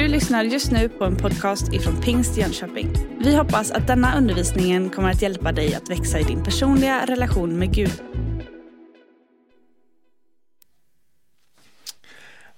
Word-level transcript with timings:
Du 0.00 0.08
lyssnar 0.08 0.44
just 0.44 0.70
nu 0.72 0.88
på 0.88 1.04
en 1.04 1.16
podcast 1.16 1.72
ifrån 1.72 2.00
Pingst 2.00 2.36
Jönköping. 2.36 2.92
Vi 3.24 3.36
hoppas 3.36 3.70
att 3.70 3.86
denna 3.86 4.18
undervisning 4.18 4.90
kommer 4.90 5.10
att 5.10 5.22
hjälpa 5.22 5.52
dig 5.52 5.74
att 5.74 5.90
växa 5.90 6.20
i 6.20 6.22
din 6.22 6.44
personliga 6.44 7.06
relation 7.06 7.58
med 7.58 7.74
Gud. 7.74 8.02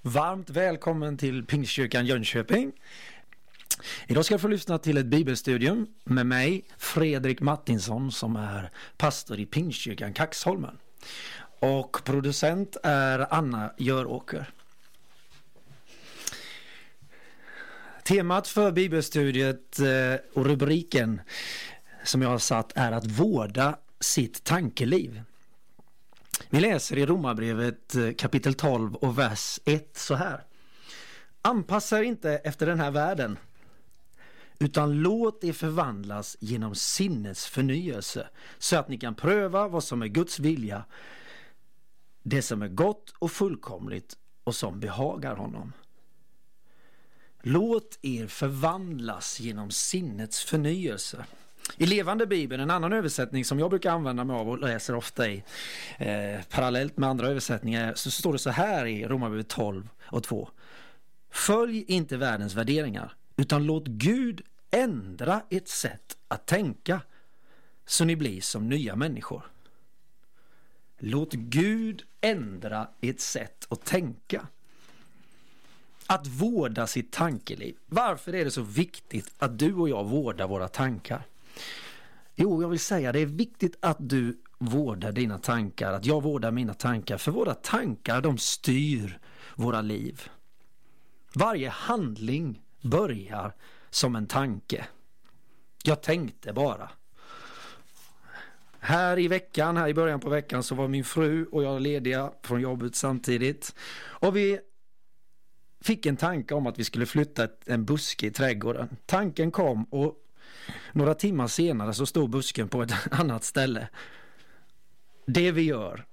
Varmt 0.03 0.51
välkommen 0.51 1.17
till 1.17 1.47
Pingstkyrkan 1.47 2.07
Jönköping. 2.07 2.73
Idag 4.07 4.25
ska 4.25 4.35
du 4.35 4.39
få 4.39 4.49
lyssna 4.49 4.79
till 4.79 4.97
ett 4.97 5.07
bibelstudium 5.07 5.87
med 6.05 6.27
mig, 6.27 6.65
Fredrik 6.79 7.41
Mattinsson, 7.41 8.13
som 8.13 8.37
är 8.37 8.71
pastor 8.97 9.41
i 9.41 9.47
Pingstkyrkan 9.47 10.13
Kaxholmen. 10.13 10.79
Och 11.59 12.05
producent 12.05 12.77
är 12.83 13.35
Anna 13.35 13.73
Göråker. 13.79 14.53
Temat 18.13 18.49
för 18.49 18.73
bibelstudiet 18.73 19.79
eh, 19.79 20.21
och 20.35 20.47
rubriken 20.47 21.21
som 22.05 22.23
jag 22.23 22.29
har 22.29 22.39
satt 22.39 22.73
är 22.75 22.93
att 22.93 23.07
vårda 23.07 23.79
sitt 24.01 24.45
tankeliv. 24.45 25.23
Vi 26.51 26.61
läser 26.61 26.99
i 26.99 27.07
Romarbrevet 27.07 27.95
eh, 27.95 28.13
kapitel 28.13 28.55
12 28.55 28.95
och 28.95 29.19
vers 29.19 29.61
1 29.65 29.97
så 29.97 30.15
här. 30.15 30.45
Anpassa 31.43 31.99
er 31.99 32.03
inte 32.03 32.31
efter 32.31 32.67
den 32.67 32.81
här 32.81 32.91
världen 32.91 33.39
utan 34.59 34.93
låt 34.93 35.45
er 35.45 35.53
förvandlas 35.53 36.37
genom 36.41 36.75
sinnets 36.75 37.47
förnyelse 37.47 38.29
så 38.59 38.77
att 38.77 38.89
ni 38.89 38.99
kan 38.99 39.15
pröva 39.15 39.69
vad 39.69 39.85
som 39.85 40.03
är 40.03 40.07
Guds 40.07 40.39
vilja, 40.39 40.85
det 42.23 42.43
som 42.43 42.63
är 42.63 42.69
gott 42.69 43.15
och 43.19 43.33
fullkomligt 43.33 44.17
och 44.45 44.55
som 44.55 44.81
behagar 44.81 45.37
honom. 45.37 45.73
Låt 47.43 47.99
er 48.03 48.27
förvandlas 48.27 49.41
genom 49.41 49.71
sinnets 49.71 50.45
förnyelse. 50.45 51.25
I 51.77 51.87
Levande 51.87 52.27
Bibeln, 52.27 52.63
en 52.63 52.71
annan 52.71 52.93
översättning 52.93 53.45
som 53.45 53.59
jag 53.59 53.71
brukar 53.71 53.91
använda 53.93 54.25
mig 54.25 54.37
av 54.37 54.49
och 54.49 54.59
läser 54.59 54.95
ofta 54.95 55.29
i 55.29 55.43
eh, 55.99 56.41
parallellt 56.51 56.97
med 56.97 57.09
andra 57.09 57.29
översättningar, 57.29 57.95
så 57.95 58.11
står 58.11 58.33
det 58.33 58.39
så 58.39 58.51
här 58.51 58.87
i 58.87 59.07
Romarbrevet 59.07 59.49
12 59.49 59.89
och 60.03 60.23
2. 60.23 60.49
Följ 61.31 61.85
inte 61.89 62.17
världens 62.17 62.55
värderingar, 62.55 63.15
utan 63.37 63.65
låt 63.65 63.87
Gud 63.87 64.43
ändra 64.71 65.43
ert 65.51 65.69
sätt 65.69 66.17
att 66.29 66.47
tänka 66.47 67.01
så 67.87 68.05
ni 68.05 68.17
blir 68.17 68.41
som 68.41 68.69
nya 68.69 68.97
människor. 68.97 69.43
Låt 70.99 71.33
Gud 71.33 72.03
ändra 72.21 72.89
ert 73.01 73.21
sätt 73.21 73.67
att 73.71 73.85
tänka. 73.85 74.47
Att 76.07 76.27
vårda 76.27 76.87
sitt 76.87 77.13
tankeliv. 77.13 77.77
Varför 77.87 78.35
är 78.35 78.45
det 78.45 78.51
så 78.51 78.63
viktigt 78.63 79.35
att 79.39 79.59
du 79.59 79.75
och 79.75 79.89
jag 79.89 80.05
vårdar 80.05 80.49
våra 80.49 80.69
tankar? 80.69 81.27
Jo, 82.35 82.63
jag 82.63 82.69
vill 82.69 82.81
säga 82.81 83.13
det 83.13 83.21
är 83.21 83.27
viktigt 83.27 83.77
att 83.81 83.97
du 84.01 84.39
vårdar 84.59 85.13
dina 85.13 85.39
tankar, 85.39 85.93
att 85.93 86.07
jag 86.07 86.23
vårdar 86.23 86.51
mina 86.51 86.75
tankar, 86.75 87.19
för 87.19 87.33
våra 87.33 87.55
tankar 87.55 88.21
de 88.21 88.39
styr 88.39 89.19
våra 89.55 89.81
liv. 89.81 90.23
Varje 91.35 91.69
handling 91.69 92.63
börjar 92.81 93.55
som 93.91 94.17
en 94.17 94.27
tanke. 94.27 94.87
Jag 95.85 96.03
tänkte 96.03 96.53
bara. 96.53 96.91
Här 98.79 99.19
i 99.19 99.29
veckan, 99.29 99.77
här 99.77 99.89
i 99.89 99.95
början 99.95 100.21
på 100.21 100.31
veckan 100.31 100.63
så 100.63 100.75
var 100.75 100.89
min 100.89 101.05
fru 101.05 101.47
och 101.47 101.63
jag 101.63 101.83
lediga 101.83 102.33
från 102.43 102.61
jobbet 102.61 102.97
samtidigt. 102.97 103.75
Och 104.05 104.37
vi 104.37 104.59
fick 105.83 106.07
en 106.07 106.17
tanke 106.17 106.55
om 106.55 106.67
att 106.67 106.79
vi 106.79 106.85
skulle 106.85 107.07
flytta 107.07 107.49
en 107.67 107.85
buske 107.85 108.27
i 108.27 108.31
trädgården. 108.31 108.89
Tanken 109.07 109.51
kom 109.51 109.85
och 109.85 110.15
några 110.93 111.15
timmar 111.15 111.47
senare 111.47 111.95
så 111.95 112.07
stod 112.07 112.31
busken 112.31 112.69
på 112.69 112.83
ett 112.83 112.93
annat 113.11 113.45
ställe. 113.45 113.89
Det 115.27 115.53
vi 115.53 115.63
gör 115.63 116.05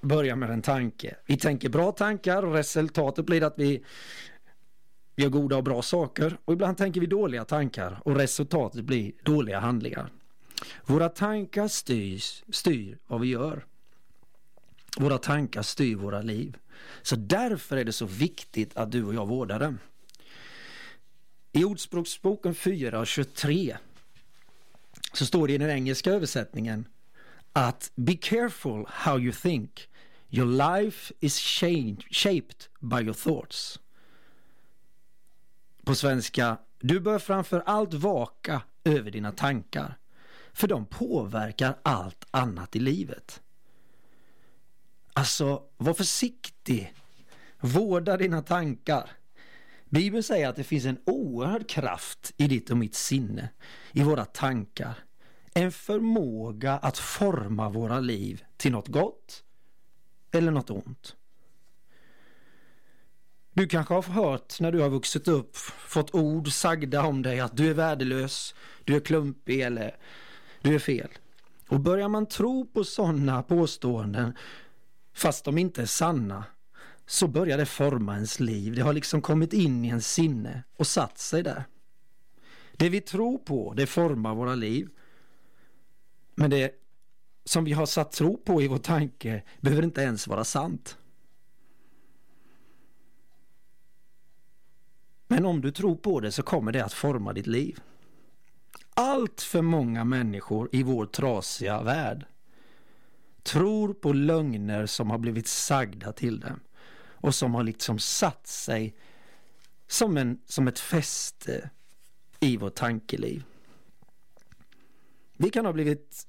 börjar 0.00 0.36
med 0.36 0.50
en 0.50 0.62
tanke. 0.62 1.16
Vi 1.26 1.36
tänker 1.36 1.68
bra 1.68 1.92
tankar 1.92 2.42
och 2.42 2.52
resultatet 2.52 3.26
blir 3.26 3.42
att 3.42 3.54
vi 3.56 3.84
gör 5.16 5.28
goda 5.28 5.56
och 5.56 5.64
bra 5.64 5.82
saker 5.82 6.38
och 6.44 6.52
ibland 6.52 6.76
tänker 6.76 7.00
vi 7.00 7.06
dåliga 7.06 7.44
tankar 7.44 8.00
och 8.04 8.16
resultatet 8.16 8.84
blir 8.84 9.12
dåliga 9.22 9.60
handlingar. 9.60 10.10
Våra 10.84 11.08
tankar 11.08 11.68
styrs, 11.68 12.44
styr 12.48 12.98
vad 13.06 13.20
vi 13.20 13.28
gör. 13.28 13.64
Våra 14.98 15.18
tankar 15.18 15.62
styr 15.62 15.96
våra 15.96 16.22
liv. 16.22 16.56
Så 17.02 17.16
därför 17.16 17.76
är 17.76 17.84
det 17.84 17.92
så 17.92 18.06
viktigt 18.06 18.76
att 18.76 18.92
du 18.92 19.04
och 19.04 19.14
jag 19.14 19.28
vårdar 19.28 19.60
dem. 19.60 19.78
I 21.52 21.64
Ordspråksboken 21.64 22.54
4 22.54 23.00
och 23.00 23.06
23 23.06 23.76
så 25.12 25.26
står 25.26 25.46
det 25.46 25.54
i 25.54 25.58
den 25.58 25.70
engelska 25.70 26.10
översättningen 26.10 26.88
att 27.52 27.92
Be 27.94 28.16
careful 28.16 28.84
how 28.88 29.18
you 29.18 29.32
think. 29.32 29.88
Your 30.30 30.76
life 30.82 31.14
is 31.20 31.38
shaped 32.10 32.66
by 32.80 33.00
your 33.02 33.14
thoughts. 33.14 33.80
På 35.84 35.94
svenska, 35.94 36.58
du 36.80 37.00
bör 37.00 37.18
framför 37.18 37.62
allt 37.66 37.94
vaka 37.94 38.62
över 38.84 39.10
dina 39.10 39.32
tankar. 39.32 39.98
För 40.52 40.68
de 40.68 40.86
påverkar 40.86 41.78
allt 41.82 42.26
annat 42.30 42.76
i 42.76 42.78
livet. 42.78 43.42
Alltså, 45.16 45.62
var 45.76 45.94
försiktig. 45.94 46.94
Vårda 47.60 48.16
dina 48.16 48.42
tankar. 48.42 49.10
Bibeln 49.84 50.22
säger 50.22 50.48
att 50.48 50.56
det 50.56 50.64
finns 50.64 50.84
en 50.84 50.98
oerhörd 51.06 51.68
kraft 51.68 52.32
i 52.36 52.46
ditt 52.46 52.70
och 52.70 52.76
mitt 52.76 52.94
sinne, 52.94 53.48
i 53.92 54.02
våra 54.02 54.24
tankar. 54.24 54.94
En 55.54 55.72
förmåga 55.72 56.72
att 56.72 56.98
forma 56.98 57.68
våra 57.68 58.00
liv 58.00 58.44
till 58.56 58.72
något 58.72 58.88
gott 58.88 59.42
eller 60.32 60.50
något 60.50 60.70
ont. 60.70 61.16
Du 63.52 63.66
kanske 63.66 63.94
har 63.94 64.02
hört 64.02 64.60
när 64.60 64.72
du 64.72 64.80
har 64.80 64.90
vuxit 64.90 65.28
upp, 65.28 65.56
fått 65.56 66.14
ord 66.14 66.52
sagda 66.52 67.06
om 67.06 67.22
dig 67.22 67.40
att 67.40 67.56
du 67.56 67.70
är 67.70 67.74
värdelös, 67.74 68.54
du 68.84 68.96
är 68.96 69.00
klumpig 69.00 69.60
eller 69.60 69.96
du 70.62 70.74
är 70.74 70.78
fel. 70.78 71.08
Och 71.68 71.80
börjar 71.80 72.08
man 72.08 72.26
tro 72.26 72.66
på 72.66 72.84
sådana 72.84 73.42
påståenden, 73.42 74.32
fast 75.14 75.44
de 75.44 75.58
inte 75.58 75.82
är 75.82 75.86
sanna, 75.86 76.44
så 77.06 77.28
börjar 77.28 77.58
det 77.58 77.66
forma 77.66 78.14
ens 78.14 78.40
liv. 78.40 78.74
Det 78.74 78.82
har 78.82 78.92
liksom 78.92 79.22
kommit 79.22 79.52
in 79.52 79.84
i 79.84 79.88
ens 79.88 80.12
sinne 80.12 80.62
och 80.76 80.86
satt 80.86 81.18
sig 81.18 81.42
där. 81.42 81.64
Det 82.72 82.88
vi 82.88 83.00
tror 83.00 83.38
på, 83.38 83.74
det 83.76 83.86
formar 83.86 84.34
våra 84.34 84.54
liv. 84.54 84.88
Men 86.34 86.50
det 86.50 86.72
som 87.44 87.64
vi 87.64 87.72
har 87.72 87.86
satt 87.86 88.12
tro 88.12 88.36
på 88.36 88.62
i 88.62 88.68
vår 88.68 88.78
tanke 88.78 89.42
behöver 89.60 89.82
inte 89.82 90.00
ens 90.02 90.26
vara 90.26 90.44
sant. 90.44 90.98
Men 95.28 95.44
om 95.46 95.60
du 95.60 95.70
tror 95.70 95.96
på 95.96 96.20
det 96.20 96.32
så 96.32 96.42
kommer 96.42 96.72
det 96.72 96.84
att 96.84 96.92
forma 96.92 97.32
ditt 97.32 97.46
liv. 97.46 97.80
Allt 98.94 99.40
för 99.40 99.62
många 99.62 100.04
människor 100.04 100.68
i 100.72 100.82
vår 100.82 101.06
trasiga 101.06 101.82
värld 101.82 102.26
tror 103.44 103.94
på 103.94 104.12
lögner 104.12 104.86
som 104.86 105.10
har 105.10 105.18
blivit 105.18 105.46
sagda 105.46 106.12
till 106.12 106.40
dem 106.40 106.60
och 107.06 107.34
som 107.34 107.54
har 107.54 107.62
liksom 107.62 107.98
satt 107.98 108.46
sig 108.46 108.94
som, 109.88 110.16
en, 110.16 110.40
som 110.46 110.68
ett 110.68 110.78
fäste 110.78 111.70
i 112.40 112.56
vårt 112.56 112.74
tankeliv. 112.74 113.44
Vi 115.36 115.50
kan 115.50 115.66
ha 115.66 115.72
blivit 115.72 116.26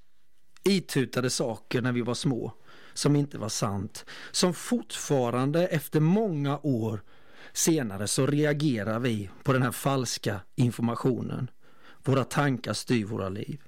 itutade 0.64 1.30
saker 1.30 1.82
när 1.82 1.92
vi 1.92 2.02
var 2.02 2.14
små 2.14 2.54
som 2.94 3.16
inte 3.16 3.38
var 3.38 3.50
sant, 3.50 4.06
som 4.32 4.54
fortfarande 4.54 5.68
efter 5.68 6.00
många 6.00 6.60
år 6.64 7.04
senare 7.54 8.08
så 8.08 8.26
reagerar 8.28 9.00
vi 9.00 9.30
på 9.44 9.54
den 9.54 9.62
här 9.62 9.72
falska 9.72 10.40
informationen. 10.56 11.50
Våra 12.04 12.24
tankar 12.24 12.74
styr 12.74 13.06
våra 13.06 13.30
liv. 13.30 13.62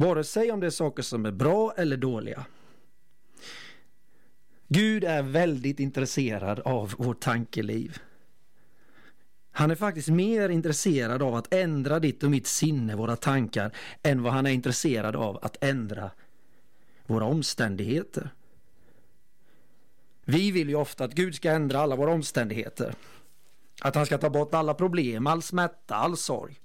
Vare 0.00 0.24
sig 0.24 0.52
om 0.52 0.60
det 0.60 0.66
är 0.66 0.70
saker 0.70 1.02
som 1.02 1.26
är 1.26 1.30
bra 1.30 1.74
eller 1.76 1.96
dåliga. 1.96 2.44
Gud 4.68 5.04
är 5.04 5.22
väldigt 5.22 5.80
intresserad 5.80 6.60
av 6.60 6.94
vårt 6.98 7.20
tankeliv. 7.20 7.98
Han 9.52 9.70
är 9.70 9.74
faktiskt 9.74 10.08
mer 10.08 10.48
intresserad 10.48 11.22
av 11.22 11.34
att 11.34 11.54
ändra 11.54 12.00
ditt 12.00 12.22
och 12.22 12.30
mitt 12.30 12.46
sinne, 12.46 12.96
våra 12.96 13.16
tankar, 13.16 13.72
än 14.02 14.22
vad 14.22 14.32
han 14.32 14.46
är 14.46 14.50
intresserad 14.50 15.16
av 15.16 15.38
att 15.42 15.64
ändra 15.64 16.10
våra 17.06 17.24
omständigheter. 17.24 18.30
Vi 20.24 20.50
vill 20.50 20.68
ju 20.68 20.74
ofta 20.74 21.04
att 21.04 21.14
Gud 21.14 21.34
ska 21.34 21.50
ändra 21.50 21.80
alla 21.80 21.96
våra 21.96 22.12
omständigheter. 22.12 22.94
Att 23.80 23.94
han 23.94 24.06
ska 24.06 24.18
ta 24.18 24.30
bort 24.30 24.54
alla 24.54 24.74
problem, 24.74 25.26
all 25.26 25.42
smärta, 25.42 25.94
all 25.94 26.16
sorg, 26.16 26.60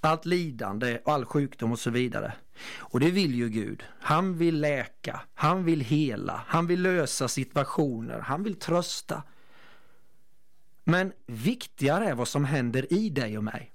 allt 0.00 0.26
lidande 0.26 0.98
och 1.04 1.12
all 1.12 1.24
sjukdom 1.24 1.72
och 1.72 1.78
så 1.78 1.90
vidare. 1.90 2.34
Och 2.78 3.00
det 3.00 3.10
vill 3.10 3.34
ju 3.34 3.48
Gud. 3.48 3.84
Han 4.00 4.38
vill 4.38 4.60
läka, 4.60 5.20
han 5.34 5.64
vill 5.64 5.80
hela, 5.80 6.42
han 6.46 6.66
vill 6.66 6.82
lösa 6.82 7.28
situationer, 7.28 8.18
han 8.18 8.42
vill 8.42 8.54
trösta. 8.54 9.22
Men 10.84 11.12
viktigare 11.26 12.06
är 12.06 12.14
vad 12.14 12.28
som 12.28 12.44
händer 12.44 12.92
i 12.92 13.10
dig 13.10 13.38
och 13.38 13.44
mig. 13.44 13.72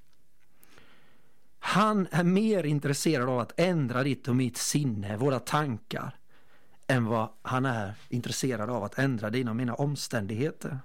Han 1.59 2.07
är 2.11 2.23
mer 2.23 2.63
intresserad 2.63 3.29
av 3.29 3.39
att 3.39 3.59
ändra 3.59 4.03
ditt 4.03 4.27
och 4.27 4.35
mitt 4.35 4.57
sinne, 4.57 5.17
våra 5.17 5.39
tankar, 5.39 6.15
än 6.87 7.05
vad 7.05 7.29
han 7.41 7.65
är 7.65 7.93
intresserad 8.09 8.69
av 8.69 8.83
att 8.83 8.99
ändra 8.99 9.29
dina 9.29 9.51
och 9.51 9.57
mina 9.57 9.73
omständigheter. 9.73 10.79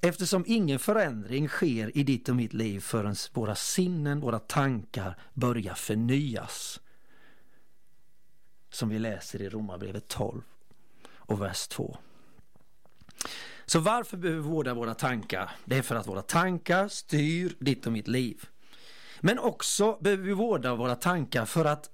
Eftersom 0.00 0.44
ingen 0.46 0.78
förändring 0.78 1.48
sker 1.48 1.98
i 1.98 2.02
ditt 2.02 2.28
och 2.28 2.36
mitt 2.36 2.52
liv 2.52 2.80
förrän 2.80 3.14
våra 3.32 3.54
sinnen, 3.54 4.20
våra 4.20 4.38
tankar 4.38 5.18
börjar 5.34 5.74
förnyas. 5.74 6.80
Som 8.70 8.88
vi 8.88 8.98
läser 8.98 9.42
i 9.42 9.48
Romarbrevet 9.48 10.08
12 10.08 10.42
och 11.10 11.42
vers 11.42 11.68
2. 11.68 11.96
Så 13.66 13.80
varför 13.80 14.16
behöver 14.16 14.42
vi 14.42 14.48
vårda 14.48 14.74
våra 14.74 14.94
tankar? 14.94 15.50
Det 15.64 15.78
är 15.78 15.82
för 15.82 15.94
att 15.94 16.06
våra 16.06 16.22
tankar 16.22 16.88
styr 16.88 17.56
ditt 17.58 17.86
och 17.86 17.92
mitt 17.92 18.08
liv. 18.08 18.48
Men 19.20 19.38
också 19.38 19.98
behöver 20.00 20.24
vi 20.24 20.32
vårda 20.32 20.74
våra 20.74 20.94
tankar 20.94 21.44
för 21.44 21.64
att 21.64 21.90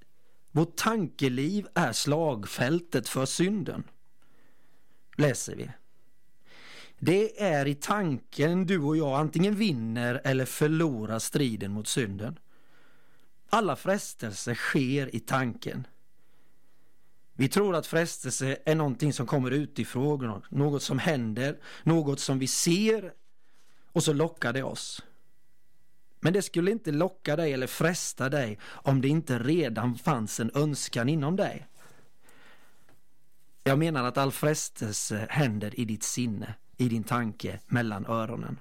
vårt 0.51 0.75
tankeliv 0.75 1.67
är 1.73 1.91
slagfältet 1.91 3.09
för 3.09 3.25
synden. 3.25 3.83
Läser 5.15 5.55
vi. 5.55 5.69
Det 6.99 7.43
är 7.43 7.67
i 7.67 7.75
tanken 7.75 8.65
du 8.65 8.79
och 8.79 8.97
jag 8.97 9.19
antingen 9.19 9.55
vinner 9.55 10.21
eller 10.23 10.45
förlorar 10.45 11.19
striden 11.19 11.71
mot 11.71 11.87
synden. 11.87 12.39
Alla 13.49 13.75
frestelser 13.75 14.55
sker 14.55 15.15
i 15.15 15.19
tanken. 15.19 15.87
Vi 17.33 17.49
tror 17.49 17.75
att 17.75 17.87
frestelse 17.87 18.57
är 18.65 18.75
någonting 18.75 19.13
som 19.13 19.27
kommer 19.27 19.51
utifrån, 19.51 20.41
något 20.49 20.83
som 20.83 20.99
händer, 20.99 21.57
något 21.83 22.19
som 22.19 22.39
vi 22.39 22.47
ser 22.47 23.13
och 23.91 24.03
så 24.03 24.13
lockar 24.13 24.53
det 24.53 24.63
oss. 24.63 25.03
Men 26.19 26.33
det 26.33 26.41
skulle 26.41 26.71
inte 26.71 26.91
locka 26.91 27.35
dig 27.35 27.53
eller 27.53 27.67
fresta 27.67 28.29
dig 28.29 28.59
om 28.65 29.01
det 29.01 29.07
inte 29.07 29.39
redan 29.39 29.95
fanns 29.95 30.39
en 30.39 30.51
önskan 30.53 31.09
inom 31.09 31.35
dig. 31.35 31.67
Jag 33.63 33.79
menar 33.79 34.03
att 34.03 34.17
all 34.17 34.31
frestelse 34.31 35.27
händer 35.29 35.79
i 35.79 35.85
ditt 35.85 36.03
sinne, 36.03 36.53
i 36.77 36.89
din 36.89 37.03
tanke, 37.03 37.59
mellan 37.67 38.05
öronen. 38.05 38.59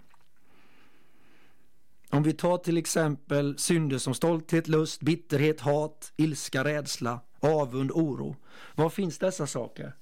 Om 2.10 2.22
vi 2.22 2.32
tar 2.32 2.58
till 2.58 2.78
exempel 2.78 3.58
synder 3.58 3.98
som 3.98 4.14
stolthet, 4.14 4.68
lust, 4.68 5.00
bitterhet, 5.00 5.60
hat, 5.60 6.12
ilska, 6.16 6.64
rädsla, 6.64 7.20
avund, 7.40 7.90
oro. 7.90 8.36
Var 8.74 8.90
finns 8.90 9.18
dessa 9.18 9.46
saker? 9.46 9.94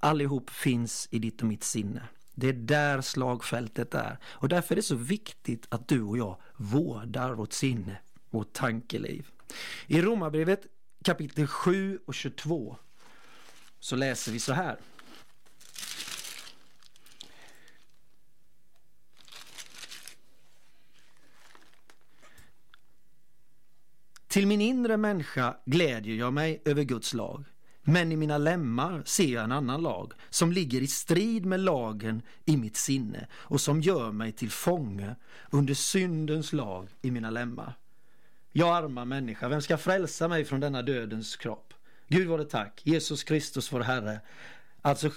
allihop 0.00 0.50
finns 0.50 1.08
i 1.10 1.18
ditt 1.18 1.40
och 1.40 1.48
mitt 1.48 1.64
sinne. 1.64 2.02
Det 2.34 2.48
är 2.48 2.52
där 2.52 3.00
slagfältet 3.00 3.94
är. 3.94 4.18
Och 4.24 4.48
därför 4.48 4.74
är 4.74 4.76
det 4.76 4.82
så 4.82 4.94
viktigt 4.94 5.66
att 5.68 5.88
du 5.88 6.02
och 6.02 6.18
jag 6.18 6.36
vårdar 6.56 7.32
vårt 7.32 7.52
sinne, 7.52 7.96
vårt 8.30 8.52
tankeliv. 8.52 9.26
I 9.86 10.02
Romarbrevet 10.02 10.66
kapitel 11.04 11.46
7 11.46 11.98
och 12.06 12.14
22 12.14 12.76
så 13.80 13.96
läser 13.96 14.32
vi 14.32 14.40
så 14.40 14.52
här. 14.52 14.78
Till 24.28 24.46
min 24.46 24.60
inre 24.60 24.96
människa 24.96 25.56
glädjer 25.64 26.16
jag 26.16 26.32
mig 26.32 26.62
över 26.64 26.82
Guds 26.82 27.14
lag. 27.14 27.44
Men 27.82 28.12
i 28.12 28.16
mina 28.16 28.38
lemmar 28.38 29.02
ser 29.06 29.26
jag 29.26 29.44
en 29.44 29.52
annan 29.52 29.82
lag 29.82 30.12
som 30.30 30.52
ligger 30.52 30.80
i 30.80 30.86
strid 30.86 31.46
med 31.46 31.60
lagen 31.60 32.22
i 32.44 32.56
mitt 32.56 32.76
sinne 32.76 33.26
och 33.32 33.60
som 33.60 33.80
gör 33.80 34.12
mig 34.12 34.32
till 34.32 34.50
fånge 34.50 35.16
under 35.50 35.74
syndens 35.74 36.52
lag 36.52 36.88
i 37.02 37.10
mina 37.10 37.30
lemmar. 37.30 37.74
Jag 38.52 38.76
arma 38.76 39.04
människa, 39.04 39.48
vem 39.48 39.62
ska 39.62 39.78
frälsa 39.78 40.28
mig 40.28 40.44
från 40.44 40.60
denna 40.60 40.82
dödens 40.82 41.36
kropp? 41.36 41.74
Gud 42.08 42.28
var 42.28 42.38
det 42.38 42.44
tack, 42.44 42.82
Jesus 42.84 43.24
Kristus 43.24 43.72
vår 43.72 43.80
Herre. 43.80 44.20
Alltså 44.82 45.10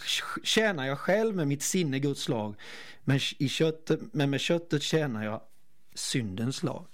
tjänar 0.44 0.88
jag 0.88 1.00
själv 1.00 1.36
med 1.36 1.48
mitt 1.48 1.64
sinne 1.64 2.00
Guds 2.00 2.30
lag, 2.30 2.56
men, 3.04 3.20
i 3.38 3.50
köttet, 3.50 4.00
men 4.14 4.30
med 4.30 4.40
köttet 4.40 4.84
tjänar 4.84 5.24
jag 5.24 5.42
syndens 5.96 6.64
lag. 6.64 6.86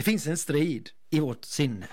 Det 0.00 0.04
finns 0.04 0.26
en 0.26 0.36
strid 0.36 0.90
i 1.10 1.20
vårt 1.20 1.44
sinne. 1.44 1.86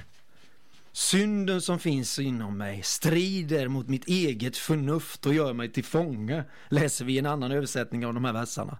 Synden 0.91 1.61
som 1.61 1.79
finns 1.79 2.19
inom 2.19 2.57
mig 2.57 2.83
strider 2.83 3.67
mot 3.67 3.87
mitt 3.87 4.07
eget 4.07 4.57
förnuft 4.57 5.25
och 5.25 5.33
gör 5.33 5.53
mig 5.53 5.71
till 5.71 5.83
fånge, 5.83 6.43
läser 6.69 7.05
vi 7.05 7.13
i 7.13 7.17
en 7.17 7.25
annan 7.25 7.51
översättning 7.51 8.05
av 8.05 8.13
de 8.13 8.25
här 8.25 8.33
verserna. 8.33 8.77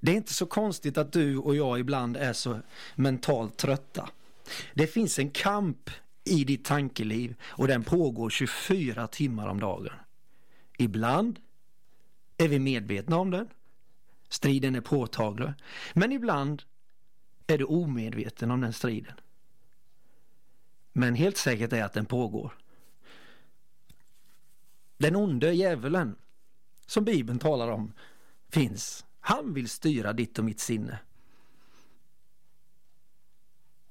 Det 0.00 0.12
är 0.12 0.16
inte 0.16 0.34
så 0.34 0.46
konstigt 0.46 0.98
att 0.98 1.12
du 1.12 1.38
och 1.38 1.56
jag 1.56 1.80
ibland 1.80 2.16
är 2.16 2.32
så 2.32 2.60
mentalt 2.94 3.56
trötta. 3.56 4.10
Det 4.74 4.86
finns 4.86 5.18
en 5.18 5.30
kamp 5.30 5.90
i 6.24 6.44
ditt 6.44 6.64
tankeliv 6.64 7.34
och 7.42 7.68
den 7.68 7.84
pågår 7.84 8.30
24 8.30 9.08
timmar 9.08 9.48
om 9.48 9.60
dagen. 9.60 9.94
Ibland 10.78 11.38
är 12.36 12.48
vi 12.48 12.58
medvetna 12.58 13.16
om 13.16 13.30
den. 13.30 13.48
Striden 14.28 14.74
är 14.74 14.80
påtaglig. 14.80 15.52
Men 15.92 16.12
ibland 16.12 16.62
är 17.46 17.58
du 17.58 17.64
omedveten 17.64 18.50
om 18.50 18.60
den 18.60 18.72
striden. 18.72 19.14
Men 20.92 21.14
helt 21.14 21.36
säkert 21.36 21.72
är 21.72 21.84
att 21.84 21.92
den 21.92 22.06
pågår. 22.06 22.58
Den 24.96 25.16
onde 25.16 25.52
djävulen, 25.52 26.16
som 26.86 27.04
Bibeln 27.04 27.38
talar 27.38 27.68
om, 27.68 27.92
finns. 28.48 29.06
Han 29.20 29.54
vill 29.54 29.68
styra 29.68 30.12
ditt 30.12 30.38
och 30.38 30.44
mitt 30.44 30.60
sinne. 30.60 30.98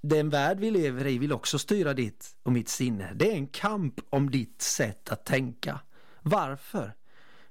Den 0.01 0.29
värld 0.29 0.59
vi 0.59 0.71
lever 0.71 1.07
i 1.07 1.17
vill 1.17 1.33
också 1.33 1.59
styra 1.59 1.93
ditt 1.93 2.35
och 2.43 2.51
mitt 2.51 2.69
sinne. 2.69 3.13
Det 3.13 3.31
är 3.31 3.35
en 3.35 3.47
kamp 3.47 3.99
om 4.09 4.31
ditt 4.31 4.61
sätt 4.61 5.09
att 5.09 5.25
tänka. 5.25 5.79
Varför? 6.21 6.93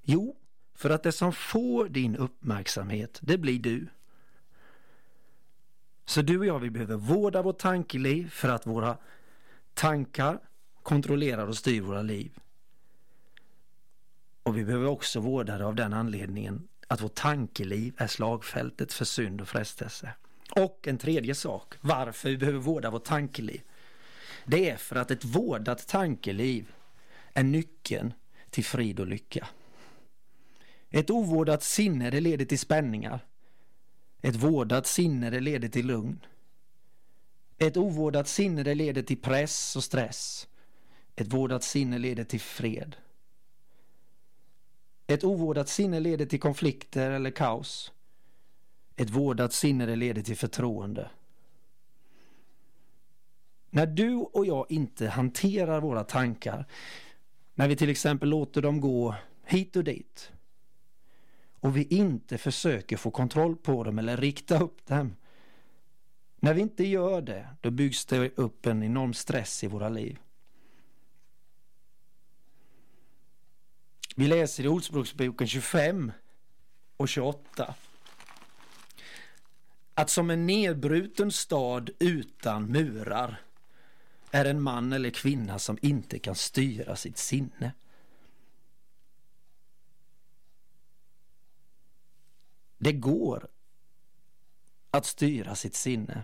Jo, 0.02 0.37
för 0.75 0.91
att 0.91 1.02
det 1.02 1.12
som 1.12 1.32
får 1.32 1.88
din 1.88 2.17
uppmärksamhet, 2.17 3.19
det 3.23 3.38
blir 3.38 3.58
du. 3.58 3.87
Så 6.11 6.23
du 6.23 6.39
och 6.39 6.47
jag, 6.47 6.59
vi 6.59 6.71
behöver 6.71 6.97
vårda 6.97 7.43
vårt 7.43 7.59
tankeliv 7.59 8.31
för 8.31 8.49
att 8.49 8.67
våra 8.67 8.97
tankar 9.75 10.38
kontrollerar 10.83 11.47
och 11.47 11.57
styr 11.57 11.81
våra 11.81 12.02
liv. 12.02 12.33
Och 14.43 14.57
vi 14.57 14.64
behöver 14.64 14.87
också 14.87 15.21
vårda 15.21 15.59
det 15.59 15.67
av 15.67 15.75
den 15.75 15.93
anledningen 15.93 16.69
att 16.88 17.00
vårt 17.00 17.14
tankeliv 17.14 17.95
är 17.97 18.07
slagfältet 18.07 18.93
för 18.93 19.05
synd 19.05 19.40
och 19.40 19.49
frestelse. 19.49 20.12
Och 20.57 20.88
en 20.88 20.99
tredje 20.99 21.35
sak, 21.35 21.75
varför 21.81 22.29
vi 22.29 22.37
behöver 22.37 22.59
vårda 22.59 22.90
vårt 22.90 23.05
tankeliv. 23.05 23.62
Det 24.45 24.71
är 24.71 24.76
för 24.76 24.97
att 24.97 25.11
ett 25.11 25.25
vårdat 25.25 25.88
tankeliv 25.88 26.73
är 27.33 27.43
nyckeln 27.43 28.12
till 28.50 28.64
frid 28.64 29.00
och 29.00 29.07
lycka. 29.07 29.49
Ett 30.90 31.11
ovårdat 31.11 31.62
sinne 31.62 32.11
det 32.11 32.21
leder 32.21 32.45
till 32.45 32.59
spänningar. 32.59 33.21
Ett 34.23 34.37
vårdat 34.37 34.87
sinne 34.87 35.31
det 35.31 35.41
leder 35.41 35.69
till 35.69 35.87
lugn. 35.87 36.21
Ett 37.59 37.77
ovårdat 37.77 38.29
sinne 38.29 38.62
det 38.62 38.75
leder 38.75 39.03
till 39.03 39.21
press 39.21 39.77
och 39.77 39.85
stress. 39.85 40.49
Ett 41.17 41.33
vårdat 41.33 41.62
sinne 41.62 41.99
leder 41.99 42.25
till 42.25 42.41
fred. 42.41 42.97
Ett 45.07 45.25
ovårdat 45.25 45.69
sinne 45.69 46.00
leder 46.00 46.27
till 46.27 46.41
konflikter 46.41 47.11
eller 47.11 47.31
kaos. 47.31 47.93
Ett 48.97 49.11
vårdat 49.11 49.53
sinne 49.53 49.87
det 49.87 49.97
leder 49.97 50.23
till 50.23 50.37
förtroende. 50.37 51.11
När 53.71 53.87
du 53.87 54.15
och 54.15 54.47
jag 54.47 54.67
inte 54.71 55.09
hanterar 55.09 55.81
våra 55.81 56.05
tankar, 56.05 56.67
när 57.55 57.69
vi 57.69 57.77
till 57.77 57.91
exempel 57.91 58.29
låter 58.29 58.62
dem 58.62 58.81
gå 58.81 59.15
hit 59.45 59.77
och 59.77 59.85
dit, 59.85 60.33
och 61.61 61.76
vi 61.76 61.83
inte 61.85 62.38
försöker 62.38 62.97
få 62.97 63.11
kontroll 63.11 63.57
på 63.57 63.85
dem 63.85 63.99
eller 63.99 64.17
rikta 64.17 64.61
upp 64.61 64.87
dem. 64.87 65.17
När 66.37 66.55
vi 66.55 66.61
inte 66.61 66.85
gör 66.85 67.23
det, 67.23 67.49
då 67.61 67.71
byggs 67.71 68.07
det 68.07 68.38
upp 68.38 68.67
en 68.67 68.83
enorm 68.83 69.14
stress 69.14 69.64
i 69.64 69.67
våra 69.67 69.88
liv. 69.88 70.19
Vi 74.17 74.26
läser 74.26 74.64
i 74.64 74.69
Ordspråksboken 74.69 75.49
25 75.49 76.12
och 76.97 77.09
28 77.09 77.75
att 79.95 80.11
som 80.11 80.31
en 80.31 80.47
nedbruten 80.47 81.33
stad 81.33 81.90
utan 81.99 82.67
murar 82.67 83.40
är 84.31 84.45
en 84.45 84.62
man 84.62 84.93
eller 84.93 85.11
kvinna 85.11 85.59
som 85.59 85.79
inte 85.83 86.19
kan 86.19 86.35
styra 86.35 86.97
sitt 86.97 87.19
sinne. 87.19 87.73
Det 92.83 92.93
går 92.93 93.49
att 94.91 95.07
styra 95.07 95.55
sitt 95.55 95.75
sinne, 95.75 96.23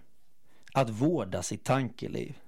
att 0.73 0.91
vårda 0.91 1.43
sitt 1.43 1.65
tankeliv. 1.65 2.39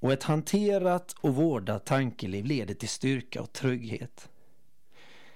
Och 0.00 0.12
ett 0.12 0.22
hanterat 0.22 1.14
och 1.20 1.34
vårdat 1.34 1.84
tankeliv 1.84 2.44
leder 2.44 2.74
till 2.74 2.88
styrka 2.88 3.42
och 3.42 3.52
trygghet. 3.52 4.28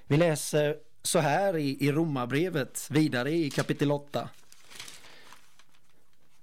Vi 0.05 0.17
läser 0.17 0.79
så 1.03 1.19
här 1.19 1.57
i, 1.57 1.87
i 1.87 1.93
Romarbrevet, 1.93 2.89
vidare 2.91 3.31
i 3.31 3.51
kapitel 3.51 3.93
8. 3.93 4.29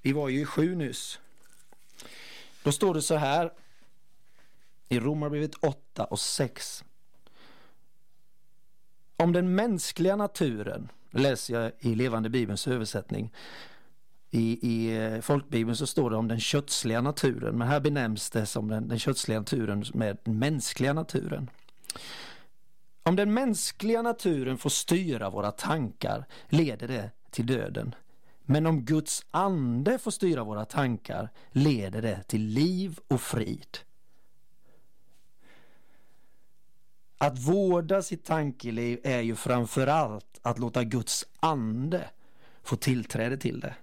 Vi 0.02 0.14
var 0.14 0.30
ju 0.30 0.42
i 0.42 0.46
7 0.46 0.76
nyss. 0.76 1.20
Då 2.64 2.72
står 2.72 2.94
det 2.94 3.02
så 3.02 3.16
här 3.16 3.54
i 4.90 5.00
Romarbrevet 5.00 5.56
8 5.56 6.04
och 6.04 6.20
6. 6.20 6.84
Om 9.18 9.34
den 9.34 9.56
mänskliga 9.56 10.16
naturen, 10.16 10.90
läser 11.12 11.54
jag 11.54 11.72
i 11.80 11.96
Levande 11.96 12.30
Bibelns 12.30 12.68
översättning. 12.68 13.34
I, 14.32 14.60
I 14.62 14.98
eh, 14.98 15.22
folkbibeln 15.22 15.76
så 15.76 15.88
står 15.88 16.10
det 16.10 16.16
om 16.16 16.28
den 16.28 16.40
kötsliga 16.40 17.02
naturen, 17.02 17.58
men 17.58 17.68
här 17.68 17.80
benämns 17.80 18.30
det 18.30 18.46
som 18.46 18.68
den, 18.68 18.88
den 18.88 19.00
kötsliga 19.00 19.40
naturen 19.40 19.86
med 19.94 20.18
den 20.24 20.40
mänskliga 20.40 20.94
naturen. 20.94 21.50
Om 23.04 23.16
den 23.16 23.34
mänskliga 23.34 24.02
naturen 24.02 24.58
får 24.58 24.70
styra 24.70 25.30
våra 25.30 25.52
tankar 25.52 26.26
leder 26.50 26.88
det 26.88 27.12
till 27.32 27.46
döden. 27.46 27.96
Men 28.46 28.66
om 28.66 28.82
Guds 28.82 29.26
ande 29.32 29.98
får 29.98 30.12
styra 30.12 30.44
våra 30.44 30.66
tankar 30.66 31.30
leder 31.52 32.02
det 32.02 32.24
till 32.24 32.42
liv 32.42 33.00
och 33.08 33.22
frid. 33.22 33.78
Att 37.18 37.40
vårda 37.40 38.02
sitt 38.02 38.26
tankeliv 38.26 39.00
är 39.04 39.22
ju 39.22 39.36
framförallt 39.36 40.40
att 40.42 40.60
låta 40.60 40.84
Guds 40.84 41.28
ande 41.40 42.10
få 42.64 42.76
tillträde 42.76 43.38
till 43.38 43.60
det. 43.60 43.76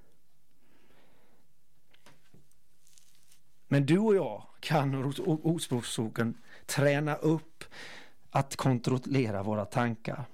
Men 3.69 3.87
du 3.87 3.99
och 3.99 4.15
jag 4.15 4.47
kan 4.61 5.15
Ordspråksboken 5.27 6.39
träna 6.67 7.15
upp 7.15 7.65
att 8.31 8.57
kontrollera 8.57 9.43
våra 9.43 9.65
tankar. 9.65 10.25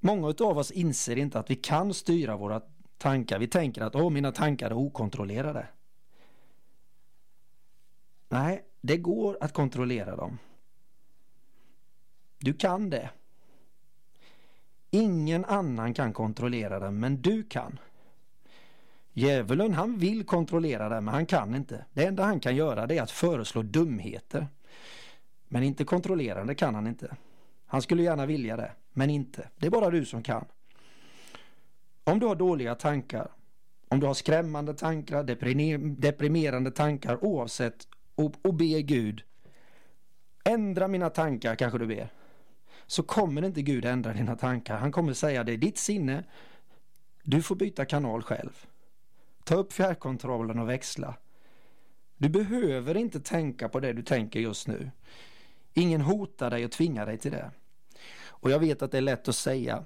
Många 0.00 0.34
av 0.40 0.58
oss 0.58 0.70
inser 0.70 1.16
inte 1.16 1.38
att 1.38 1.50
vi 1.50 1.56
kan 1.56 1.94
styra 1.94 2.36
våra 2.36 2.62
tankar. 2.98 3.38
Vi 3.38 3.48
tänker 3.48 3.82
att 3.82 3.94
Åh, 3.94 4.10
mina 4.10 4.32
tankar 4.32 4.70
är 4.70 4.74
okontrollerade. 4.74 5.66
Nej, 8.28 8.64
det 8.80 8.96
går 8.96 9.38
att 9.40 9.52
kontrollera 9.52 10.16
dem. 10.16 10.38
Du 12.40 12.52
kan 12.52 12.90
det. 12.90 13.10
Ingen 14.90 15.44
annan 15.44 15.94
kan 15.94 16.12
kontrollera 16.12 16.80
det, 16.80 16.90
men 16.90 17.22
du 17.22 17.42
kan. 17.42 17.78
Djävulen 19.12 19.74
han 19.74 19.98
vill 19.98 20.24
kontrollera 20.24 20.88
det, 20.88 21.00
men 21.00 21.14
han 21.14 21.26
kan 21.26 21.54
inte. 21.54 21.84
Det 21.92 22.04
enda 22.04 22.24
han 22.24 22.40
kan 22.40 22.56
göra 22.56 22.86
det 22.86 22.98
är 22.98 23.02
att 23.02 23.10
föreslå 23.10 23.62
dumheter. 23.62 24.46
Men 25.48 25.62
inte 25.62 25.84
kontrollera 25.84 26.44
det 26.44 26.54
kan 26.54 26.74
han 26.74 26.86
inte. 26.86 27.16
Han 27.66 27.82
skulle 27.82 28.02
gärna 28.02 28.26
vilja 28.26 28.56
det, 28.56 28.72
men 28.92 29.10
inte. 29.10 29.48
Det 29.56 29.66
är 29.66 29.70
bara 29.70 29.90
du 29.90 30.04
som 30.04 30.22
kan. 30.22 30.44
Om 32.04 32.18
du 32.18 32.26
har 32.26 32.34
dåliga 32.34 32.74
tankar, 32.74 33.28
om 33.88 34.00
du 34.00 34.06
har 34.06 34.14
skrämmande 34.14 34.74
tankar, 34.74 35.22
deprimerande 36.00 36.70
tankar 36.70 37.24
oavsett 37.24 37.88
och, 38.14 38.34
och 38.42 38.54
be 38.54 38.82
Gud 38.82 39.24
ändra 40.44 40.88
mina 40.88 41.10
tankar 41.10 41.54
kanske 41.54 41.78
du 41.78 41.86
ber 41.86 42.08
så 42.90 43.02
kommer 43.02 43.44
inte 43.44 43.62
Gud 43.62 43.84
ändra 43.84 44.12
dina 44.12 44.36
tankar. 44.36 44.76
Han 44.76 44.92
kommer 44.92 45.12
säga 45.12 45.44
det 45.44 45.52
är 45.52 45.56
ditt 45.56 45.78
sinne. 45.78 46.24
Du 47.22 47.42
får 47.42 47.56
byta 47.56 47.84
kanal 47.84 48.22
själv. 48.22 48.66
Ta 49.44 49.54
upp 49.54 49.72
fjärrkontrollen 49.72 50.58
och 50.58 50.68
växla. 50.68 51.14
Du 52.16 52.28
behöver 52.28 52.96
inte 52.96 53.20
tänka 53.20 53.68
på 53.68 53.80
det 53.80 53.92
du 53.92 54.02
tänker 54.02 54.40
just 54.40 54.68
nu. 54.68 54.90
Ingen 55.74 56.00
hotar 56.00 56.50
dig 56.50 56.64
och 56.64 56.72
tvingar 56.72 57.06
dig 57.06 57.18
till 57.18 57.30
det. 57.30 57.50
Och 58.26 58.50
jag 58.50 58.58
vet 58.58 58.82
att 58.82 58.90
det 58.90 58.98
är 58.98 59.02
lätt 59.02 59.28
att 59.28 59.36
säga. 59.36 59.84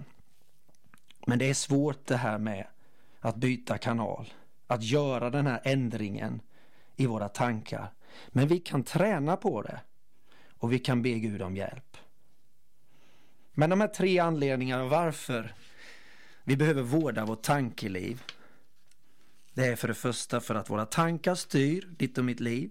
Men 1.26 1.38
det 1.38 1.50
är 1.50 1.54
svårt 1.54 2.06
det 2.06 2.16
här 2.16 2.38
med 2.38 2.66
att 3.20 3.37
byta 3.37 3.78
kanal. 3.78 4.32
Att 4.66 4.82
göra 4.82 5.30
den 5.30 5.46
här 5.46 5.61
ändringen 5.64 6.40
i 6.96 7.06
våra 7.06 7.28
tankar. 7.28 7.92
Men 8.28 8.49
vi 8.49 8.58
kan 8.58 8.82
träna 8.82 9.37
på 9.37 9.62
det. 9.62 9.80
Och 10.49 10.73
vi 10.73 10.78
kan 10.78 11.02
be 11.02 11.12
Gud 11.18 11.42
om 11.42 11.56
hjälp. 11.56 11.93
Men 13.54 13.70
de 13.70 13.80
här 13.80 13.88
tre 13.88 14.18
anledningarna 14.18 14.84
varför 14.84 15.54
vi 16.44 16.56
behöver 16.56 16.82
vårda 16.82 17.25
vårt 17.25 17.42
tankeliv. 17.42 18.23
Det 19.54 19.66
är 19.66 19.76
för 19.76 19.88
det 19.88 19.94
första 19.94 20.40
för 20.40 20.54
att 20.54 20.70
våra 20.70 20.87
tankar 20.87 21.34
styr 21.34 21.88
ditt 21.96 22.18
och 22.18 22.25
mitt 22.25 22.40
liv. 22.40 22.70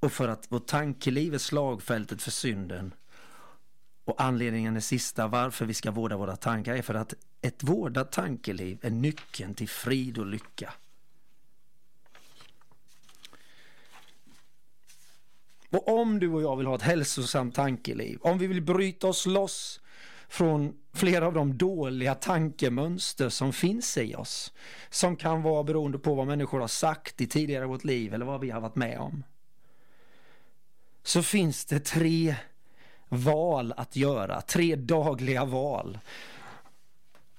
Och 0.00 0.12
för 0.12 0.28
att 0.28 0.52
vårt 0.52 0.66
tankeliv 0.66 1.34
är 1.34 1.38
slagfältet 1.38 2.22
för 2.22 2.30
synden. 2.30 2.94
Och 4.04 4.22
anledningen 4.22 4.76
är 4.76 4.80
sista 4.80 5.26
varför 5.26 5.64
vi 5.66 5.74
ska 5.74 5.90
vårda 5.90 6.16
våra 6.16 6.36
tankar 6.36 6.74
är 6.74 6.82
för 6.82 6.94
att 6.94 7.14
ett 7.40 7.62
vårdat 7.62 8.12
tankeliv 8.12 8.78
är 8.82 8.90
nyckeln 8.90 9.54
till 9.54 9.68
frid 9.68 10.18
och 10.18 10.26
lycka. 10.26 10.72
Och 15.72 15.88
om 16.00 16.18
du 16.18 16.28
och 16.28 16.42
jag 16.42 16.56
vill 16.56 16.66
ha 16.66 16.74
ett 16.74 16.82
hälsosamt 16.82 17.54
tankeliv, 17.54 18.18
om 18.22 18.38
vi 18.38 18.46
vill 18.46 18.62
bryta 18.62 19.06
oss 19.06 19.26
loss 19.26 19.80
från 20.28 20.74
flera 20.92 21.26
av 21.26 21.32
de 21.32 21.58
dåliga 21.58 22.14
tankemönster 22.14 23.28
som 23.28 23.52
finns 23.52 23.98
i 23.98 24.14
oss, 24.14 24.52
som 24.90 25.16
kan 25.16 25.42
vara 25.42 25.62
beroende 25.62 25.98
på 25.98 26.14
vad 26.14 26.26
människor 26.26 26.60
har 26.60 26.68
sagt 26.68 27.20
i 27.20 27.26
tidigare 27.26 27.64
i 27.64 27.68
vårt 27.68 27.84
liv 27.84 28.14
eller 28.14 28.26
vad 28.26 28.40
vi 28.40 28.50
har 28.50 28.60
varit 28.60 28.76
med 28.76 28.98
om. 28.98 29.24
Så 31.02 31.22
finns 31.22 31.64
det 31.64 31.80
tre 31.80 32.34
val 33.08 33.74
att 33.76 33.96
göra, 33.96 34.40
tre 34.40 34.76
dagliga 34.76 35.44
val 35.44 35.98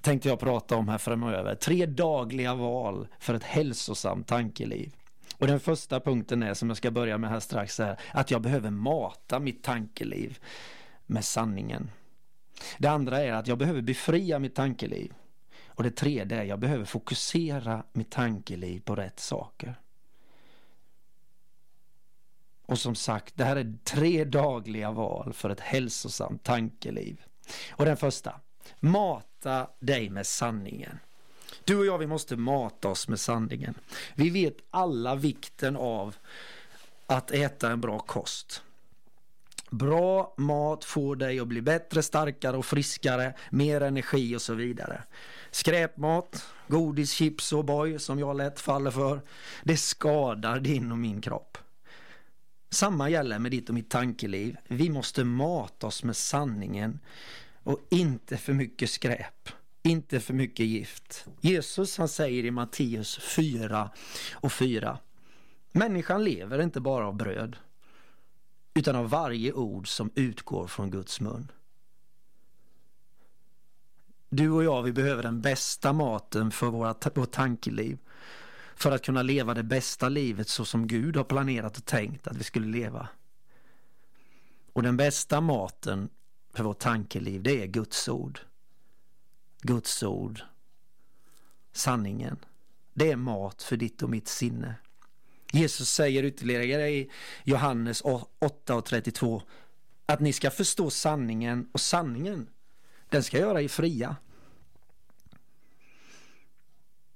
tänkte 0.04 0.28
jag 0.28 0.40
prata 0.40 0.76
om 0.76 0.88
här 0.88 0.98
framöver. 0.98 1.54
Tre 1.54 1.86
dagliga 1.86 2.54
val 2.54 3.06
för 3.18 3.34
ett 3.34 3.42
hälsosamt 3.42 4.26
tankeliv. 4.26 4.92
Och 5.38 5.46
den 5.46 5.60
första 5.60 6.00
punkten 6.00 6.42
är, 6.42 6.54
som 6.54 6.68
jag 6.70 6.76
ska 6.76 6.90
börja 6.90 7.18
med 7.18 7.30
här 7.30 7.40
strax, 7.40 7.80
är 7.80 8.00
att 8.12 8.30
jag 8.30 8.42
behöver 8.42 8.70
mata 8.70 9.38
mitt 9.38 9.62
tankeliv 9.62 10.38
med 11.06 11.24
sanningen. 11.24 11.90
Det 12.78 12.88
andra 12.88 13.20
är 13.20 13.32
att 13.32 13.46
jag 13.46 13.58
behöver 13.58 13.82
befria 13.82 14.38
mitt 14.38 14.54
tankeliv. 14.54 15.14
Och 15.66 15.82
det 15.82 15.90
tredje 15.90 16.38
är 16.38 16.42
att 16.42 16.48
jag 16.48 16.58
behöver 16.58 16.84
fokusera 16.84 17.84
mitt 17.92 18.10
tankeliv 18.10 18.80
på 18.80 18.94
rätt 18.94 19.20
saker. 19.20 19.74
Och 22.66 22.78
som 22.78 22.94
sagt, 22.94 23.36
det 23.36 23.44
här 23.44 23.56
är 23.56 23.78
tre 23.84 24.24
dagliga 24.24 24.90
val 24.90 25.32
för 25.32 25.50
ett 25.50 25.60
hälsosamt 25.60 26.42
tankeliv. 26.42 27.24
Och 27.70 27.84
den 27.84 27.96
första, 27.96 28.40
mata 28.80 29.68
dig 29.78 30.10
med 30.10 30.26
sanningen. 30.26 30.98
Du 31.64 31.76
och 31.76 31.86
jag, 31.86 31.98
vi 31.98 32.06
måste 32.06 32.36
mata 32.36 32.88
oss 32.88 33.08
med 33.08 33.20
sanningen. 33.20 33.74
Vi 34.14 34.30
vet 34.30 34.56
alla 34.70 35.14
vikten 35.14 35.76
av 35.76 36.16
att 37.06 37.30
äta 37.30 37.70
en 37.70 37.80
bra 37.80 37.98
kost. 37.98 38.62
Bra 39.70 40.34
mat 40.36 40.84
får 40.84 41.16
dig 41.16 41.40
att 41.40 41.48
bli 41.48 41.62
bättre, 41.62 42.02
starkare 42.02 42.56
och 42.56 42.66
friskare, 42.66 43.34
mer 43.50 43.80
energi 43.80 44.36
och 44.36 44.42
så 44.42 44.54
vidare. 44.54 45.02
Skräpmat, 45.50 46.46
godis, 46.68 47.12
chips 47.12 47.52
och 47.52 47.64
boy 47.64 47.98
som 47.98 48.18
jag 48.18 48.36
lätt 48.36 48.60
faller 48.60 48.90
för, 48.90 49.20
det 49.62 49.76
skadar 49.76 50.60
din 50.60 50.92
och 50.92 50.98
min 50.98 51.20
kropp. 51.20 51.58
Samma 52.70 53.08
gäller 53.08 53.38
med 53.38 53.50
ditt 53.50 53.68
och 53.68 53.74
mitt 53.74 53.90
tankeliv. 53.90 54.56
Vi 54.68 54.90
måste 54.90 55.24
mata 55.24 55.86
oss 55.86 56.04
med 56.04 56.16
sanningen 56.16 57.00
och 57.62 57.80
inte 57.90 58.36
för 58.36 58.52
mycket 58.52 58.90
skräp 58.90 59.48
inte 59.84 60.20
för 60.20 60.34
mycket 60.34 60.66
gift. 60.66 61.26
Jesus 61.40 61.98
han 61.98 62.08
säger 62.08 62.44
i 62.44 62.50
Matteus 62.50 63.18
4 63.18 63.90
och 64.34 64.52
4. 64.52 64.98
Människan 65.72 66.24
lever 66.24 66.62
inte 66.62 66.80
bara 66.80 67.06
av 67.06 67.16
bröd 67.16 67.56
utan 68.74 68.96
av 68.96 69.10
varje 69.10 69.52
ord 69.52 69.88
som 69.88 70.10
utgår 70.14 70.66
från 70.66 70.90
Guds 70.90 71.20
mun. 71.20 71.50
Du 74.28 74.50
och 74.50 74.64
jag, 74.64 74.82
vi 74.82 74.92
behöver 74.92 75.22
den 75.22 75.40
bästa 75.40 75.92
maten 75.92 76.50
för 76.50 76.66
vårt, 76.66 77.16
vårt 77.16 77.30
tankeliv. 77.30 77.98
För 78.74 78.92
att 78.92 79.04
kunna 79.04 79.22
leva 79.22 79.54
det 79.54 79.62
bästa 79.62 80.08
livet 80.08 80.48
så 80.48 80.64
som 80.64 80.86
Gud 80.86 81.16
har 81.16 81.24
planerat 81.24 81.78
och 81.78 81.84
tänkt 81.84 82.26
att 82.26 82.36
vi 82.36 82.44
skulle 82.44 82.66
leva. 82.66 83.08
Och 84.72 84.82
den 84.82 84.96
bästa 84.96 85.40
maten 85.40 86.08
för 86.54 86.64
vårt 86.64 86.78
tankeliv, 86.78 87.42
det 87.42 87.62
är 87.62 87.66
Guds 87.66 88.08
ord. 88.08 88.40
Guds 89.66 90.02
ord, 90.02 90.40
sanningen. 91.72 92.36
Det 92.94 93.10
är 93.10 93.16
mat 93.16 93.62
för 93.62 93.76
ditt 93.76 94.02
och 94.02 94.10
mitt 94.10 94.28
sinne. 94.28 94.74
Jesus 95.52 95.90
säger 95.90 96.24
ytterligare 96.24 96.90
i 96.90 97.10
Johannes 97.44 98.02
8 98.38 98.74
och 98.74 98.84
32 98.84 99.42
att 100.06 100.20
ni 100.20 100.32
ska 100.32 100.50
förstå 100.50 100.90
sanningen 100.90 101.68
och 101.72 101.80
sanningen 101.80 102.48
den 103.08 103.22
ska 103.22 103.38
göra 103.38 103.62
er 103.62 103.68
fria. 103.68 104.16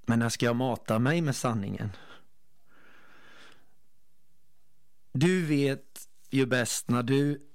Men 0.05 0.19
när 0.19 0.29
ska 0.29 0.45
jag 0.45 0.55
mata 0.55 0.99
mig 0.99 1.21
med 1.21 1.35
sanningen? 1.35 1.91
Du 5.11 5.45
vet 5.45 6.09
ju 6.29 6.45
bäst 6.45 6.89
när 6.89 7.03
du 7.03 7.49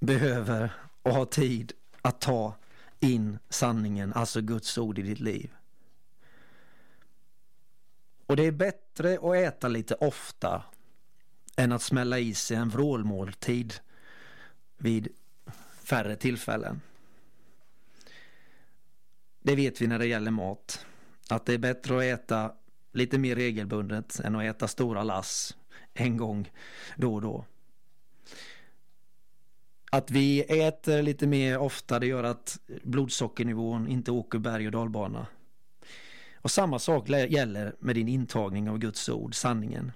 behöver 0.00 0.72
och 1.02 1.14
har 1.14 1.24
tid 1.24 1.72
att 2.02 2.20
ta 2.20 2.54
in 3.02 3.38
sanningen, 3.48 4.12
alltså 4.12 4.40
Guds 4.40 4.78
ord 4.78 4.98
i 4.98 5.02
ditt 5.02 5.20
liv. 5.20 5.50
Och 8.26 8.36
det 8.36 8.46
är 8.46 8.52
bättre 8.52 9.18
att 9.22 9.36
äta 9.36 9.68
lite 9.68 9.94
ofta 9.94 10.64
än 11.56 11.72
att 11.72 11.82
smälla 11.82 12.18
i 12.18 12.34
sig 12.34 12.56
en 12.56 12.68
vrålmåltid 12.68 13.74
vid 14.76 15.08
färre 15.84 16.16
tillfällen. 16.16 16.80
Det 19.42 19.56
vet 19.56 19.80
vi 19.80 19.86
när 19.86 19.98
det 19.98 20.06
gäller 20.06 20.30
mat. 20.30 20.86
Att 21.28 21.46
det 21.46 21.52
är 21.54 21.58
bättre 21.58 21.96
att 21.96 22.20
äta 22.20 22.52
lite 22.92 23.18
mer 23.18 23.36
regelbundet 23.36 24.20
än 24.20 24.36
att 24.36 24.42
äta 24.42 24.68
stora 24.68 25.02
lass 25.02 25.56
en 25.94 26.16
gång 26.16 26.50
då 26.96 27.14
och 27.14 27.22
då. 27.22 27.44
Att 29.94 30.10
vi 30.10 30.40
äter 30.40 31.02
lite 31.02 31.26
mer 31.26 31.58
ofta 31.58 31.98
det 31.98 32.06
gör 32.06 32.24
att 32.24 32.58
blodsockernivån 32.82 33.88
inte 33.88 34.10
åker 34.10 34.38
berg 34.38 34.66
och 34.66 34.72
dalbana. 34.72 35.26
Och 36.34 36.50
samma 36.50 36.78
sak 36.78 37.08
gäller 37.08 37.74
med 37.78 37.94
din 37.94 38.08
intagning 38.08 38.70
av 38.70 38.78
Guds 38.78 39.08
ord, 39.08 39.34
sanningen. 39.34 39.92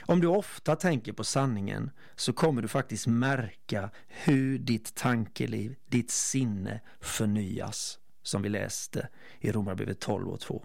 Om 0.00 0.20
du 0.20 0.26
ofta 0.26 0.76
tänker 0.76 1.12
på 1.12 1.24
sanningen 1.24 1.90
så 2.16 2.32
kommer 2.32 2.62
du 2.62 2.68
faktiskt 2.68 3.06
märka 3.06 3.90
hur 4.08 4.58
ditt 4.58 4.94
tankeliv, 4.94 5.76
ditt 5.86 6.10
sinne 6.10 6.80
förnyas, 7.00 7.98
som 8.22 8.42
vi 8.42 8.48
läste 8.48 9.08
i 9.40 9.52
Romarbrevet 9.52 10.00
12 10.00 10.28
och 10.28 10.40
2. 10.40 10.64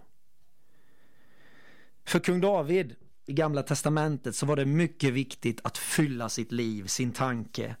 För 2.04 2.18
kung 2.18 2.40
David 2.40 2.94
i 3.26 3.32
Gamla 3.32 3.62
Testamentet 3.62 4.36
så 4.36 4.46
var 4.46 4.56
det 4.56 4.64
mycket 4.64 5.12
viktigt 5.12 5.60
att 5.64 5.78
fylla 5.78 6.28
sitt 6.28 6.52
liv, 6.52 6.86
sin 6.86 7.12
tanke 7.12 7.76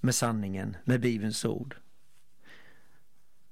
med 0.00 0.14
sanningen, 0.14 0.76
med 0.84 1.00
Bibelns 1.00 1.44
ord. 1.44 1.76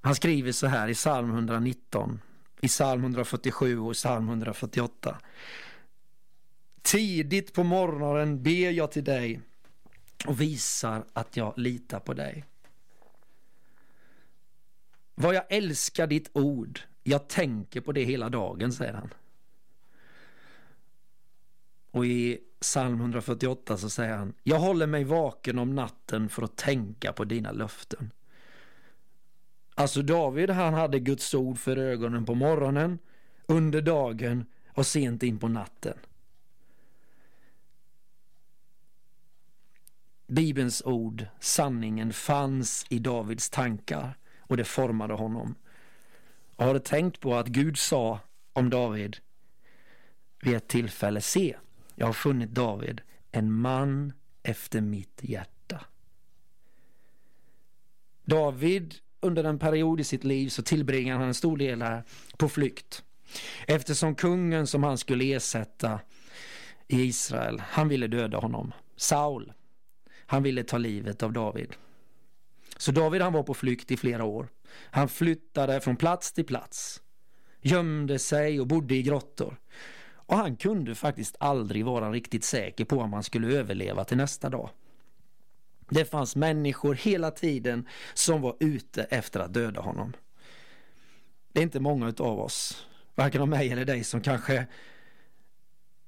Han 0.01 0.15
skriver 0.15 0.53
så 0.53 0.67
här 0.67 0.89
i 0.89 0.95
psalm 0.95 1.31
119, 1.31 2.21
i 2.61 2.69
psalm 2.69 3.03
147 3.03 3.79
och 3.79 3.95
psalm 3.95 4.29
148. 4.29 5.19
Tidigt 6.83 7.53
på 7.53 7.65
morgonen 7.65 8.43
ber 8.43 8.71
jag 8.71 8.93
till 8.93 9.05
dig 9.05 9.41
och 10.27 10.41
visar 10.41 11.05
att 11.13 11.37
jag 11.37 11.55
litar 11.57 12.01
på 12.01 12.15
dig. 12.15 12.45
Vad 15.15 15.35
jag 15.35 15.45
älskar 15.49 16.07
ditt 16.07 16.31
ord, 16.33 16.81
jag 17.03 17.29
tänker 17.29 17.81
på 17.81 17.93
det 17.93 18.05
hela 18.05 18.29
dagen, 18.29 18.73
säger 18.73 18.93
han. 18.93 19.15
Och 21.91 22.07
i 22.07 22.41
psalm 22.61 23.01
148 23.01 23.77
så 23.77 23.91
säger 23.91 24.17
han, 24.17 24.35
jag 24.43 24.59
håller 24.59 24.87
mig 24.87 25.05
vaken 25.05 25.59
om 25.59 25.75
natten 25.75 26.29
för 26.29 26.43
att 26.43 26.57
tänka 26.57 27.13
på 27.13 27.25
dina 27.25 27.53
löften. 27.53 28.11
Alltså 29.75 30.03
David 30.03 30.51
han 30.51 30.75
hade 30.75 31.01
Guds 31.01 31.35
ord 31.35 31.59
för 31.59 31.77
ögonen 31.77 32.25
på 32.25 32.35
morgonen, 32.35 32.99
under 33.47 33.83
dagen 33.83 34.45
och 34.69 34.87
sent 34.87 35.23
in 35.23 35.39
på 35.39 35.49
natten. 35.49 35.99
Bibelns 40.27 40.83
ord, 40.85 41.27
sanningen, 41.41 42.13
fanns 42.13 42.87
i 42.89 42.99
Davids 42.99 43.51
tankar 43.51 44.19
och 44.41 44.57
det 44.57 44.65
formade 44.65 45.15
honom. 45.15 45.55
Och 46.57 46.65
har 46.65 46.75
du 46.75 46.81
tänkt 46.81 47.21
på 47.21 47.35
att 47.35 47.47
Gud 47.47 47.79
sa 47.79 48.21
om 48.53 48.71
David 48.71 49.17
vid 50.43 50.57
ett 50.57 50.69
tillfälle, 50.69 51.21
se, 51.21 51.57
jag 51.97 52.07
har 52.07 52.13
funnit 52.13 52.51
David, 52.51 53.01
en 53.33 53.53
man 53.53 54.13
efter 54.43 54.81
mitt 54.81 55.21
hjärta. 55.23 55.81
David, 58.25 58.95
under 59.21 59.45
en 59.45 59.59
period 59.59 60.01
i 60.01 60.05
sitt 60.05 60.25
liv 60.25 60.49
så 60.49 60.63
tillbringar 60.63 61.19
han 61.19 61.27
en 61.27 61.35
stor 61.35 61.57
del 61.57 61.83
här 61.83 62.03
på 62.37 62.49
flykt. 62.49 63.05
Eftersom 63.67 64.15
kungen 64.15 64.67
som 64.67 64.83
han 64.83 64.99
skulle 64.99 65.35
ersätta 65.35 66.01
i 66.89 67.03
Israel, 67.03 67.63
han 67.69 67.89
ville 67.89 68.07
döda 68.07 68.39
honom. 68.39 68.73
Saul, 68.97 69.53
han 70.27 70.43
ville 70.43 70.65
ta 70.65 70.79
livet 70.79 71.23
av 71.23 71.33
David. 71.33 71.77
Så 72.77 72.93
David 72.93 73.23
han 73.23 73.33
var 73.33 73.43
på 73.43 73.55
flykt 73.55 73.91
i 73.91 73.97
flera 73.97 74.25
år. 74.25 74.49
Han 74.91 75.09
flyttade 75.09 75.81
från 75.81 75.97
plats 75.97 76.33
till 76.33 76.47
plats, 76.47 77.03
gömde 77.61 78.19
sig 78.19 78.61
och 78.61 78.67
bodde 78.67 78.95
i 78.95 79.03
grottor. 79.03 79.57
Och 80.27 80.37
han 80.37 80.57
kunde 80.57 80.95
faktiskt 80.95 81.37
aldrig 81.41 81.85
vara 81.85 82.13
riktigt 82.13 82.45
säker 82.45 82.85
på 82.85 82.99
om 82.99 83.13
han 83.13 83.23
skulle 83.23 83.57
överleva 83.59 84.05
till 84.05 84.17
nästa 84.17 84.51
dag. 84.51 84.71
Det 85.89 86.05
fanns 86.05 86.37
människor 86.37 86.95
hela 86.95 87.31
tiden 87.31 87.89
som 88.15 88.41
var 88.41 88.57
ute 88.61 89.03
efter 89.03 89.41
att 89.41 89.55
döda 89.55 89.81
honom. 89.81 90.13
Det 91.53 91.61
är 91.61 91.63
inte 91.63 91.81
många 91.81 92.15
av 92.19 92.41
oss, 92.41 92.87
varken 93.15 93.41
av 93.43 93.49
mig 93.49 93.73
eller 93.73 93.85
dig, 93.85 94.05
som 94.05 94.21
kanske 94.21 94.67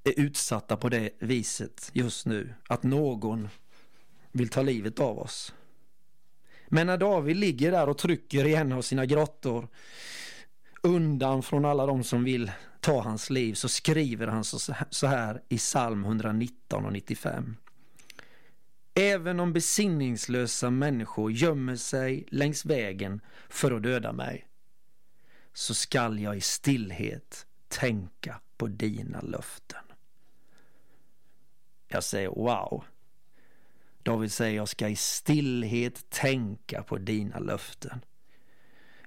är 0.04 0.20
utsatta 0.20 0.76
på 0.76 0.88
det 0.88 1.11
viset 1.18 1.90
just 1.92 2.26
nu. 2.26 2.54
Att 2.68 2.83
någon 2.83 3.48
vill 4.33 4.48
ta 4.48 4.62
livet 4.62 5.00
av 5.00 5.18
oss. 5.18 5.54
Men 6.68 6.87
när 6.87 6.98
David 6.98 7.37
ligger 7.37 7.72
där 7.72 7.88
och 7.88 7.98
trycker 7.98 8.44
i 8.44 8.54
en 8.54 8.72
av 8.72 8.83
sina 8.83 9.07
grottor 9.07 9.68
undan 10.83 11.43
från 11.43 11.64
alla 11.64 11.87
de 11.87 12.05
som 12.05 12.25
vill 12.25 12.53
ta 12.81 13.01
hans 13.01 13.31
liv 13.31 13.55
så 13.55 13.69
skriver 13.69 14.27
han 14.27 14.45
så 14.91 15.07
här 15.07 15.43
i 15.49 15.59
psalm 15.59 16.05
119 16.05 16.85
och 16.85 16.93
95. 16.93 17.57
Även 18.95 19.41
om 19.41 19.53
besinningslösa 19.53 20.71
människor 20.71 21.33
gömmer 21.33 21.77
sig 21.77 22.25
längs 22.29 22.64
vägen 22.64 23.21
för 23.49 23.73
att 23.73 23.83
döda 23.83 24.12
mig 24.12 24.47
så 25.53 25.75
skall 25.75 26.19
jag 26.21 26.37
i 26.37 26.41
stillhet 26.41 27.47
tänka 27.69 28.41
på 28.57 28.67
dina 28.67 29.21
löften. 29.21 29.83
Jag 31.88 32.05
säger 32.05 32.29
wow. 32.29 32.85
David 34.03 34.33
säger 34.33 34.57
jag 34.57 34.69
ska 34.69 34.88
i 34.88 34.97
stillhet 34.97 36.11
tänka 36.11 36.83
på 36.83 36.97
dina 36.99 37.38
löften. 37.38 38.01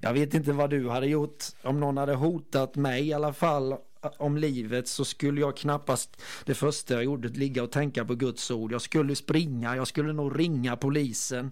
Jag 0.01 0.13
vet 0.13 0.33
inte 0.33 0.51
vad 0.51 0.69
du 0.69 0.89
hade 0.89 1.07
gjort 1.07 1.43
om 1.61 1.79
någon 1.79 1.97
hade 1.97 2.15
hotat 2.15 2.75
mig 2.75 3.07
i 3.07 3.13
alla 3.13 3.33
fall 3.33 3.71
eh, 3.71 3.77
om 4.17 4.37
livet 4.37 4.87
så 4.87 5.05
skulle 5.05 5.41
jag 5.41 5.57
knappast 5.57 6.21
det 6.45 6.53
första 6.53 6.93
jag 6.93 7.03
gjorde 7.03 7.27
ligga 7.27 7.63
och 7.63 7.71
tänka 7.71 8.05
på 8.05 8.15
Guds 8.15 8.51
ord. 8.51 8.71
Jag 8.71 8.81
skulle 8.81 9.15
springa, 9.15 9.75
jag 9.75 9.87
skulle 9.87 10.13
nog 10.13 10.39
ringa 10.39 10.77
polisen. 10.77 11.51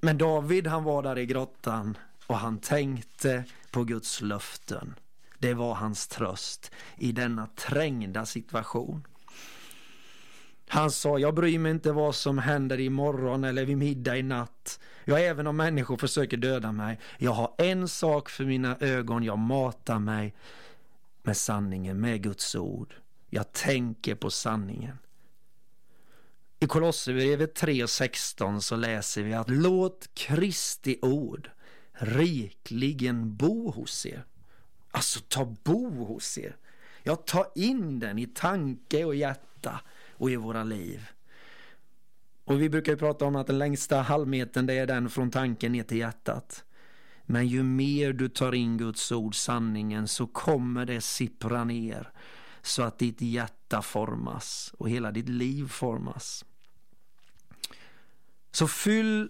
Men 0.00 0.18
David 0.18 0.66
han 0.66 0.84
var 0.84 1.02
där 1.02 1.18
i 1.18 1.26
grottan 1.26 1.96
och 2.26 2.38
han 2.38 2.58
tänkte 2.58 3.44
på 3.70 3.84
Guds 3.84 4.20
löften. 4.20 4.94
Det 5.38 5.54
var 5.54 5.74
hans 5.74 6.06
tröst 6.06 6.70
i 6.96 7.12
denna 7.12 7.46
trängda 7.46 8.26
situation. 8.26 9.06
Han 10.72 10.90
sa, 10.90 11.18
jag 11.18 11.34
bryr 11.34 11.58
mig 11.58 11.70
inte 11.70 11.92
vad 11.92 12.14
som 12.14 12.38
händer 12.38 12.80
imorgon 12.80 13.44
eller 13.44 13.64
vid 13.64 13.76
middag 13.76 14.16
i 14.16 14.22
natt. 14.22 14.80
Ja, 15.04 15.18
även 15.18 15.46
om 15.46 15.56
människor 15.56 15.96
försöker 15.96 16.36
döda 16.36 16.72
mig. 16.72 16.98
Jag 17.18 17.30
har 17.30 17.54
en 17.58 17.88
sak 17.88 18.28
för 18.28 18.44
mina 18.44 18.76
ögon, 18.80 19.22
jag 19.22 19.38
matar 19.38 19.98
mig 19.98 20.34
med 21.22 21.36
sanningen, 21.36 22.00
med 22.00 22.22
Guds 22.22 22.54
ord. 22.54 22.94
Jag 23.30 23.52
tänker 23.52 24.14
på 24.14 24.30
sanningen. 24.30 24.98
I 26.60 26.66
Kolosserbrevet 26.66 27.62
3.16 27.62 28.60
så 28.60 28.76
läser 28.76 29.22
vi 29.22 29.34
att 29.34 29.50
låt 29.50 30.08
Kristi 30.14 30.98
ord 31.02 31.50
rikligen 31.92 33.36
bo 33.36 33.70
hos 33.70 34.06
er. 34.06 34.24
Alltså 34.90 35.20
ta 35.28 35.44
bo 35.44 36.04
hos 36.04 36.38
er. 36.38 36.56
Ja, 37.02 37.16
ta 37.16 37.52
in 37.54 37.98
den 37.98 38.18
i 38.18 38.26
tanke 38.26 39.04
och 39.04 39.14
hjärta 39.14 39.80
och 40.20 40.30
i 40.30 40.36
våra 40.36 40.64
liv. 40.64 41.06
Och 42.44 42.62
vi 42.62 42.68
brukar 42.68 42.92
ju 42.92 42.98
prata 42.98 43.24
om 43.24 43.36
att 43.36 43.46
den 43.46 43.58
längsta 43.58 44.02
halvmetern 44.02 44.66
det 44.66 44.74
är 44.74 44.86
den 44.86 45.10
från 45.10 45.30
tanken 45.30 45.72
ner 45.72 45.82
till 45.82 45.98
hjärtat. 45.98 46.64
Men 47.22 47.48
ju 47.48 47.62
mer 47.62 48.12
du 48.12 48.28
tar 48.28 48.54
in 48.54 48.78
Guds 48.78 49.12
ord, 49.12 49.34
sanningen, 49.34 50.08
så 50.08 50.26
kommer 50.26 50.86
det 50.86 51.00
sippra 51.00 51.64
ner 51.64 52.12
så 52.62 52.82
att 52.82 52.98
ditt 52.98 53.20
hjärta 53.20 53.82
formas 53.82 54.74
och 54.78 54.90
hela 54.90 55.10
ditt 55.10 55.28
liv 55.28 55.68
formas. 55.68 56.44
Så 58.52 58.68
fyll, 58.68 59.28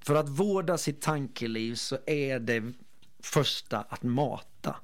för 0.00 0.14
att 0.14 0.28
vårda 0.28 0.78
sitt 0.78 1.00
tankeliv 1.00 1.74
så 1.74 1.98
är 2.06 2.40
det 2.40 2.72
första 3.22 3.80
att 3.80 4.02
mata 4.02 4.76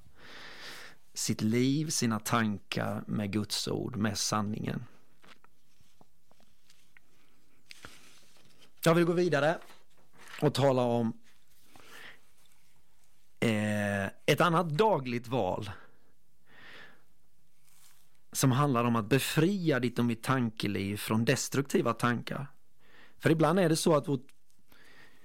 sitt 1.15 1.41
liv, 1.41 1.91
sina 1.91 2.19
tankar 2.19 3.05
med 3.07 3.33
Guds 3.33 3.69
ord, 3.69 3.97
med 3.97 4.19
sanningen. 4.19 4.85
Jag 8.85 8.95
vill 8.95 9.05
gå 9.05 9.13
vidare 9.13 9.59
och 10.41 10.55
tala 10.55 10.83
om 10.83 11.13
eh, 13.41 14.05
ett 14.27 14.41
annat 14.41 14.71
dagligt 14.71 15.29
val. 15.29 15.71
som 18.33 18.53
handlar 18.53 18.85
om 18.85 18.97
att 18.97 19.09
befria 19.09 19.81
ditt 19.81 19.99
och 19.99 20.05
mitt 20.05 20.23
tankeliv 20.23 20.97
från 20.97 21.25
destruktiva 21.25 21.93
tankar. 21.93 22.47
För 23.19 23.31
ibland 23.31 23.59
är 23.59 23.69
det 23.69 23.77
så 23.77 23.97
att 23.97 24.09
vårt 24.09 24.27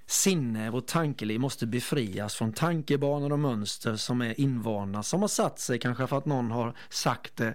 sinne, 0.06 0.70
vårt 0.70 0.86
tankeliv 0.86 1.40
måste 1.40 1.66
befrias 1.66 2.34
från 2.34 2.52
tankebanor 2.52 3.32
och 3.32 3.38
mönster 3.38 3.96
som 3.96 4.20
är 4.20 4.40
invana, 4.40 5.02
som 5.02 5.20
har 5.20 5.28
satt 5.28 5.58
sig 5.58 5.78
kanske 5.78 6.06
för 6.06 6.18
att 6.18 6.26
någon 6.26 6.50
har 6.50 6.74
sagt 6.88 7.36
det 7.36 7.54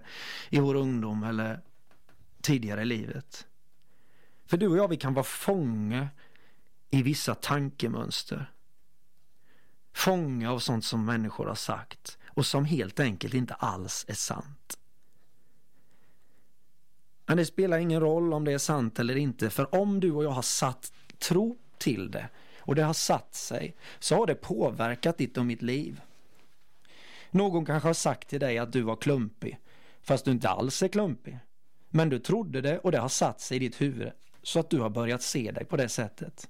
i 0.50 0.60
vår 0.60 0.76
ungdom 0.76 1.24
eller 1.24 1.62
tidigare 2.42 2.82
i 2.82 2.86
livet. 2.86 3.48
För 4.54 4.58
du 4.58 4.68
och 4.68 4.78
jag, 4.78 4.88
vi 4.88 4.98
kan 4.98 5.14
vara 5.14 5.24
fånge 5.24 6.08
i 6.90 7.04
vissa 7.04 7.36
tankemönster. 7.36 8.52
Fånga 9.94 10.52
av 10.52 10.60
sånt 10.60 10.86
som 10.86 11.06
människor 11.06 11.46
har 11.46 11.56
sagt 11.56 12.18
och 12.28 12.46
som 12.46 12.66
helt 12.66 13.00
enkelt 13.00 13.34
inte 13.34 13.54
alls 13.54 14.06
är 14.08 14.14
sant. 14.14 14.78
Men 17.26 17.38
det 17.38 17.46
spelar 17.46 17.78
ingen 17.78 18.00
roll 18.00 18.34
om 18.34 18.46
det 18.46 18.52
är 18.52 18.58
sant 18.58 19.00
eller 19.00 19.16
inte, 19.16 19.50
för 19.50 19.76
om 19.76 20.00
du 20.00 20.12
och 20.12 20.24
jag 20.24 20.32
har 20.32 20.42
satt 20.42 20.94
tro 21.20 21.58
till 21.78 22.12
det 22.12 22.30
och 22.58 22.76
det 22.76 22.84
har 22.84 22.94
satt 22.94 23.36
sig, 23.36 23.76
så 24.00 24.16
har 24.16 24.28
det 24.28 24.36
påverkat 24.36 25.18
ditt 25.18 25.38
och 25.38 25.46
mitt 25.46 25.62
liv. 25.62 26.02
Någon 27.32 27.66
kanske 27.66 27.90
har 27.90 27.94
sagt 27.94 28.30
till 28.30 28.40
dig 28.40 28.58
att 28.58 28.74
du 28.74 28.82
var 28.82 28.96
klumpig, 28.96 29.60
fast 30.02 30.26
du 30.26 30.32
inte 30.32 30.50
alls 30.50 30.84
är 30.84 30.88
klumpig. 30.88 31.40
Men 31.90 32.10
du 32.10 32.20
trodde 32.20 32.62
det 32.62 32.80
och 32.80 32.92
det 32.92 33.00
har 33.00 33.10
satt 33.10 33.42
sig 33.42 33.58
i 33.58 33.60
ditt 33.60 33.82
huvud, 33.82 34.12
så 34.44 34.60
att 34.60 34.70
du 34.70 34.80
har 34.80 34.90
börjat 34.90 35.22
se 35.22 35.52
dig 35.52 35.66
på 35.66 35.78
det 35.78 35.90
sättet. 35.90 36.50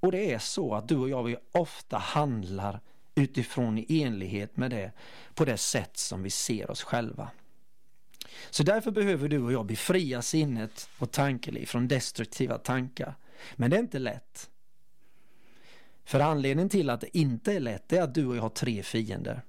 Och 0.00 0.12
det 0.12 0.32
är 0.32 0.38
så 0.38 0.74
att 0.74 0.88
du 0.88 0.96
och 0.96 1.08
jag 1.08 1.22
vi 1.22 1.36
ofta 1.52 1.98
handlar 1.98 2.80
utifrån 3.14 3.78
i 3.78 4.02
enlighet 4.02 4.56
med 4.56 4.70
det 4.70 4.92
på 5.34 5.44
det 5.44 5.56
sätt 5.56 5.96
som 5.96 6.22
vi 6.22 6.30
ser 6.30 6.70
oss 6.70 6.82
själva. 6.82 7.30
Så 8.50 8.62
därför 8.62 8.90
behöver 8.90 9.28
du 9.28 9.42
och 9.42 9.52
jag 9.52 9.66
befria 9.66 10.22
sinnet 10.22 10.88
och 10.98 11.10
tankeliv 11.10 11.66
från 11.66 11.88
destruktiva 11.88 12.58
tankar. 12.58 13.14
Men 13.56 13.70
det 13.70 13.76
är 13.76 13.80
inte 13.80 13.98
lätt. 13.98 14.50
För 16.04 16.20
anledningen 16.20 16.68
till 16.68 16.90
att 16.90 17.00
det 17.00 17.18
inte 17.18 17.52
är 17.52 17.60
lätt 17.60 17.92
är 17.92 18.02
att 18.02 18.14
du 18.14 18.26
och 18.26 18.36
jag 18.36 18.42
har 18.42 18.48
tre 18.48 18.82
fiender 18.82 19.42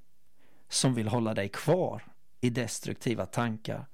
som 0.69 0.93
vill 0.93 1.07
hålla 1.07 1.33
dig 1.33 1.49
kvar 1.49 2.03
i 2.41 2.49
destruktiva 2.49 3.25
tankar. 3.25 3.85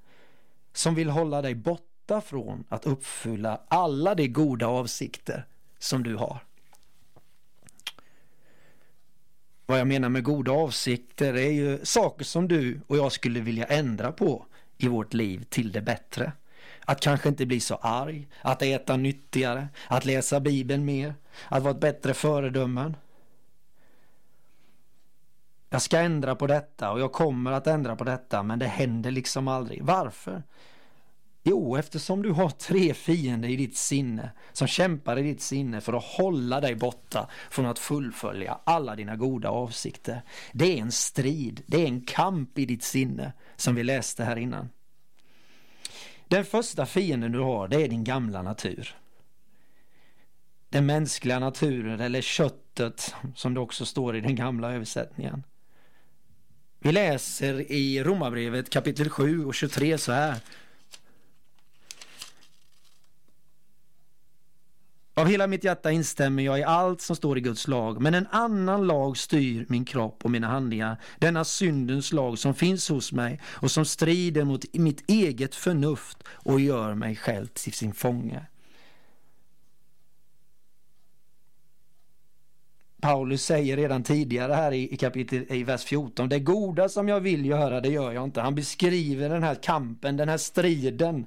Som 0.73 0.95
vill 0.95 1.09
hålla 1.09 1.41
dig 1.41 1.55
borta 1.55 2.21
från 2.21 2.63
att 2.69 2.85
uppfylla 2.85 3.61
alla 3.67 4.15
de 4.15 4.27
goda 4.27 4.67
avsikter 4.67 5.45
som 5.79 6.03
du 6.03 6.15
har. 6.15 6.39
Vad 9.65 9.79
jag 9.79 9.87
menar 9.87 10.09
med 10.09 10.23
goda 10.23 10.51
avsikter 10.51 11.33
är 11.33 11.51
ju 11.51 11.79
saker 11.83 12.25
som 12.25 12.47
du 12.47 12.81
och 12.87 12.97
jag 12.97 13.11
skulle 13.11 13.39
vilja 13.39 13.65
ändra 13.65 14.11
på 14.11 14.45
i 14.77 14.87
vårt 14.87 15.13
liv 15.13 15.45
till 15.49 15.71
det 15.71 15.81
bättre. 15.81 16.31
Att 16.85 17.01
kanske 17.01 17.29
inte 17.29 17.45
bli 17.45 17.59
så 17.59 17.75
arg, 17.75 18.27
att 18.41 18.61
äta 18.61 18.97
nyttigare, 18.97 19.67
att 19.87 20.05
läsa 20.05 20.39
bibeln 20.39 20.85
mer, 20.85 21.15
att 21.47 21.63
vara 21.63 21.73
ett 21.73 21.79
bättre 21.79 22.13
föredömen. 22.13 22.95
Jag 25.73 25.81
ska 25.81 25.99
ändra 25.99 26.35
på 26.35 26.47
detta 26.47 26.91
och 26.91 26.99
jag 26.99 27.11
kommer 27.11 27.51
att 27.51 27.67
ändra 27.67 27.95
på 27.95 28.03
detta 28.03 28.43
men 28.43 28.59
det 28.59 28.65
händer 28.65 29.11
liksom 29.11 29.47
aldrig. 29.47 29.83
Varför? 29.83 30.43
Jo, 31.43 31.75
eftersom 31.75 32.21
du 32.21 32.31
har 32.31 32.49
tre 32.49 32.93
fiender 32.93 33.49
i 33.49 33.55
ditt 33.55 33.77
sinne 33.77 34.31
som 34.51 34.67
kämpar 34.67 35.19
i 35.19 35.21
ditt 35.23 35.41
sinne 35.41 35.81
för 35.81 35.93
att 35.93 36.03
hålla 36.03 36.61
dig 36.61 36.75
borta 36.75 37.29
från 37.49 37.65
att 37.65 37.79
fullfölja 37.79 38.59
alla 38.63 38.95
dina 38.95 39.15
goda 39.15 39.49
avsikter. 39.49 40.21
Det 40.51 40.77
är 40.77 40.81
en 40.81 40.91
strid, 40.91 41.63
det 41.65 41.83
är 41.83 41.87
en 41.87 42.01
kamp 42.01 42.57
i 42.59 42.65
ditt 42.65 42.83
sinne 42.83 43.33
som 43.55 43.75
vi 43.75 43.83
läste 43.83 44.23
här 44.23 44.35
innan. 44.35 44.69
Den 46.27 46.45
första 46.45 46.85
fienden 46.85 47.31
du 47.31 47.39
har, 47.39 47.67
det 47.67 47.81
är 47.81 47.87
din 47.87 48.03
gamla 48.03 48.41
natur. 48.41 48.95
Den 50.69 50.85
mänskliga 50.85 51.39
naturen 51.39 51.99
eller 51.99 52.21
köttet 52.21 53.15
som 53.35 53.53
det 53.53 53.59
också 53.59 53.85
står 53.85 54.15
i 54.15 54.21
den 54.21 54.35
gamla 54.35 54.73
översättningen. 54.73 55.43
Vi 56.83 56.91
läser 56.91 57.71
i 57.71 58.03
Romarbrevet 58.03 58.69
kapitel 58.69 59.09
7 59.09 59.45
och 59.45 59.55
23 59.55 59.97
så 59.97 60.11
här. 60.11 60.35
Av 65.13 65.27
hela 65.27 65.47
mitt 65.47 65.63
hjärta 65.63 65.91
instämmer 65.91 66.43
jag 66.43 66.59
i 66.59 66.63
allt 66.63 67.01
som 67.01 67.15
står 67.15 67.37
i 67.37 67.41
Guds 67.41 67.67
lag, 67.67 68.01
men 68.01 68.13
en 68.13 68.27
annan 68.31 68.87
lag 68.87 69.17
styr 69.17 69.65
min 69.69 69.85
kropp 69.85 70.19
och 70.23 70.31
mina 70.31 70.47
handlingar. 70.47 70.97
Denna 71.19 71.43
syndens 71.45 72.13
lag 72.13 72.39
som 72.39 72.53
finns 72.53 72.89
hos 72.89 73.11
mig 73.11 73.41
och 73.45 73.71
som 73.71 73.85
strider 73.85 74.43
mot 74.43 74.73
mitt 74.73 75.09
eget 75.09 75.55
förnuft 75.55 76.17
och 76.27 76.59
gör 76.59 76.95
mig 76.95 77.15
själv 77.15 77.47
till 77.47 77.73
sin 77.73 77.93
fånge. 77.93 78.45
Paulus 83.01 83.45
säger 83.45 83.77
redan 83.77 84.03
tidigare 84.03 84.53
här 84.53 84.71
i, 84.71 84.97
kapitel, 84.97 85.45
i 85.49 85.63
vers 85.63 85.83
14, 85.83 86.29
det 86.29 86.39
goda 86.39 86.89
som 86.89 87.07
jag 87.07 87.19
vill 87.19 87.45
göra, 87.45 87.81
det 87.81 87.89
gör 87.89 88.11
jag 88.11 88.23
inte. 88.23 88.41
Han 88.41 88.55
beskriver 88.55 89.29
den 89.29 89.43
här 89.43 89.55
kampen, 89.55 90.17
den 90.17 90.29
här 90.29 90.37
striden, 90.37 91.25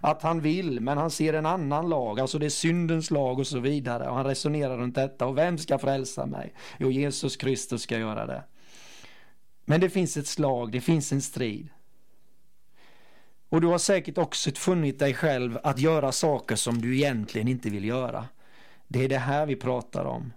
att 0.00 0.22
han 0.22 0.40
vill, 0.40 0.80
men 0.80 0.98
han 0.98 1.10
ser 1.10 1.32
en 1.32 1.46
annan 1.46 1.88
lag, 1.88 2.20
alltså 2.20 2.38
det 2.38 2.46
är 2.46 2.50
syndens 2.50 3.10
lag 3.10 3.38
och 3.38 3.46
så 3.46 3.58
vidare. 3.58 4.08
Och 4.08 4.16
han 4.16 4.26
resonerar 4.26 4.78
runt 4.78 4.94
detta, 4.94 5.26
och 5.26 5.38
vem 5.38 5.58
ska 5.58 5.78
frälsa 5.78 6.26
mig? 6.26 6.54
Jo, 6.78 6.90
Jesus 6.90 7.36
Kristus 7.36 7.82
ska 7.82 7.98
göra 7.98 8.26
det. 8.26 8.42
Men 9.64 9.80
det 9.80 9.90
finns 9.90 10.16
ett 10.16 10.26
slag, 10.26 10.72
det 10.72 10.80
finns 10.80 11.12
en 11.12 11.22
strid. 11.22 11.68
Och 13.48 13.60
du 13.60 13.66
har 13.66 13.78
säkert 13.78 14.18
också 14.18 14.50
funnit 14.50 14.98
dig 14.98 15.14
själv 15.14 15.58
att 15.62 15.78
göra 15.78 16.12
saker 16.12 16.56
som 16.56 16.80
du 16.80 16.96
egentligen 16.96 17.48
inte 17.48 17.70
vill 17.70 17.84
göra. 17.84 18.28
Det 18.88 19.04
är 19.04 19.08
det 19.08 19.18
här 19.18 19.46
vi 19.46 19.56
pratar 19.56 20.04
om. 20.04 20.32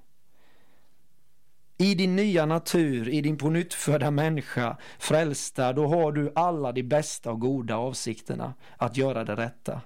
I 1.80 1.96
din 1.96 2.16
nya 2.16 2.46
natur, 2.46 3.10
i 3.10 3.22
din 3.22 3.38
pånyttfödda 3.38 4.12
människa, 4.12 4.78
frälsta, 5.00 5.74
då 5.74 5.88
har 5.88 6.12
du 6.12 6.32
alla 6.36 6.72
de 6.72 6.84
bästa 6.84 7.32
och 7.32 7.40
goda 7.40 7.76
avsikterna 7.78 8.54
att 8.78 8.98
göra 8.98 9.24
det 9.24 9.36
rätta. 9.36 9.82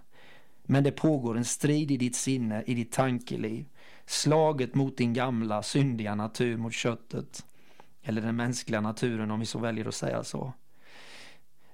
Men 0.63 0.83
det 0.83 0.91
pågår 0.91 1.37
en 1.37 1.45
strid 1.45 1.91
i 1.91 1.97
ditt 1.97 2.15
sinne, 2.15 2.63
i 2.67 2.73
ditt 2.73 2.91
tankeliv. 2.91 3.65
Slaget 4.05 4.75
mot 4.75 4.97
din 4.97 5.13
gamla 5.13 5.63
syndiga 5.63 6.15
natur, 6.15 6.57
mot 6.57 6.73
köttet. 6.73 7.45
Eller 8.03 8.21
den 8.21 8.35
mänskliga 8.35 8.81
naturen 8.81 9.31
om 9.31 9.39
vi 9.39 9.45
så 9.45 9.59
väljer 9.59 9.87
att 9.87 9.95
säga 9.95 10.23
så. 10.23 10.53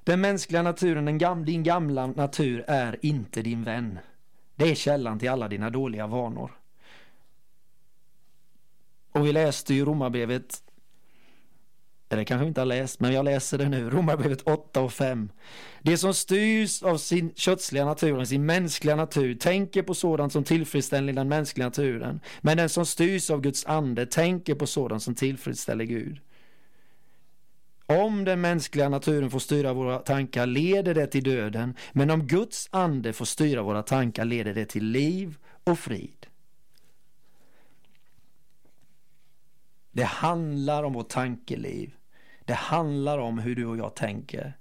Den 0.03 0.21
mänskliga 0.21 0.61
naturen, 0.61 1.05
den 1.05 1.17
gam 1.17 1.45
din 1.45 1.63
gamla 1.63 2.07
natur 2.07 2.65
är 2.67 3.05
inte 3.05 3.41
din 3.41 3.63
vän. 3.63 3.99
Det 4.55 4.71
är 4.71 4.75
källan 4.75 5.19
till 5.19 5.29
alla 5.29 5.47
dina 5.47 5.69
dåliga 5.69 6.07
vanor. 6.07 6.51
Och 9.17 9.25
vi 9.25 9.33
läste 9.33 9.73
ju 9.73 9.85
Romarbrevet, 9.85 10.63
eller 12.09 12.23
kanske 12.23 12.43
vi 12.43 12.47
inte 12.47 12.61
har 12.61 12.65
läst, 12.65 12.99
men 12.99 13.13
jag 13.13 13.25
läser 13.25 13.57
det 13.57 13.69
nu, 13.69 13.89
Romarbrevet 13.89 14.41
8 14.41 14.81
och 14.81 14.93
5. 14.93 15.29
Det 15.81 15.97
som 15.97 16.13
styrs 16.13 16.83
av 16.83 16.97
sin 16.97 17.33
kötsliga 17.35 17.85
natur, 17.85 18.23
sin 18.23 18.45
mänskliga 18.45 18.95
natur, 18.95 19.35
tänker 19.35 19.83
på 19.83 19.93
sådant 19.93 20.33
som 20.33 20.43
tillfredsställer 20.43 21.13
den 21.13 21.29
mänskliga 21.29 21.67
naturen. 21.67 22.19
Men 22.41 22.57
den 22.57 22.69
som 22.69 22.85
styrs 22.85 23.29
av 23.29 23.41
Guds 23.41 23.65
ande 23.65 24.05
tänker 24.05 24.55
på 24.55 24.67
sådant 24.67 25.03
som 25.03 25.15
tillfredsställer 25.15 25.85
Gud. 25.85 26.19
Om 27.85 28.23
den 28.25 28.41
mänskliga 28.41 28.89
naturen 28.89 29.31
får 29.31 29.39
styra 29.39 29.73
våra 29.73 29.99
tankar 29.99 30.45
leder 30.45 30.93
det 30.93 31.07
till 31.07 31.23
döden, 31.23 31.75
men 31.93 32.09
om 32.09 32.27
Guds 32.27 32.69
ande 32.71 33.13
får 33.13 33.25
styra 33.25 33.61
våra 33.61 33.83
tankar 33.83 34.25
leder 34.25 34.53
det 34.53 34.65
till 34.65 34.85
liv 34.85 35.37
och 35.63 35.79
frid. 35.79 36.27
Det 39.97 40.03
handlar 40.03 40.83
om 40.83 40.93
vårt 40.93 41.09
tankeliv. 41.09 41.91
Det 42.45 42.53
handlar 42.53 43.17
om 43.17 43.39
hur 43.39 43.55
du 43.55 43.65
och 43.65 43.77
jag 43.77 43.95
tänker. 43.95 44.53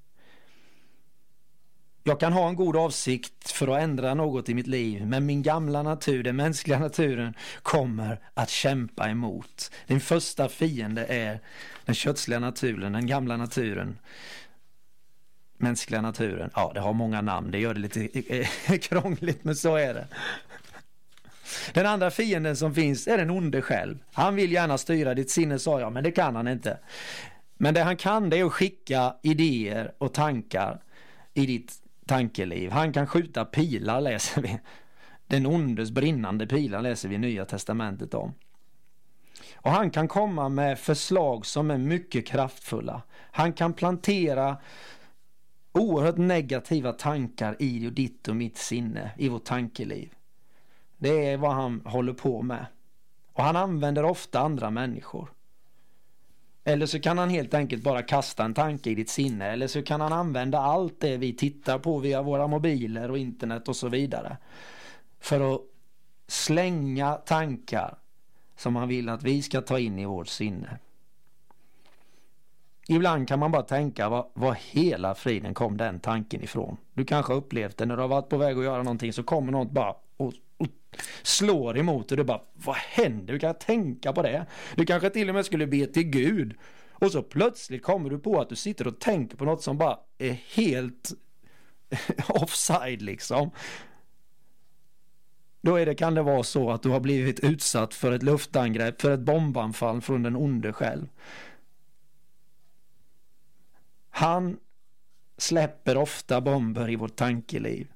Jag 2.03 2.20
kan 2.20 2.33
ha 2.33 2.49
en 2.49 2.57
god 2.57 2.77
avsikt 2.77 3.51
för 3.51 3.68
att 3.68 3.83
ändra 3.83 4.14
något 4.14 4.49
i 4.49 4.55
mitt 4.55 4.66
liv, 4.66 5.07
men 5.07 5.27
min 5.27 5.42
gamla 5.42 5.83
natur, 5.83 6.22
den 6.22 6.37
mänskliga 6.37 6.79
naturen, 6.88 7.35
kommer 7.62 8.20
att 8.35 8.51
kämpa 8.51 9.09
emot. 9.09 9.70
Din 9.87 10.01
första 10.01 10.49
fiende 10.49 11.07
är 11.07 11.40
den 11.85 11.94
kötsliga 11.94 12.38
naturen, 12.38 12.92
den 12.92 13.07
gamla 13.07 13.37
naturen. 13.37 13.99
Mänskliga 15.59 16.01
naturen, 16.01 16.51
ja 16.55 16.70
det 16.75 16.81
har 16.81 16.92
många 16.92 17.20
namn, 17.20 17.51
det 17.51 17.59
gör 17.59 17.75
det 17.75 17.81
lite 17.81 18.09
krångligt, 18.79 19.44
men 19.44 19.57
så 19.57 19.77
är 19.77 19.94
det. 19.94 20.07
Den 21.73 21.87
andra 21.87 22.11
fienden 22.11 22.57
som 22.57 22.75
finns 22.75 23.07
är 23.07 23.19
den 23.19 23.31
onde 23.31 23.63
själv. 23.63 23.99
Han 24.13 24.35
vill 24.35 24.53
gärna 24.53 24.79
styra 24.79 25.15
ditt 25.15 25.31
sinne 25.31 25.59
sa 25.59 25.81
jag, 25.81 25.93
men 25.93 26.05
det 26.05 26.11
kan 26.11 26.37
han 26.37 26.49
inte. 26.49 26.79
Men 27.59 27.75
det 27.75 27.83
han 27.83 27.97
kan 27.97 28.31
det 28.31 28.39
är 28.39 28.45
att 28.45 28.53
skicka 28.53 29.15
idéer 29.23 29.93
och 29.99 30.15
tankar 30.15 30.83
i 31.35 31.47
ditt 31.47 31.73
tankeliv. 32.07 32.71
Han 32.71 32.93
kan 32.93 33.07
skjuta 33.07 33.45
pilar 33.45 34.01
läser 34.01 34.43
vi. 34.43 34.59
Den 35.27 35.47
ondes 35.47 35.91
brinnande 35.91 36.47
pilar 36.47 36.83
läser 36.83 37.09
vi 37.09 37.15
i 37.15 37.19
Nya 37.19 37.45
Testamentet 37.45 38.15
om. 38.15 38.35
Och 39.55 39.71
han 39.71 39.91
kan 39.91 40.09
komma 40.09 40.49
med 40.49 40.79
förslag 40.79 41.47
som 41.47 41.71
är 41.71 41.79
mycket 41.79 42.27
kraftfulla. 42.27 43.03
Han 43.31 43.53
kan 43.53 43.73
plantera 43.73 44.57
oerhört 45.73 46.17
negativa 46.17 46.93
tankar 46.93 47.57
i 47.59 47.91
ditt 47.91 48.29
och 48.29 48.37
mitt 48.37 48.57
sinne, 48.57 49.11
i 49.17 49.29
vårt 49.29 49.45
tankeliv. 49.45 50.13
Det 50.99 51.27
är 51.27 51.37
vad 51.37 51.53
han 51.53 51.83
håller 51.85 52.13
på 52.13 52.43
med. 52.43 52.67
Och 53.33 53.45
han 53.45 53.57
använder 53.57 54.05
ofta 54.05 54.41
andra 54.41 54.71
människor. 54.71 55.29
Eller 56.65 56.87
så 56.87 57.01
kan 57.01 57.19
han 57.19 57.31
helt 57.31 57.55
enkelt 57.55 57.83
bara 57.83 58.03
kasta 58.03 58.45
en 58.45 58.55
tanke 58.55 58.91
i 58.91 58.95
ditt 58.95 59.09
sinne. 59.09 59.47
Eller 59.47 59.67
så 59.67 59.83
kan 59.83 60.01
han 60.01 60.13
använda 60.13 60.59
allt 60.59 61.01
det 61.01 61.17
vi 61.17 61.33
tittar 61.33 61.79
på 61.79 61.99
via 61.99 62.23
våra 62.23 62.47
mobiler 62.47 63.11
och 63.11 63.19
internet 63.19 63.69
och 63.69 63.77
så 63.77 63.89
vidare. 63.89 64.37
För 65.21 65.55
att 65.55 65.61
slänga 66.27 67.15
tankar 67.15 67.99
som 68.57 68.77
han 68.77 68.89
vill 68.89 69.09
att 69.09 69.23
vi 69.23 69.43
ska 69.43 69.61
ta 69.61 69.79
in 69.79 69.99
i 69.99 70.05
vårt 70.07 70.29
sinne. 70.29 70.79
Ibland 72.89 73.29
kan 73.29 73.39
man 73.39 73.53
bara 73.53 73.63
tänka, 73.63 74.09
vad, 74.09 74.27
vad 74.35 74.57
hela 74.57 75.15
friden 75.15 75.55
kom 75.55 75.77
den 75.77 76.01
tanken 76.01 76.43
ifrån? 76.43 76.77
Du 76.95 77.05
kanske 77.05 77.33
har 77.33 77.39
upplevt 77.39 77.77
det 77.77 77.87
när 77.87 77.97
du 77.97 78.03
har 78.03 78.09
varit 78.09 78.29
på 78.29 78.37
väg 78.37 78.59
att 78.59 78.65
göra 78.65 78.83
någonting 78.83 79.13
så 79.13 79.23
kommer 79.23 79.53
något 79.53 79.71
bara 79.71 79.95
och 80.17 80.33
slår 81.23 81.79
emot 81.79 82.11
och 82.11 82.16
du 82.16 82.25
bara, 82.25 82.42
vad 82.53 82.77
händer? 82.77 83.33
Du 83.35 83.38
kan 83.38 83.55
tänka 83.55 84.12
på 84.12 84.23
det? 84.23 84.47
Du 84.75 84.87
kanske 84.87 85.11
till 85.11 85.29
och 85.29 85.35
med 85.35 85.47
skulle 85.47 85.66
be 85.66 85.87
till 85.87 86.03
Gud 86.11 86.57
och 86.99 87.12
så 87.12 87.23
plötsligt 87.23 87.83
kommer 87.83 88.11
du 88.11 88.19
på 88.19 88.40
att 88.40 88.49
du 88.49 88.57
sitter 88.57 88.87
och 88.87 89.01
tänker 89.01 89.37
på 89.37 89.45
något 89.45 89.62
som 89.62 89.79
bara 89.79 89.99
är 90.19 90.33
helt 90.55 91.12
offside 92.29 93.03
liksom. 93.03 93.51
Då 95.61 95.77
är 95.77 95.87
det, 95.87 95.95
kan 95.95 96.14
det 96.14 96.23
vara 96.23 96.42
så 96.42 96.71
att 96.71 96.83
du 96.83 96.88
har 96.88 97.01
blivit 97.01 97.40
utsatt 97.40 97.95
för 97.95 98.12
ett 98.12 98.23
luftangrepp, 98.23 99.01
för 99.01 99.11
ett 99.11 99.21
bombanfall 99.21 100.01
från 100.01 100.23
den 100.23 100.37
onde 100.37 100.73
själv. 100.73 101.09
Han 104.11 104.57
släpper 105.38 105.97
ofta 105.97 106.40
bomber 106.40 106.90
i 106.90 106.97
vårt 106.97 107.16
tankeliv. 107.16 107.92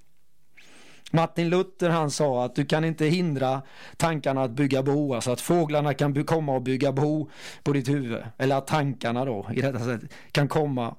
Martin 1.11 1.49
Luther 1.49 1.89
han 1.89 2.11
sa 2.11 2.45
att 2.45 2.55
du 2.55 2.65
kan 2.65 2.85
inte 2.85 3.07
hindra 3.07 3.63
tankarna 3.97 4.43
att 4.43 4.51
bygga 4.51 4.83
bo, 4.83 5.15
alltså 5.15 5.31
att 5.31 5.41
fåglarna 5.41 5.95
kan 5.95 6.25
komma 6.25 6.55
och 6.55 6.63
bygga 6.63 6.93
bo 6.93 7.31
på 7.63 7.73
ditt 7.73 7.89
huvud. 7.89 8.23
Eller 8.39 8.57
att 8.57 8.67
tankarna 8.67 9.25
då, 9.25 9.47
i 9.55 9.61
detta 9.61 9.79
sätt, 9.79 10.01
kan 10.33 10.49
komma 10.49 10.97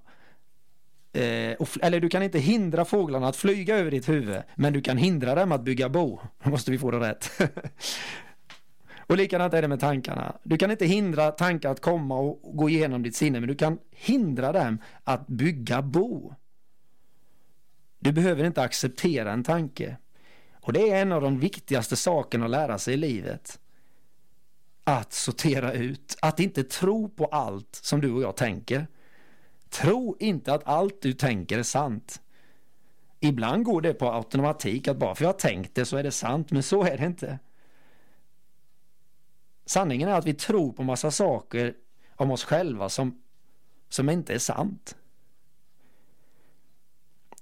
Eh, 1.14 1.56
eller 1.82 2.00
du 2.00 2.10
kan 2.10 2.24
inte 2.24 2.40
hindra 2.40 2.86
fåglarna 2.86 3.28
att 3.28 3.36
flyga 3.36 3.76
över 3.76 3.92
ditt 3.92 4.10
huvud, 4.10 4.42
men 4.56 4.74
du 4.74 4.82
kan 4.82 4.98
hindra 4.98 5.36
dem 5.36 5.52
att 5.52 5.64
bygga 5.64 5.90
bo. 5.90 6.20
Nu 6.44 6.52
måste 6.52 6.72
vi 6.72 6.78
få 6.78 6.92
det 6.92 7.00
rätt. 7.00 7.42
och 9.08 9.18
likadant 9.18 9.54
är 9.54 9.62
det 9.62 9.68
med 9.68 9.80
tankarna. 9.80 10.36
Du 10.44 10.58
kan 10.58 10.72
inte 10.72 10.86
hindra 10.86 11.32
tankar 11.32 11.72
att 11.72 11.82
komma 11.82 12.18
och 12.18 12.40
gå 12.44 12.70
igenom 12.70 13.04
ditt 13.04 13.16
sinne, 13.16 13.40
men 13.40 13.50
du 13.50 13.56
kan 13.56 13.80
hindra 13.92 14.52
dem 14.52 14.78
att 15.04 15.28
bygga 15.28 15.82
bo. 15.82 16.34
Du 18.04 18.12
behöver 18.12 18.44
inte 18.44 18.62
acceptera 18.62 19.32
en 19.32 19.44
tanke. 19.44 19.98
Och 20.54 20.74
det 20.74 20.90
är 20.90 21.02
en 21.02 21.12
av 21.12 21.22
de 21.22 21.40
viktigaste 21.40 21.96
sakerna 21.96 22.46
att 22.46 22.52
lära 22.52 22.78
sig 22.78 22.94
i 22.94 22.98
livet. 22.98 23.60
Att 24.84 25.14
sortera 25.14 25.74
ut, 25.74 26.18
att 26.22 26.40
inte 26.40 26.64
tro 26.64 27.10
på 27.10 27.26
allt 27.26 27.76
som 27.76 28.02
du 28.02 28.12
och 28.12 28.22
jag 28.22 28.36
tänker. 28.36 28.88
Tro 29.70 30.18
inte 30.20 30.54
att 30.54 30.68
allt 30.68 31.02
du 31.02 31.14
tänker 31.14 31.60
är 31.60 31.64
sant. 31.64 32.22
Ibland 33.20 33.64
går 33.64 33.82
det 33.82 33.94
på 33.94 34.12
automatik 34.12 34.88
att 34.88 34.98
bara 34.98 35.16
för 35.16 35.24
jag 35.24 35.30
har 35.30 35.40
tänkt 35.40 35.76
det 35.76 35.86
så 35.86 35.98
är 35.98 36.04
det 36.04 36.12
sant, 36.12 36.52
men 36.52 36.64
så 36.64 36.84
är 36.84 36.98
det 36.98 37.06
inte. 37.06 37.40
Sanningen 39.66 40.10
är 40.10 40.14
att 40.14 40.26
vi 40.26 40.34
tror 40.34 40.74
på 40.74 40.84
massa 40.84 41.12
saker 41.12 41.74
om 42.16 42.32
oss 42.32 42.44
själva 42.44 42.90
som, 42.90 43.22
som 43.90 44.10
inte 44.10 44.34
är 44.34 44.40
sant. 44.40 44.96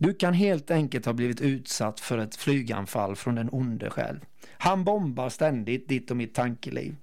Du 0.01 0.13
kan 0.13 0.33
helt 0.33 0.71
enkelt 0.71 1.05
ha 1.05 1.13
blivit 1.13 1.41
utsatt 1.41 1.99
för 1.99 2.17
ett 2.17 2.35
flyganfall 2.35 3.15
från 3.15 3.35
den 3.35 3.49
onde 3.51 3.89
själv. 3.89 4.19
Han 4.51 4.83
bombar 4.83 5.29
ständigt 5.29 5.89
ditt 5.89 6.11
och 6.11 6.17
mitt 6.17 6.35
tankeliv. 6.35 6.95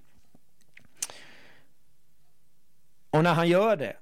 Och 3.09 3.23
när 3.23 3.33
han 3.33 3.47
gör 3.47 3.77
det 3.77 3.97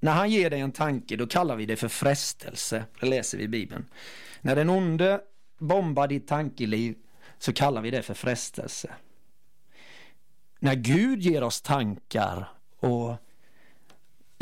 när 0.00 0.12
han 0.12 0.30
ger 0.30 0.50
dig 0.50 0.60
en 0.60 0.72
tanke, 0.72 1.16
då 1.16 1.26
kallar 1.26 1.56
vi 1.56 1.66
det 1.66 1.76
för 1.76 1.88
frestelse. 1.88 2.84
Det 3.00 3.06
läser 3.06 3.38
vi 3.38 3.44
i 3.44 3.48
Bibeln. 3.48 3.84
När 4.40 4.56
den 4.56 4.70
onde 4.70 5.20
bombar 5.58 6.08
ditt 6.08 6.28
tankeliv 6.28 6.96
så 7.38 7.52
kallar 7.52 7.82
vi 7.82 7.90
det 7.90 8.02
för 8.02 8.14
frestelse. 8.14 8.90
När 10.58 10.74
Gud 10.74 11.22
ger 11.22 11.42
oss 11.42 11.62
tankar 11.62 12.48
och 12.80 13.10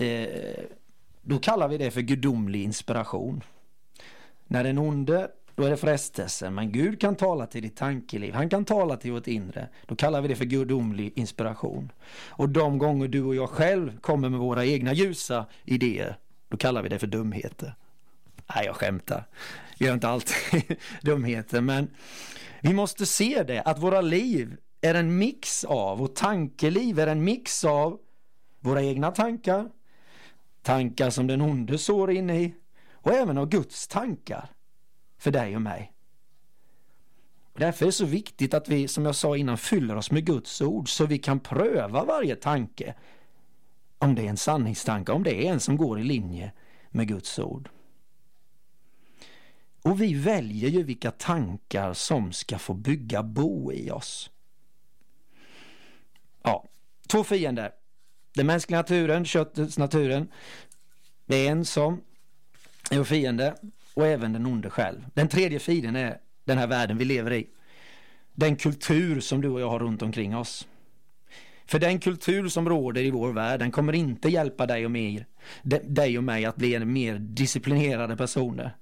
eh, 0.05 0.65
då 1.23 1.39
kallar 1.39 1.69
vi 1.69 1.79
det 1.79 1.91
för 1.91 2.01
gudomlig 2.01 2.63
inspiration. 2.63 3.43
När 4.47 4.65
den 4.65 4.79
onde 4.79 5.29
då 5.57 5.65
är 5.65 5.71
det 5.71 5.77
frestelsen. 5.77 6.55
Men 6.55 6.73
Gud 6.73 7.01
kan 7.01 7.17
tala 7.17 7.47
till 7.47 7.63
ditt 7.63 7.77
tankeliv. 7.77 8.35
Han 8.35 8.49
kan 8.49 8.65
tala 8.65 8.97
till 8.97 9.13
vårt 9.13 9.27
inre. 9.27 9.69
Då 9.87 9.97
kallar 9.97 10.21
vi 10.21 10.29
det 10.29 10.37
för 10.37 10.45
gudomlig 10.45 11.13
inspiration. 11.19 11.93
Och 12.29 12.49
de 12.49 12.79
gånger 12.79 13.09
du 13.09 13.23
och 13.23 13.35
jag 13.35 13.51
själv 13.51 14.01
kommer 14.01 14.29
med 14.29 14.41
våra 14.41 14.65
egna 14.67 14.93
ljusa 14.93 15.47
idéer, 15.65 16.19
då 16.49 16.57
kallar 16.57 16.83
vi 16.83 16.89
det 16.89 16.99
för 16.99 17.07
dumheter. 17.07 17.75
Nej, 18.55 18.67
jag 18.67 18.77
skämtar. 18.77 19.25
Vi 19.79 19.87
gör 19.87 19.95
inte 19.95 20.09
alltid 20.09 20.77
dumheter, 21.03 21.61
men 21.61 21.89
vi 22.61 22.75
måste 22.75 23.07
se 23.07 23.43
det, 23.43 23.63
att 23.63 23.79
våra 23.79 24.01
liv 24.01 24.57
är 24.81 24.95
en 24.95 25.19
mix 25.19 25.65
av, 25.65 26.03
och 26.03 26.15
tankeliv 26.15 26.99
är 26.99 27.07
en 27.07 27.25
mix 27.25 27.65
av 27.65 27.99
våra 28.61 28.83
egna 28.83 29.11
tankar, 29.11 29.69
tankar 30.63 31.11
som 31.11 31.27
den 31.27 31.41
onde 31.41 31.79
sår 31.79 32.11
in 32.11 32.31
i 32.31 32.55
och 33.07 33.13
även 33.13 33.39
av 33.39 33.49
Guds 33.49 33.89
tankar 33.89 34.49
för 35.19 35.31
dig 35.31 35.57
och 35.57 35.63
mig. 35.63 35.93
Därför 37.53 37.85
är 37.85 37.87
det 37.87 37.93
så 37.93 38.05
viktigt 38.05 38.55
att 38.55 38.69
vi, 38.69 38.89
som 38.89 39.05
jag 39.05 39.15
sa 39.15 39.37
innan, 39.37 39.59
fyller 39.59 39.97
oss 39.97 40.11
med 40.11 40.27
Guds 40.27 40.61
ord 40.61 40.89
så 40.89 41.07
vi 41.07 41.19
kan 41.19 41.41
pröva 41.41 42.05
varje 42.05 42.37
tanke. 42.37 42.95
Om 43.99 44.15
det 44.15 44.23
är 44.23 44.29
en 44.29 44.37
sanningstanke, 44.37 45.13
om 45.13 45.23
det 45.23 45.47
är 45.47 45.53
en 45.53 45.61
som 45.61 45.77
går 45.77 46.01
i 46.01 46.05
linje 46.05 46.53
med 46.91 47.09
Guds 47.09 47.39
ord. 47.39 47.69
Och 49.83 50.03
vi 50.03 50.15
väljer 50.15 50.71
ju 50.71 50.83
vilka 50.83 51.11
tankar 51.11 51.93
som 51.93 52.33
ska 52.33 52.59
få 52.59 52.75
bygga 52.75 53.23
bo 53.23 53.73
i 53.73 53.91
oss. 53.91 54.31
Ja, 56.43 56.65
två 57.09 57.25
fiender. 57.25 57.73
Den 58.35 58.47
mänskliga 58.47 58.79
naturen, 58.79 59.25
köttets 59.25 59.79
naturen. 59.79 60.29
Det 61.27 61.37
är 61.37 61.51
en 61.51 61.65
som 61.65 62.01
är 62.91 62.99
vår 62.99 63.05
fiende 63.05 63.55
och 63.95 64.07
även 64.07 64.33
den 64.33 64.47
onde 64.47 64.71
själv. 64.71 65.07
Den 65.15 65.29
tredje 65.29 65.59
fienden 65.59 65.97
är 65.97 66.19
den 66.45 66.59
här 66.59 66.67
världen 66.67 66.99
vi 66.99 67.05
lever 67.05 67.33
i. 67.33 67.47
Den 68.33 68.57
kultur 68.57 69.21
som 69.21 69.41
du 69.41 69.49
och 69.49 69.61
jag 69.61 69.71
har 69.71 69.79
runt 69.79 70.03
omkring 70.03 70.37
oss. 70.37 70.67
För 71.67 71.79
den 71.79 71.99
kultur 71.99 72.49
som 72.49 72.69
råder 72.69 73.03
i 73.03 73.11
vår 73.11 73.33
värld, 73.33 73.61
den 73.61 73.71
kommer 73.71 73.93
inte 73.93 74.29
hjälpa 74.29 74.67
dig 74.67 74.85
och 74.85 74.91
mig, 74.91 75.27
dig 75.83 76.19
och 76.19 76.25
mig 76.25 76.45
att 76.45 76.57
bli 76.57 76.75
en 76.75 76.93
mer 76.93 77.19
disciplinerade 77.19 78.17
personer. 78.17 78.77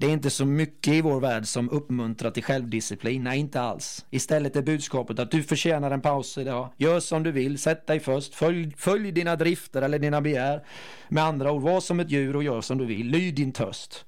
Det 0.00 0.06
är 0.06 0.10
inte 0.10 0.30
så 0.30 0.44
mycket 0.44 0.94
i 0.94 1.00
vår 1.00 1.20
värld 1.20 1.46
som 1.46 1.70
uppmuntrar 1.70 2.30
till 2.30 2.42
självdisciplin, 2.42 3.24
nej 3.24 3.38
inte 3.38 3.60
alls. 3.60 4.06
Istället 4.10 4.56
är 4.56 4.62
budskapet 4.62 5.18
att 5.18 5.30
du 5.30 5.42
förtjänar 5.42 5.90
en 5.90 6.00
paus 6.00 6.38
idag. 6.38 6.72
Gör 6.76 7.00
som 7.00 7.22
du 7.22 7.32
vill, 7.32 7.58
sätt 7.58 7.86
dig 7.86 8.00
först, 8.00 8.34
följ, 8.34 8.74
följ 8.76 9.12
dina 9.12 9.36
drifter 9.36 9.82
eller 9.82 9.98
dina 9.98 10.20
begär. 10.20 10.66
Med 11.08 11.24
andra 11.24 11.52
ord, 11.52 11.62
var 11.62 11.80
som 11.80 12.00
ett 12.00 12.10
djur 12.10 12.36
och 12.36 12.42
gör 12.42 12.60
som 12.60 12.78
du 12.78 12.84
vill, 12.84 13.06
lyd 13.06 13.34
din 13.34 13.52
törst. 13.52 14.04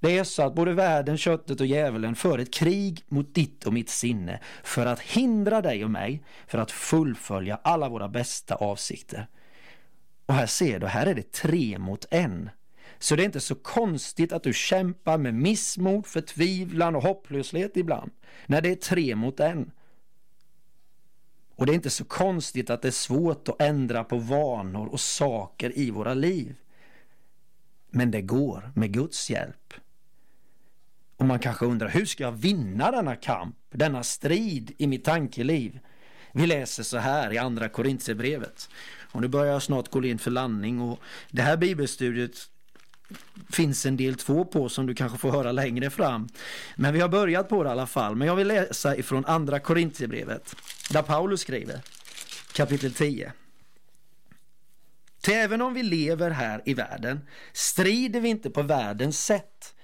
Det 0.00 0.18
är 0.18 0.24
så 0.24 0.42
att 0.42 0.54
både 0.54 0.72
världen, 0.72 1.18
köttet 1.18 1.60
och 1.60 1.66
djävulen 1.66 2.14
för 2.14 2.38
ett 2.38 2.54
krig 2.54 3.04
mot 3.08 3.34
ditt 3.34 3.66
och 3.66 3.72
mitt 3.72 3.90
sinne 3.90 4.40
för 4.62 4.86
att 4.86 5.00
hindra 5.00 5.62
dig 5.62 5.84
och 5.84 5.90
mig 5.90 6.22
för 6.46 6.58
att 6.58 6.70
fullfölja 6.70 7.60
alla 7.62 7.88
våra 7.88 8.08
bästa 8.08 8.54
avsikter. 8.54 9.26
Och 10.26 10.34
här 10.34 10.46
ser 10.46 10.80
du, 10.80 10.86
här 10.86 11.06
är 11.06 11.14
det 11.14 11.32
tre 11.32 11.78
mot 11.78 12.06
en. 12.10 12.50
Så 13.02 13.16
det 13.16 13.22
är 13.22 13.24
inte 13.24 13.40
så 13.40 13.54
konstigt 13.54 14.32
att 14.32 14.42
du 14.42 14.52
kämpar 14.52 15.18
med 15.18 15.34
missmod, 15.34 16.06
förtvivlan 16.06 16.96
och 16.96 17.02
hopplöshet 17.02 17.76
ibland. 17.76 18.10
När 18.46 18.60
det 18.60 18.68
är 18.68 18.74
tre 18.74 19.16
mot 19.16 19.40
en. 19.40 19.70
Och 21.56 21.66
det 21.66 21.72
är 21.72 21.74
inte 21.74 21.90
så 21.90 22.04
konstigt 22.04 22.70
att 22.70 22.82
det 22.82 22.88
är 22.88 22.92
svårt 22.92 23.48
att 23.48 23.62
ändra 23.62 24.04
på 24.04 24.18
vanor 24.18 24.86
och 24.86 25.00
saker 25.00 25.78
i 25.78 25.90
våra 25.90 26.14
liv. 26.14 26.54
Men 27.90 28.10
det 28.10 28.22
går 28.22 28.72
med 28.74 28.92
Guds 28.92 29.30
hjälp. 29.30 29.74
Och 31.16 31.26
man 31.26 31.38
kanske 31.38 31.66
undrar, 31.66 31.88
hur 31.88 32.06
ska 32.06 32.24
jag 32.24 32.32
vinna 32.32 32.90
denna 32.90 33.16
kamp, 33.16 33.56
denna 33.70 34.02
strid 34.02 34.72
i 34.78 34.86
mitt 34.86 35.04
tankeliv? 35.04 35.78
Vi 36.32 36.46
läser 36.46 36.82
så 36.82 36.98
här 36.98 37.32
i 37.32 37.38
andra 37.38 37.68
Korintierbrevet. 37.68 38.68
Och 39.12 39.20
nu 39.20 39.28
börjar 39.28 39.52
jag 39.52 39.62
snart 39.62 39.88
gå 39.88 40.04
in 40.04 40.18
för 40.18 40.30
landning 40.30 40.80
och 40.80 41.00
det 41.30 41.42
här 41.42 41.56
bibelstudiet 41.56 42.51
finns 43.50 43.86
en 43.86 43.96
del 43.96 44.14
två 44.14 44.44
på 44.44 44.68
som 44.68 44.86
du 44.86 44.94
kanske 44.94 45.18
får 45.18 45.30
höra 45.30 45.52
längre 45.52 45.90
fram. 45.90 46.28
Men 46.76 46.94
vi 46.94 47.00
har 47.00 47.08
börjat 47.08 47.48
på 47.48 47.62
det 47.62 47.68
i 47.68 47.72
alla 47.72 47.86
fall. 47.86 48.16
Men 48.16 48.26
jag 48.26 48.36
vill 48.36 48.48
läsa 48.48 48.96
ifrån 48.96 49.24
andra 49.24 49.60
Korintierbrevet 49.60 50.56
där 50.90 51.02
Paulus 51.02 51.40
skriver 51.40 51.80
kapitel 52.52 52.92
10. 52.92 53.32
Till 55.20 55.34
även 55.34 55.62
om 55.62 55.74
vi 55.74 55.82
lever 55.82 56.30
här 56.30 56.62
i 56.64 56.74
världen 56.74 57.20
strider 57.52 58.20
vi 58.20 58.28
inte 58.28 58.50
på 58.50 58.62
världens 58.62 59.24
sätt. 59.24 59.74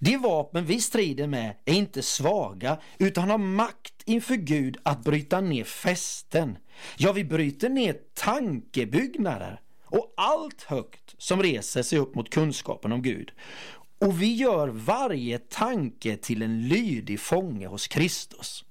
De 0.00 0.16
vapen 0.16 0.66
vi 0.66 0.80
strider 0.80 1.26
med 1.26 1.56
är 1.64 1.74
inte 1.74 2.02
svaga 2.02 2.78
utan 2.98 3.30
har 3.30 3.38
makt 3.38 4.02
inför 4.04 4.34
Gud 4.34 4.76
att 4.82 5.04
bryta 5.04 5.40
ner 5.40 5.64
fästen. 5.64 6.58
Ja, 6.96 7.12
vi 7.12 7.24
bryter 7.24 7.68
ner 7.68 7.96
tankebyggnader 8.14 9.60
och 9.94 10.14
allt 10.16 10.62
högt 10.62 11.14
som 11.18 11.42
reser 11.42 11.82
sig 11.82 11.98
upp 11.98 12.14
mot 12.14 12.30
kunskapen 12.30 12.92
om 12.92 13.02
Gud. 13.02 13.32
Och 13.98 14.22
vi 14.22 14.34
gör 14.34 14.68
varje 14.68 15.38
tanke 15.38 16.16
till 16.16 16.42
en 16.42 16.68
lydig 16.68 17.20
fånge 17.20 17.66
hos 17.66 17.88
Kristus. 17.88 18.64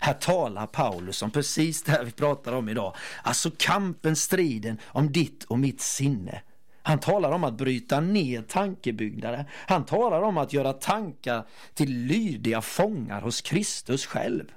Här 0.00 0.14
talar 0.14 0.66
Paulus 0.66 1.22
om 1.22 1.30
precis 1.30 1.82
det 1.82 1.92
här 1.92 2.04
vi 2.04 2.10
pratar 2.10 2.52
om 2.52 2.68
idag. 2.68 2.96
Alltså 3.22 3.50
kampen, 3.56 4.16
striden 4.16 4.78
om 4.84 5.12
ditt 5.12 5.44
och 5.44 5.58
mitt 5.58 5.80
sinne. 5.80 6.42
Han 6.82 7.00
talar 7.00 7.32
om 7.32 7.44
att 7.44 7.54
bryta 7.54 8.00
ner 8.00 8.42
tankebyggnader. 8.42 9.50
Han 9.50 9.84
talar 9.84 10.22
om 10.22 10.38
att 10.38 10.52
göra 10.52 10.72
tankar 10.72 11.46
till 11.74 11.90
lydiga 11.90 12.60
fångar 12.62 13.20
hos 13.20 13.40
Kristus 13.40 14.06
själv. 14.06 14.52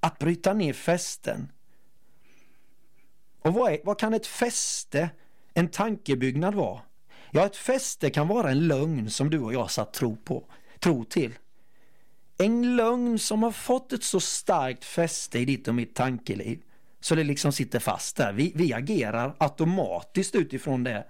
Att 0.00 0.18
bryta 0.18 0.54
ner 0.54 0.72
fästen. 0.72 1.48
Och 3.42 3.54
vad, 3.54 3.72
är, 3.72 3.78
vad 3.84 3.98
kan 3.98 4.14
ett 4.14 4.26
fäste, 4.26 5.10
en 5.54 5.68
tankebyggnad 5.68 6.54
vara? 6.54 6.80
Ja, 7.30 7.46
ett 7.46 7.56
fäste 7.56 8.10
kan 8.10 8.28
vara 8.28 8.50
en 8.50 8.68
lögn 8.68 9.10
som 9.10 9.30
du 9.30 9.38
och 9.38 9.54
jag 9.54 9.70
satt 9.70 9.92
tro 9.92 10.16
på, 10.16 10.44
tro 10.78 11.04
till. 11.04 11.34
En 12.38 12.76
lögn 12.76 13.18
som 13.18 13.42
har 13.42 13.52
fått 13.52 13.92
ett 13.92 14.04
så 14.04 14.20
starkt 14.20 14.84
fäste 14.84 15.38
i 15.38 15.44
ditt 15.44 15.68
och 15.68 15.74
mitt 15.74 15.94
tankeliv 15.94 16.62
så 17.00 17.14
det 17.14 17.24
liksom 17.24 17.52
sitter 17.52 17.78
fast 17.78 18.16
där. 18.16 18.32
Vi, 18.32 18.52
vi 18.54 18.72
agerar 18.72 19.34
automatiskt 19.38 20.34
utifrån 20.34 20.84
det. 20.84 21.06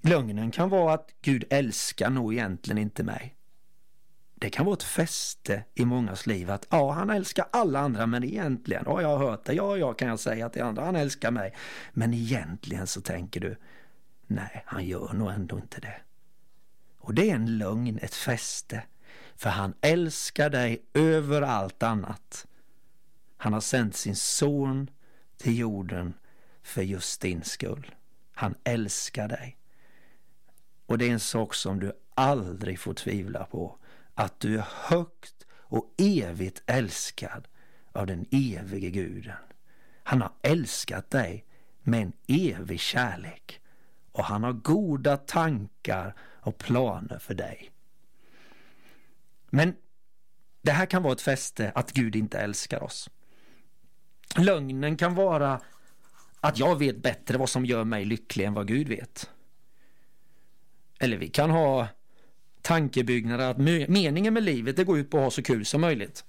Lögnen 0.00 0.50
kan 0.50 0.70
vara 0.70 0.94
att 0.94 1.08
Gud 1.22 1.44
älskar 1.50 2.10
nog 2.10 2.32
egentligen 2.32 2.78
inte 2.78 3.02
mig. 3.02 3.33
Det 4.34 4.50
kan 4.50 4.66
vara 4.66 4.74
ett 4.74 4.82
fäste 4.82 5.64
i 5.74 5.84
mångas 5.84 6.26
liv 6.26 6.50
att 6.50 6.66
ja, 6.70 6.92
han 6.92 7.10
älskar 7.10 7.46
alla 7.50 7.80
andra 7.80 8.06
men 8.06 8.24
egentligen, 8.24 8.82
ja 8.86 9.02
jag 9.02 9.18
har 9.18 9.30
hört 9.30 9.44
det, 9.44 9.52
ja 9.52 9.76
ja 9.76 9.94
kan 9.94 10.08
jag 10.08 10.20
säga 10.20 10.48
till 10.48 10.62
andra, 10.62 10.84
han 10.84 10.96
älskar 10.96 11.30
mig. 11.30 11.54
Men 11.92 12.14
egentligen 12.14 12.86
så 12.86 13.00
tänker 13.00 13.40
du, 13.40 13.56
nej 14.26 14.62
han 14.66 14.84
gör 14.84 15.12
nog 15.12 15.30
ändå 15.30 15.56
inte 15.56 15.80
det. 15.80 16.00
Och 16.98 17.14
det 17.14 17.30
är 17.30 17.34
en 17.34 17.58
lögn, 17.58 17.98
ett 18.02 18.14
fäste. 18.14 18.82
För 19.36 19.50
han 19.50 19.74
älskar 19.80 20.50
dig 20.50 20.84
över 20.94 21.42
allt 21.42 21.82
annat. 21.82 22.46
Han 23.36 23.52
har 23.52 23.60
sänt 23.60 23.96
sin 23.96 24.16
son 24.16 24.90
till 25.36 25.58
jorden 25.58 26.14
för 26.62 26.82
just 26.82 27.20
din 27.20 27.42
skull. 27.42 27.94
Han 28.34 28.54
älskar 28.64 29.28
dig. 29.28 29.58
Och 30.86 30.98
det 30.98 31.08
är 31.08 31.12
en 31.12 31.20
sak 31.20 31.54
som 31.54 31.80
du 31.80 31.92
aldrig 32.14 32.78
får 32.78 32.94
tvivla 32.94 33.44
på. 33.44 33.78
Att 34.14 34.40
du 34.40 34.58
är 34.58 34.66
högt 34.70 35.46
och 35.52 35.94
evigt 35.98 36.62
älskad 36.66 37.48
av 37.92 38.06
den 38.06 38.26
evige 38.30 38.90
guden. 38.90 39.36
Han 40.02 40.22
har 40.22 40.32
älskat 40.42 41.10
dig 41.10 41.44
med 41.82 42.02
en 42.02 42.12
evig 42.26 42.80
kärlek 42.80 43.60
och 44.12 44.24
han 44.24 44.42
har 44.42 44.52
goda 44.52 45.16
tankar 45.16 46.14
och 46.20 46.58
planer 46.58 47.18
för 47.18 47.34
dig. 47.34 47.70
Men 49.50 49.76
det 50.62 50.72
här 50.72 50.86
kan 50.86 51.02
vara 51.02 51.12
ett 51.12 51.20
fäste 51.20 51.72
att 51.74 51.92
Gud 51.92 52.16
inte 52.16 52.38
älskar 52.38 52.82
oss. 52.82 53.10
Lögnen 54.36 54.96
kan 54.96 55.14
vara 55.14 55.60
att 56.40 56.58
jag 56.58 56.78
vet 56.78 57.02
bättre 57.02 57.38
vad 57.38 57.48
som 57.48 57.64
gör 57.64 57.84
mig 57.84 58.04
lycklig 58.04 58.44
än 58.44 58.54
vad 58.54 58.68
Gud 58.68 58.88
vet. 58.88 59.30
Eller 60.98 61.16
vi 61.16 61.28
kan 61.28 61.50
ha 61.50 61.88
tankebyggnader 62.64 63.50
att 63.50 63.58
meningen 63.88 64.34
med 64.34 64.42
livet 64.42 64.76
det 64.76 64.84
går 64.84 64.98
ut 64.98 65.10
på 65.10 65.16
att 65.18 65.24
ha 65.24 65.30
så 65.30 65.42
kul 65.42 65.64
som 65.64 65.80
möjligt. 65.80 66.24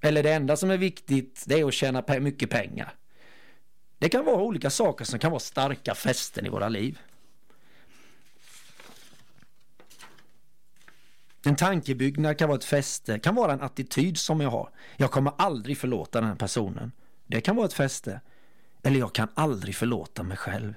Eller 0.00 0.22
det 0.22 0.32
enda 0.32 0.56
som 0.56 0.70
är 0.70 0.76
viktigt 0.76 1.44
det 1.46 1.60
är 1.60 1.64
att 1.64 1.74
tjäna 1.74 2.04
mycket 2.20 2.50
pengar. 2.50 2.94
Det 3.98 4.08
kan 4.08 4.24
vara 4.24 4.42
olika 4.42 4.70
saker 4.70 5.04
som 5.04 5.18
kan 5.18 5.30
vara 5.30 5.40
starka 5.40 5.94
fästen 5.94 6.46
i 6.46 6.48
våra 6.48 6.68
liv. 6.68 6.98
En 11.44 11.56
tankebyggnad 11.56 12.38
kan 12.38 12.48
vara 12.48 12.58
ett 12.58 12.64
fäste, 12.64 13.18
kan 13.18 13.34
vara 13.34 13.52
en 13.52 13.60
attityd 13.60 14.18
som 14.18 14.40
jag 14.40 14.50
har. 14.50 14.70
Jag 14.96 15.10
kommer 15.10 15.32
aldrig 15.38 15.78
förlåta 15.78 16.20
den 16.20 16.28
här 16.28 16.36
personen. 16.36 16.92
Det 17.26 17.40
kan 17.40 17.56
vara 17.56 17.66
ett 17.66 17.72
fäste. 17.72 18.20
Eller 18.82 18.98
jag 18.98 19.12
kan 19.12 19.28
aldrig 19.34 19.76
förlåta 19.76 20.22
mig 20.22 20.36
själv. 20.36 20.74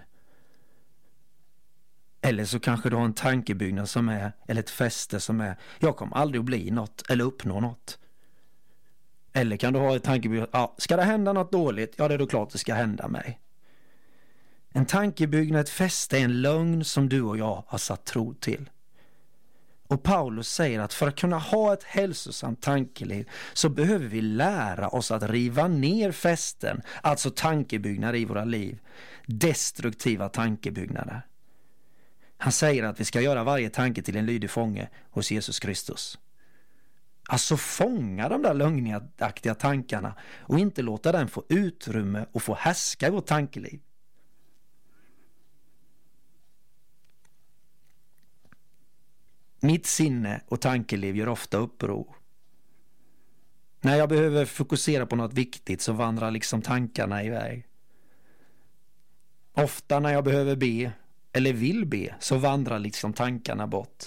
Eller 2.26 2.46
så 2.46 2.60
kanske 2.60 2.90
du 2.90 2.96
har 2.96 3.06
en 3.06 3.14
tankebyggnad 3.14 3.90
som 3.90 4.10
är, 4.10 4.32
eller 4.48 4.62
ett 4.62 4.70
fäste 4.70 5.20
som 5.20 5.42
är, 5.42 5.56
jag 5.80 5.98
kommer 5.98 6.18
aldrig 6.18 6.40
att 6.40 6.46
bli 6.46 6.72
något 6.72 7.10
eller 7.10 7.26
uppnå 7.26 7.60
något. 7.60 8.00
Eller 9.34 9.58
kan 9.58 9.74
du 9.74 9.80
ha 9.80 9.96
ett 9.96 10.04
tankebyggnad, 10.04 10.50
ja, 10.52 10.76
ska 10.78 10.96
det 10.96 11.04
hända 11.04 11.34
något 11.34 11.52
dåligt, 11.52 11.94
ja 11.98 12.08
det 12.08 12.14
är 12.14 12.18
då 12.18 12.28
klart 12.28 12.50
det 12.52 12.58
ska 12.58 12.74
hända 12.74 13.08
mig. 13.08 13.40
En 14.70 14.86
tankebyggnad, 14.86 15.62
ett 15.62 15.70
fäste 15.70 16.18
är 16.18 16.24
en 16.24 16.42
lögn 16.42 16.84
som 16.84 17.10
du 17.10 17.22
och 17.22 17.38
jag 17.38 17.64
har 17.68 17.78
satt 17.78 18.06
tro 18.06 18.34
till. 18.34 18.70
Och 19.88 20.04
Paulus 20.04 20.50
säger 20.50 20.80
att 20.80 20.94
för 20.94 21.08
att 21.08 21.16
kunna 21.16 21.40
ha 21.40 21.74
ett 21.74 21.84
hälsosamt 21.84 22.62
tankeliv 22.62 23.30
så 23.54 23.70
behöver 23.70 24.08
vi 24.08 24.22
lära 24.22 24.90
oss 24.90 25.12
att 25.12 25.24
riva 25.24 25.68
ner 25.68 26.12
fästen, 26.12 26.82
alltså 27.02 27.30
tankebyggnader 27.30 28.20
i 28.20 28.26
våra 28.26 28.46
liv. 28.46 28.80
Destruktiva 29.26 30.30
tankebyggnader. 30.30 31.22
Han 32.38 32.52
säger 32.52 32.84
att 32.84 33.00
vi 33.00 33.06
ska 33.06 33.22
göra 33.22 33.44
varje 33.44 33.70
tanke 33.70 34.02
till 34.02 34.16
en 34.16 34.26
lydig 34.26 34.50
fånge 34.50 34.90
hos 35.10 35.32
Jesus 35.32 35.60
Kristus. 35.60 36.20
Alltså 37.28 37.58
fånga 37.58 38.30
de 38.30 38.42
där 38.42 38.54
lögnaktiga 38.54 39.56
tankarna 39.56 40.16
och 40.40 40.60
inte 40.60 40.82
låta 40.82 41.12
den 41.12 41.28
få 41.28 41.44
utrymme 41.50 42.26
och 42.32 42.44
få 42.44 42.56
härska 42.56 43.08
i 43.08 43.10
vårt 43.10 43.26
tankeliv. 43.26 43.82
Mitt 49.60 49.86
sinne 49.86 50.42
och 50.48 50.62
tankeliv 50.62 51.16
gör 51.16 51.28
ofta 51.28 51.58
uppror. 51.58 52.16
När 53.82 53.96
jag 53.96 54.10
behöver 54.10 54.46
fokusera 54.46 55.06
på 55.06 55.16
något 55.16 55.34
viktigt 55.34 55.82
så 55.82 55.94
vandrar 55.94 56.32
liksom 56.32 56.62
tankarna 56.62 57.24
iväg. 57.24 57.68
Ofta 59.54 60.00
när 60.00 60.14
jag 60.14 60.24
behöver 60.24 60.56
be 60.56 60.92
eller 61.36 61.54
vill 61.54 61.86
be 61.86 62.16
så 62.20 62.38
vandrar 62.38 62.80
liksom 62.80 63.14
tankarna 63.14 63.68
bort. 63.68 64.04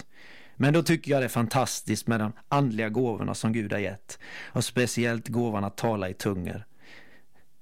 Men 0.57 0.73
då 0.73 0.83
tycker 0.83 1.11
jag 1.11 1.23
det 1.23 1.27
är 1.27 1.29
fantastiskt 1.29 2.07
med 2.07 2.21
de 2.21 2.33
andliga 2.49 2.89
gåvorna 2.89 3.35
som 3.35 3.53
Gud 3.53 3.73
har 3.73 3.81
gett. 3.81 4.19
Och 4.45 4.65
speciellt 4.65 5.29
gåvan 5.29 5.65
att 5.65 5.77
tala 5.77 6.09
i 6.09 6.15
tungor. 6.15 6.65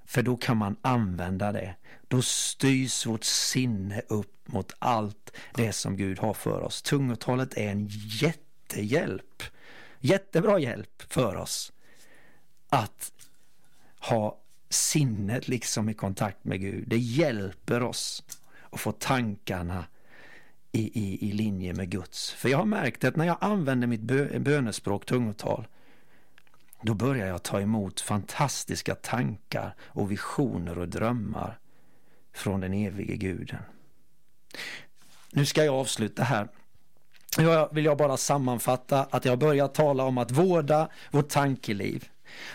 För 0.05 0.21
då 0.21 0.37
kan 0.37 0.57
man 0.57 0.75
använda 0.81 1.51
det. 1.51 1.75
Då 2.07 2.21
styrs 2.21 3.05
vårt 3.05 3.23
sinne 3.23 4.01
upp 4.07 4.47
mot 4.47 4.73
allt 4.79 5.37
det 5.53 5.73
som 5.73 5.97
Gud 5.97 6.19
har 6.19 6.33
för 6.33 6.61
oss. 6.61 6.81
Tungotalet 6.81 7.57
är 7.57 7.69
en 7.71 7.87
jättehjälp. 8.21 9.43
Jättebra 9.99 10.59
hjälp 10.59 11.03
för 11.09 11.35
oss 11.35 11.73
att 12.69 13.11
ha 13.99 14.39
sinnet 14.69 15.47
liksom 15.47 15.89
i 15.89 15.93
kontakt 15.93 16.43
med 16.43 16.61
Gud. 16.61 16.87
Det 16.87 16.97
hjälper 16.97 17.83
oss 17.83 18.23
och 18.77 18.81
få 18.81 18.91
tankarna 18.91 19.85
i, 20.71 20.99
i, 20.99 21.29
i 21.29 21.31
linje 21.31 21.73
med 21.73 21.89
Guds. 21.89 22.31
För 22.31 22.49
jag 22.49 22.57
har 22.57 22.65
märkt 22.65 23.03
att 23.03 23.15
när 23.15 23.25
jag 23.25 23.37
använder 23.41 23.87
mitt 23.87 24.01
bö, 24.01 24.39
bönespråk, 24.39 25.05
tungotal, 25.05 25.67
då 26.81 26.93
börjar 26.93 27.27
jag 27.27 27.43
ta 27.43 27.61
emot 27.61 28.01
fantastiska 28.01 28.95
tankar 28.95 29.75
och 29.81 30.11
visioner 30.11 30.77
och 30.77 30.89
drömmar 30.89 31.59
från 32.33 32.59
den 32.59 32.73
evige 32.73 33.15
guden. 33.15 33.59
Nu 35.31 35.45
ska 35.45 35.63
jag 35.63 35.75
avsluta 35.75 36.23
här. 36.23 36.47
Jag 37.37 37.73
vill 37.73 37.85
jag 37.85 37.97
bara 37.97 38.17
sammanfatta 38.17 39.07
att 39.09 39.25
jag 39.25 39.39
börjar 39.39 39.67
tala 39.67 40.03
om 40.03 40.17
att 40.17 40.31
vårda 40.31 40.89
vårt 41.11 41.29
tankeliv. 41.29 42.09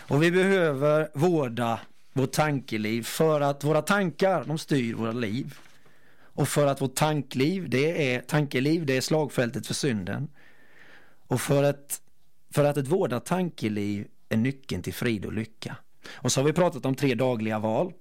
Och 0.07 0.23
vi 0.23 0.31
behöver 0.31 1.09
vårda 1.13 1.79
vårt 2.13 2.31
tankeliv 2.31 3.03
för 3.03 3.41
att 3.41 3.63
våra 3.63 3.81
tankar 3.81 4.43
de 4.43 4.57
styr 4.57 4.93
våra 4.93 5.11
liv. 5.11 5.59
Och 6.33 6.47
för 6.47 6.67
att 6.67 6.81
vårt 6.81 6.95
tankliv, 6.95 7.69
det 7.69 8.13
är, 8.13 8.21
tankeliv 8.21 8.85
det 8.85 8.97
är 8.97 9.01
slagfältet 9.01 9.67
för 9.67 9.73
synden. 9.73 10.27
Och 11.27 11.41
för 11.41 11.63
att, 11.63 12.01
för 12.53 12.65
att 12.65 12.77
ett 12.77 12.87
vårdat 12.87 13.25
tankeliv 13.25 14.07
är 14.29 14.37
nyckeln 14.37 14.83
till 14.83 14.93
frid 14.93 15.25
och 15.25 15.33
lycka. 15.33 15.75
Och 16.11 16.31
så 16.31 16.41
har 16.41 16.45
vi 16.45 16.53
pratat 16.53 16.85
om 16.85 16.95
tre 16.95 17.15
dagliga 17.15 17.59
val. 17.59 17.93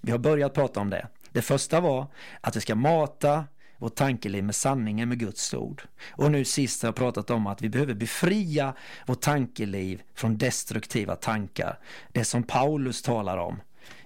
Vi 0.00 0.10
har 0.10 0.18
börjat 0.18 0.54
prata 0.54 0.80
om 0.80 0.90
det. 0.90 1.08
Det 1.32 1.42
första 1.42 1.80
var 1.80 2.06
att 2.40 2.56
vi 2.56 2.60
ska 2.60 2.74
mata 2.74 3.44
vårt 3.78 3.94
tankeliv 3.94 4.44
med 4.44 4.54
sanningen 4.54 5.08
med 5.08 5.18
Guds 5.18 5.54
ord. 5.54 5.82
Och 6.10 6.30
nu 6.30 6.44
sist 6.44 6.82
har 6.82 6.88
jag 6.88 6.96
pratat 6.96 7.30
om 7.30 7.46
att 7.46 7.62
vi 7.62 7.68
behöver 7.68 7.94
befria 7.94 8.74
vårt 9.06 9.20
tankeliv 9.20 10.02
från 10.14 10.38
destruktiva 10.38 11.16
tankar. 11.16 11.78
Det 12.12 12.24
som 12.24 12.42
Paulus 12.42 13.02
talar 13.02 13.38
om 13.38 13.60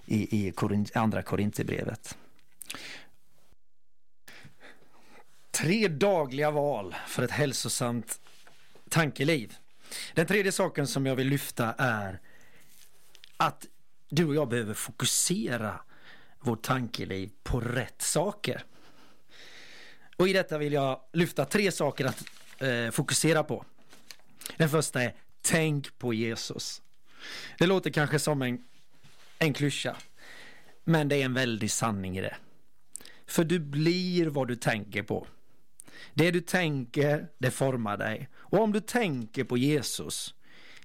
i, 0.05 0.47
i 0.47 0.53
andra 0.93 1.21
Korinthierbrevet. 1.21 2.17
Tre 5.51 5.87
dagliga 5.87 6.51
val 6.51 6.95
för 7.07 7.23
ett 7.23 7.31
hälsosamt 7.31 8.21
tankeliv. 8.89 9.55
Den 10.13 10.27
tredje 10.27 10.51
saken 10.51 10.87
som 10.87 11.05
jag 11.05 11.15
vill 11.15 11.27
lyfta 11.27 11.73
är 11.77 12.19
att 13.37 13.67
du 14.09 14.25
och 14.25 14.35
jag 14.35 14.49
behöver 14.49 14.73
fokusera 14.73 15.79
vårt 16.39 16.61
tankeliv 16.61 17.31
på 17.43 17.59
rätt 17.59 18.01
saker. 18.01 18.63
Och 20.17 20.27
i 20.27 20.33
detta 20.33 20.57
vill 20.57 20.73
jag 20.73 21.01
lyfta 21.13 21.45
tre 21.45 21.71
saker 21.71 22.05
att 22.05 22.23
eh, 22.61 22.91
fokusera 22.91 23.43
på. 23.43 23.65
Den 24.57 24.69
första 24.69 25.03
är 25.03 25.15
tänk 25.41 25.97
på 25.97 26.13
Jesus. 26.13 26.81
Det 27.57 27.67
låter 27.67 27.89
kanske 27.89 28.19
som 28.19 28.41
en, 28.41 28.63
en 29.39 29.53
klyscha, 29.53 29.95
men 30.83 31.07
det 31.07 31.15
är 31.15 31.25
en 31.25 31.33
väldig 31.33 31.71
sanning 31.71 32.17
i 32.17 32.21
det. 32.21 32.35
För 33.25 33.43
du 33.43 33.59
blir 33.59 34.25
vad 34.25 34.47
du 34.47 34.55
tänker 34.55 35.03
på. 35.03 35.27
Det 36.13 36.31
du 36.31 36.41
tänker, 36.41 37.27
det 37.37 37.51
formar 37.51 37.97
dig. 37.97 38.29
Och 38.33 38.59
om 38.59 38.71
du 38.71 38.79
tänker 38.79 39.43
på 39.43 39.57
Jesus, 39.57 40.35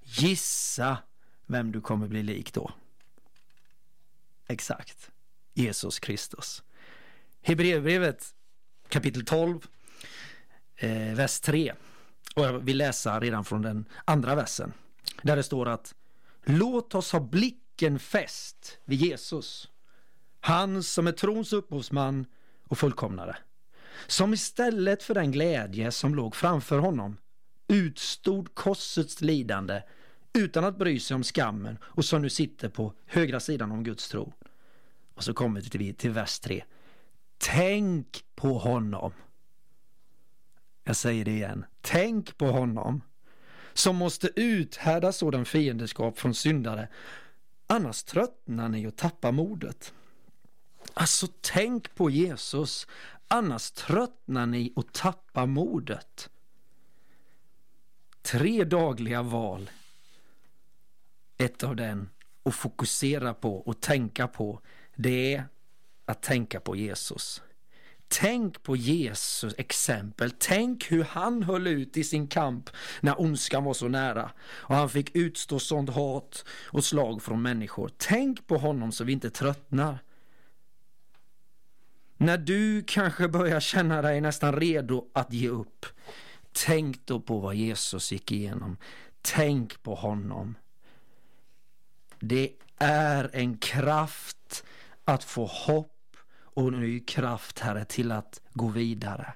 gissa 0.02 0.98
vem 1.46 1.72
du 1.72 1.80
kommer 1.80 2.08
bli 2.08 2.22
lik 2.22 2.52
då. 2.52 2.70
Exakt. 4.48 5.10
Jesus 5.54 5.98
Kristus. 5.98 6.62
Hebreerbrevet 7.42 8.34
kapitel 8.88 9.24
12, 9.24 9.58
eh, 10.76 10.90
vers 10.90 11.40
3. 11.40 11.72
Och 12.34 12.44
jag 12.44 12.58
vill 12.58 12.76
läsa 12.76 13.20
redan 13.20 13.44
från 13.44 13.62
den 13.62 13.84
andra 14.04 14.34
versen. 14.34 14.72
Där 15.22 15.36
det 15.36 15.42
står 15.42 15.68
att 15.68 15.94
Låt 16.44 16.94
oss 16.94 17.12
ha 17.12 17.20
blicken 17.20 17.98
fäst 17.98 18.78
vid 18.84 19.00
Jesus. 19.00 19.68
Han 20.40 20.82
som 20.82 21.06
är 21.06 21.12
trons 21.12 21.52
upphovsman 21.52 22.26
och 22.64 22.78
fullkomnare. 22.78 23.36
Som 24.06 24.34
istället 24.34 25.02
för 25.02 25.14
den 25.14 25.32
glädje 25.32 25.90
som 25.92 26.14
låg 26.14 26.36
framför 26.36 26.78
honom 26.78 27.16
utstod 27.68 28.54
korsets 28.54 29.20
lidande 29.20 29.82
utan 30.32 30.64
att 30.64 30.78
bry 30.78 31.00
sig 31.00 31.14
om 31.14 31.24
skammen 31.24 31.78
och 31.82 32.04
som 32.04 32.22
nu 32.22 32.30
sitter 32.30 32.68
på 32.68 32.92
högra 33.06 33.40
sidan 33.40 33.72
om 33.72 33.84
Guds 33.84 34.08
tro. 34.08 34.32
Och 35.14 35.24
så 35.24 35.34
kommer 35.34 35.60
vi 35.60 35.70
till, 35.70 35.94
till 35.94 36.10
vers 36.10 36.38
3. 36.38 36.64
Tänk 37.38 38.24
på 38.34 38.58
honom. 38.58 39.12
Jag 40.84 40.96
säger 40.96 41.24
det 41.24 41.30
igen. 41.30 41.64
Tänk 41.80 42.38
på 42.38 42.46
honom 42.46 43.02
som 43.72 43.96
måste 43.96 44.30
uthärda 44.36 45.12
sådan 45.12 45.44
fiendeskap 45.44 46.18
från 46.18 46.34
syndare. 46.34 46.88
Annars 47.66 48.02
tröttnar 48.02 48.68
ni 48.68 48.86
och 48.86 48.96
tappar 48.96 49.32
modet. 49.32 49.92
Alltså 50.94 51.26
tänk 51.40 51.94
på 51.94 52.10
Jesus, 52.10 52.86
annars 53.28 53.70
tröttnar 53.70 54.46
ni 54.46 54.72
och 54.76 54.92
tappar 54.92 55.46
modet. 55.46 56.30
Tre 58.22 58.64
dagliga 58.64 59.22
val. 59.22 59.70
Ett 61.38 61.62
av 61.62 61.76
den 61.76 62.08
att 62.44 62.54
fokusera 62.54 63.34
på 63.34 63.56
och 63.56 63.80
tänka 63.80 64.28
på 64.28 64.60
det 64.94 65.34
är 65.34 65.44
att 66.04 66.22
tänka 66.22 66.60
på 66.60 66.76
Jesus. 66.76 67.42
Tänk 68.08 68.62
på 68.62 68.76
Jesus 68.76 69.54
exempel. 69.58 70.30
Tänk 70.38 70.92
hur 70.92 71.04
han 71.04 71.42
höll 71.42 71.66
ut 71.66 71.96
i 71.96 72.04
sin 72.04 72.28
kamp 72.28 72.70
när 73.00 73.20
ondskan 73.20 73.64
var 73.64 73.74
så 73.74 73.88
nära 73.88 74.30
och 74.46 74.74
han 74.74 74.90
fick 74.90 75.16
utstå 75.16 75.58
sånt 75.58 75.90
hat 75.90 76.44
och 76.64 76.84
slag 76.84 77.22
från 77.22 77.42
människor. 77.42 77.90
Tänk 77.96 78.46
på 78.46 78.56
honom 78.56 78.92
så 78.92 79.04
vi 79.04 79.12
inte 79.12 79.30
tröttnar. 79.30 79.98
När 82.16 82.38
du 82.38 82.82
kanske 82.86 83.28
börjar 83.28 83.60
känna 83.60 84.02
dig 84.02 84.20
nästan 84.20 84.52
redo 84.52 85.04
att 85.12 85.32
ge 85.32 85.48
upp, 85.48 85.86
tänk 86.52 87.06
då 87.06 87.20
på 87.20 87.38
vad 87.38 87.54
Jesus 87.54 88.12
gick 88.12 88.32
igenom. 88.32 88.76
Tänk 89.22 89.82
på 89.82 89.94
honom. 89.94 90.54
Det 92.20 92.52
är 92.78 93.30
en 93.32 93.58
kraft 93.58 94.64
att 95.04 95.24
få 95.24 95.46
hopp 95.46 96.16
och 96.38 96.72
ny 96.72 97.00
kraft, 97.00 97.58
Herre, 97.58 97.84
till 97.84 98.12
att 98.12 98.40
gå 98.52 98.68
vidare. 98.68 99.32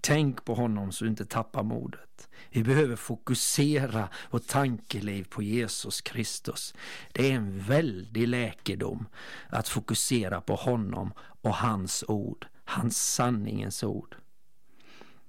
Tänk 0.00 0.44
på 0.44 0.54
honom 0.54 0.92
så 0.92 1.04
du 1.04 1.10
inte 1.10 1.24
tappar 1.24 1.62
modet. 1.62 2.28
Vi 2.50 2.62
behöver 2.62 2.96
fokusera 2.96 4.08
vårt 4.30 4.46
tankeliv 4.46 5.24
på 5.24 5.42
Jesus 5.42 6.00
Kristus. 6.00 6.74
Det 7.12 7.30
är 7.30 7.34
en 7.34 7.60
väldig 7.60 8.28
läkedom 8.28 9.06
att 9.48 9.68
fokusera 9.68 10.40
på 10.40 10.54
honom 10.54 11.12
och 11.48 11.54
hans 11.54 12.04
ord, 12.08 12.46
hans 12.64 13.14
sanningens 13.14 13.82
ord. 13.82 14.16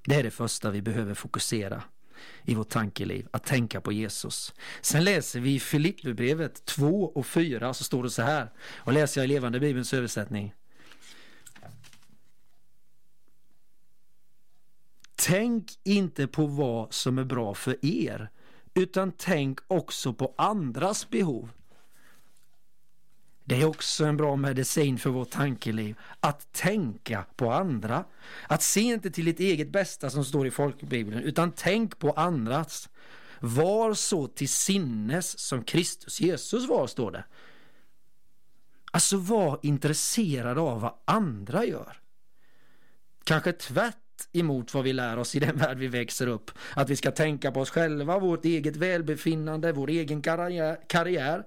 Det 0.06 0.16
är 0.16 0.24
det 0.24 0.32
första 0.32 0.72
vi 0.72 0.82
behöver 0.82 1.14
fokusera 1.14 1.84
i 2.44 2.56
vårt 2.56 2.70
tankeliv, 2.70 3.28
att 3.32 3.44
tänka 3.44 3.82
på 3.82 3.92
Jesus. 3.92 4.54
Sen 4.82 5.04
läser 5.04 5.40
vi 5.40 5.56
i 5.56 5.60
Filipperbrevet 5.60 6.66
2 6.66 7.12
och 7.16 7.26
4 7.26 7.74
så 7.74 7.84
står 7.84 8.04
det 8.04 8.10
så 8.10 8.22
här, 8.22 8.52
och 8.76 8.94
läser 8.94 9.22
jag 9.22 9.26
i 9.26 9.28
levande 9.28 9.60
bibelns 9.60 9.94
översättning. 9.94 10.54
Tänk 15.16 15.72
inte 15.84 16.28
på 16.28 16.46
vad 16.46 16.94
som 16.94 17.18
är 17.18 17.24
bra 17.24 17.54
för 17.54 17.86
er, 17.86 18.30
utan 18.74 19.12
tänk 19.18 19.60
också 19.68 20.14
på 20.14 20.34
andras 20.38 21.10
behov. 21.10 21.50
Det 23.50 23.62
är 23.62 23.66
också 23.66 24.06
en 24.06 24.18
bra 24.18 24.36
medicin 24.36 24.98
för 24.98 25.10
vårt 25.10 25.30
tankeliv. 25.30 25.96
Att 26.20 26.54
tänka 26.54 27.26
på 27.36 27.52
andra. 27.52 28.06
Att 28.48 28.62
se 28.62 28.82
inte 28.82 29.12
till 29.12 29.26
ditt 29.26 29.40
eget 29.40 29.70
bästa 29.70 30.10
som 30.10 30.26
står 30.26 30.48
i 30.48 30.52
folkbibeln, 30.52 31.24
utan 31.24 31.52
tänk 31.52 32.00
på 32.00 32.12
andras. 32.12 32.90
Var 33.40 33.94
så 33.94 34.28
till 34.28 34.50
sinnes 34.50 35.40
som 35.40 35.64
Kristus 35.64 36.22
Jesus 36.22 36.68
var, 36.68 36.88
står 36.88 37.12
det. 37.12 37.24
Alltså 38.92 39.18
var 39.18 39.60
intresserad 39.62 40.58
av 40.58 40.82
vad 40.82 40.94
andra 41.06 41.66
gör. 41.66 41.98
Kanske 43.24 43.52
tvärt 43.52 43.96
emot 44.32 44.74
vad 44.74 44.84
vi 44.84 44.94
lär 44.94 45.18
oss 45.18 45.36
i 45.36 45.40
den 45.40 45.58
värld 45.58 45.78
vi 45.78 45.88
växer 45.88 46.28
upp. 46.28 46.52
Att 46.74 46.90
vi 46.90 46.96
ska 46.96 47.12
tänka 47.12 47.52
på 47.52 47.62
oss 47.62 47.70
själva, 47.70 48.20
vårt 48.20 48.46
eget 48.46 48.76
välbefinnande, 48.76 49.72
vår 49.72 49.90
egen 49.90 50.22
karriär 50.88 51.44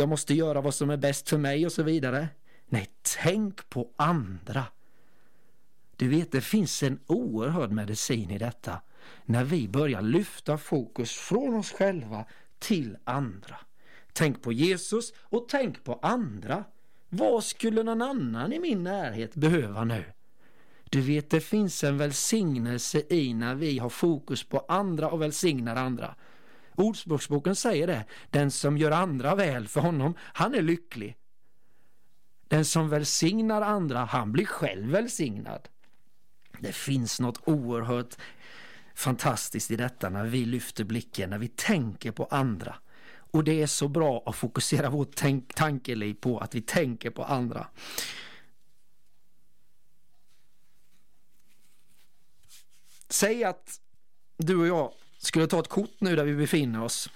jag 0.00 0.08
måste 0.08 0.34
göra 0.34 0.60
vad 0.60 0.74
som 0.74 0.90
är 0.90 0.96
bäst 0.96 1.28
för 1.28 1.38
mig 1.38 1.66
och 1.66 1.72
så 1.72 1.82
vidare. 1.82 2.28
Nej, 2.66 2.90
tänk 3.22 3.68
på 3.68 3.88
andra. 3.96 4.64
Du 5.96 6.08
vet, 6.08 6.32
det 6.32 6.40
finns 6.40 6.82
en 6.82 6.98
oerhörd 7.06 7.70
medicin 7.70 8.30
i 8.30 8.38
detta. 8.38 8.80
När 9.24 9.44
vi 9.44 9.68
börjar 9.68 10.02
lyfta 10.02 10.58
fokus 10.58 11.12
från 11.12 11.54
oss 11.54 11.72
själva 11.72 12.24
till 12.58 12.96
andra. 13.04 13.56
Tänk 14.12 14.42
på 14.42 14.52
Jesus 14.52 15.12
och 15.20 15.48
tänk 15.48 15.84
på 15.84 15.98
andra. 16.02 16.64
Vad 17.08 17.44
skulle 17.44 17.82
någon 17.82 18.02
annan 18.02 18.52
i 18.52 18.58
min 18.58 18.82
närhet 18.82 19.34
behöva 19.34 19.84
nu? 19.84 20.04
Du 20.84 21.00
vet, 21.00 21.30
det 21.30 21.40
finns 21.40 21.84
en 21.84 21.98
välsignelse 21.98 23.02
i 23.08 23.34
när 23.34 23.54
vi 23.54 23.78
har 23.78 23.88
fokus 23.88 24.44
på 24.44 24.58
andra 24.68 25.10
och 25.10 25.22
välsignar 25.22 25.76
andra. 25.76 26.14
Ordspråksboken 26.74 27.56
säger 27.56 27.86
det. 27.86 28.04
Den 28.30 28.50
som 28.50 28.78
gör 28.78 28.90
andra 28.90 29.34
väl 29.34 29.68
för 29.68 29.80
honom, 29.80 30.14
han 30.18 30.54
är 30.54 30.62
lycklig. 30.62 31.16
Den 32.48 32.64
som 32.64 32.88
välsignar 32.88 33.62
andra, 33.62 34.04
han 34.04 34.32
blir 34.32 34.46
själv 34.46 34.90
välsignad. 34.90 35.68
Det 36.58 36.72
finns 36.72 37.20
något 37.20 37.40
oerhört 37.44 38.16
fantastiskt 38.94 39.70
i 39.70 39.76
detta 39.76 40.08
när 40.08 40.24
vi 40.24 40.44
lyfter 40.44 40.84
blicken, 40.84 41.30
när 41.30 41.38
vi 41.38 41.48
tänker 41.48 42.12
på 42.12 42.24
andra. 42.24 42.76
Och 43.32 43.44
det 43.44 43.62
är 43.62 43.66
så 43.66 43.88
bra 43.88 44.22
att 44.26 44.36
fokusera 44.36 44.90
vårt 44.90 45.16
tänk 45.16 45.54
tankeliv 45.54 46.14
på 46.14 46.38
att 46.38 46.54
vi 46.54 46.62
tänker 46.62 47.10
på 47.10 47.24
andra. 47.24 47.66
Säg 53.08 53.44
att 53.44 53.80
du 54.36 54.56
och 54.56 54.66
jag 54.66 54.92
skulle 55.22 55.46
ta 55.46 55.60
ett 55.60 55.68
kort 55.68 55.96
nu 55.98 56.16
där 56.16 56.24
vi 56.24 56.34
befinner 56.34 56.82
oss. 56.82 57.10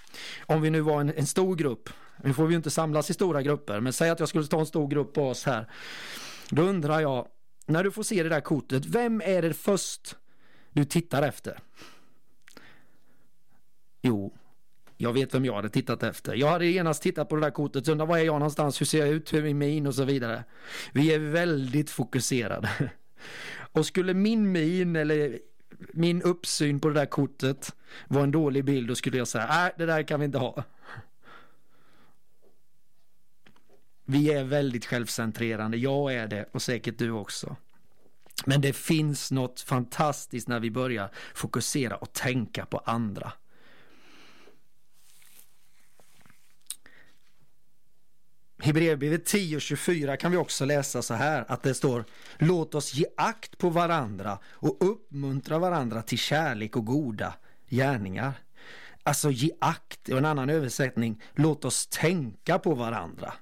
Om 0.47 0.63
vi 0.63 0.71
nu 0.71 0.81
var 0.81 1.01
en, 1.01 1.13
en 1.17 1.27
stor 1.27 1.57
grupp. 1.57 1.91
Nu 2.23 2.35
får 2.35 2.47
vi 2.47 2.53
ju 2.53 2.57
inte 2.57 2.71
samlas 2.71 3.11
i 3.11 3.15
stora 3.15 3.43
grupper, 3.43 3.81
men 3.81 3.93
säg 3.93 4.11
att 4.11 4.21
jag 4.21 4.29
skulle 4.29 4.47
ta 4.47 4.61
en 4.61 4.67
stor 4.67 4.89
grupp 4.89 5.13
på 5.13 5.29
oss 5.29 5.45
här. 5.45 5.71
Då 6.51 6.63
undrar 6.63 7.01
jag, 7.01 7.29
när 7.67 7.85
du 7.85 7.91
får 7.91 8.03
se 8.03 8.23
det 8.23 8.29
där 8.29 8.41
kortet, 8.41 8.87
vem 8.87 9.21
är 9.21 9.43
det 9.43 9.55
först 9.55 10.17
du 10.71 10.85
tittar 10.85 11.23
efter? 11.23 11.59
Jo, 14.03 14.35
Jag 14.97 15.13
vet 15.13 15.35
vem 15.35 15.45
jag 15.45 15.55
hade 15.55 15.69
tittat 15.69 16.03
efter. 16.03 16.35
Jag 16.35 16.49
hade 16.49 16.67
genast 16.67 17.03
tittat 17.03 17.29
på 17.29 17.35
det 17.35 17.43
där 17.43 17.51
kortet, 17.51 17.89
undrar 17.89 18.07
var 18.07 18.19
är 18.19 18.25
jag 18.25 18.39
någonstans, 18.39 18.81
hur 18.81 18.87
ser 18.87 18.99
jag 18.99 19.09
ut, 19.09 19.33
hur 19.33 19.39
är 19.39 19.43
min 19.43 19.59
min 19.59 19.87
och 19.87 19.95
så 19.95 20.05
vidare. 20.05 20.45
Vi 20.93 21.15
är 21.15 21.19
väldigt 21.19 21.91
fokuserade. 21.91 22.71
Och 23.73 23.87
skulle 23.87 24.15
min 24.15 24.53
min 24.53 24.97
eller 24.97 25.39
min 25.93 26.23
uppsyn 26.23 26.81
på 26.81 26.89
det 26.89 26.95
där 26.95 27.07
kortet 27.07 27.77
var 28.09 28.23
en 28.23 28.31
dålig 28.31 28.65
bild, 28.65 28.89
då 28.89 28.95
skulle 28.95 29.19
jag 29.19 29.29
säga, 29.29 29.47
nej 29.47 29.73
det 29.79 29.87
där 29.87 30.03
kan 30.03 30.21
vi 30.21 30.27
inte 30.27 30.39
ha. 30.39 30.65
Vi 34.05 34.33
är 34.33 34.45
väldigt 34.45 34.87
självcentrerande, 34.87 35.77
jag 35.77 36.15
är 36.15 36.27
det 36.27 36.47
och 36.53 36.63
säkert 36.63 36.99
du 36.99 37.11
också. 37.11 37.57
Men 38.47 38.61
det 38.61 38.73
finns 38.73 39.31
något 39.31 39.61
fantastiskt 39.61 40.49
när 40.49 40.61
vi 40.61 40.71
börjar 40.71 41.11
fokusera 41.35 41.97
och 41.97 42.13
tänka 42.13 42.67
på 42.67 42.79
andra. 42.79 43.33
Hebreerbrevet 48.65 49.25
10 49.25 49.57
och 49.57 49.63
24 49.63 50.17
kan 50.17 50.31
vi 50.31 50.37
också 50.37 50.65
läsa 50.65 51.03
så 51.03 51.15
här 51.15 51.45
att 51.49 51.63
det 51.63 51.75
står 51.75 52.05
Låt 52.39 52.75
oss 52.75 52.95
ge 52.95 53.07
akt 53.17 53.59
på 53.59 53.71
varandra 53.71 54.39
och 54.47 54.77
uppmuntra 54.81 55.59
varandra 55.59 56.03
till 56.03 56.19
kärlek 56.19 56.77
och 56.77 56.87
goda 56.87 57.35
gärningar. 57.69 58.33
Alltså 59.03 59.31
ge 59.31 59.51
akt, 59.61 60.09
och 60.09 60.19
en 60.19 60.25
annan 60.25 60.51
översättning, 60.51 61.23
låt 61.35 61.65
oss 61.65 61.87
tänka 61.87 62.59
på 62.59 62.75
varandra. 62.75 63.35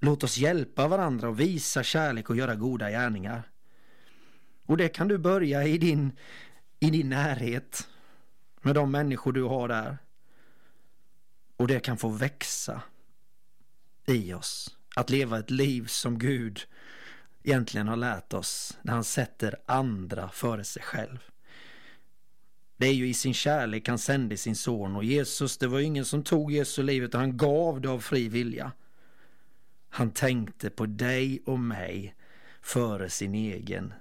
Låt 0.00 0.24
oss 0.24 0.38
hjälpa 0.38 0.88
varandra 0.88 1.28
och 1.28 1.40
visa 1.40 1.82
kärlek 1.82 2.30
och 2.30 2.36
göra 2.36 2.54
goda 2.54 2.90
gärningar. 2.90 3.42
Och 4.66 4.76
det 4.76 4.88
kan 4.88 5.08
du 5.08 5.18
börja 5.18 5.64
i 5.64 5.78
din, 5.78 6.12
i 6.80 6.90
din 6.90 7.08
närhet 7.08 7.88
med 8.62 8.74
de 8.74 8.90
människor 8.90 9.32
du 9.32 9.42
har 9.42 9.68
där. 9.68 9.98
Och 11.56 11.68
det 11.68 11.80
kan 11.80 11.96
få 11.96 12.08
växa 12.08 12.82
i 14.08 14.34
oss. 14.34 14.76
Att 14.96 15.10
leva 15.10 15.38
ett 15.38 15.50
liv 15.50 15.86
som 15.86 16.18
Gud 16.18 16.60
egentligen 17.42 17.88
har 17.88 17.96
lärt 17.96 18.32
oss 18.32 18.78
när 18.82 18.92
han 18.92 19.04
sätter 19.04 19.56
andra 19.66 20.28
före 20.28 20.64
sig 20.64 20.82
själv. 20.82 21.18
Det 22.76 22.86
är 22.86 22.94
ju 22.94 23.08
i 23.08 23.14
sin 23.14 23.34
kärlek 23.34 23.88
han 23.88 23.98
sände 23.98 24.36
sin 24.36 24.56
son 24.56 24.96
och 24.96 25.04
Jesus, 25.04 25.58
det 25.58 25.66
var 25.66 25.80
ingen 25.80 26.04
som 26.04 26.22
tog 26.22 26.52
Jesu 26.52 26.82
liv 26.82 27.04
utan 27.04 27.20
han 27.20 27.36
gav 27.36 27.80
det 27.80 27.88
av 27.88 28.00
fri 28.00 28.28
vilja. 28.28 28.72
Han 29.88 30.10
tänkte 30.10 30.70
på 30.70 30.86
dig 30.86 31.42
och 31.46 31.58
mig 31.58 32.14
före 32.62 33.10
sin 33.10 33.34
egen, 33.34 33.94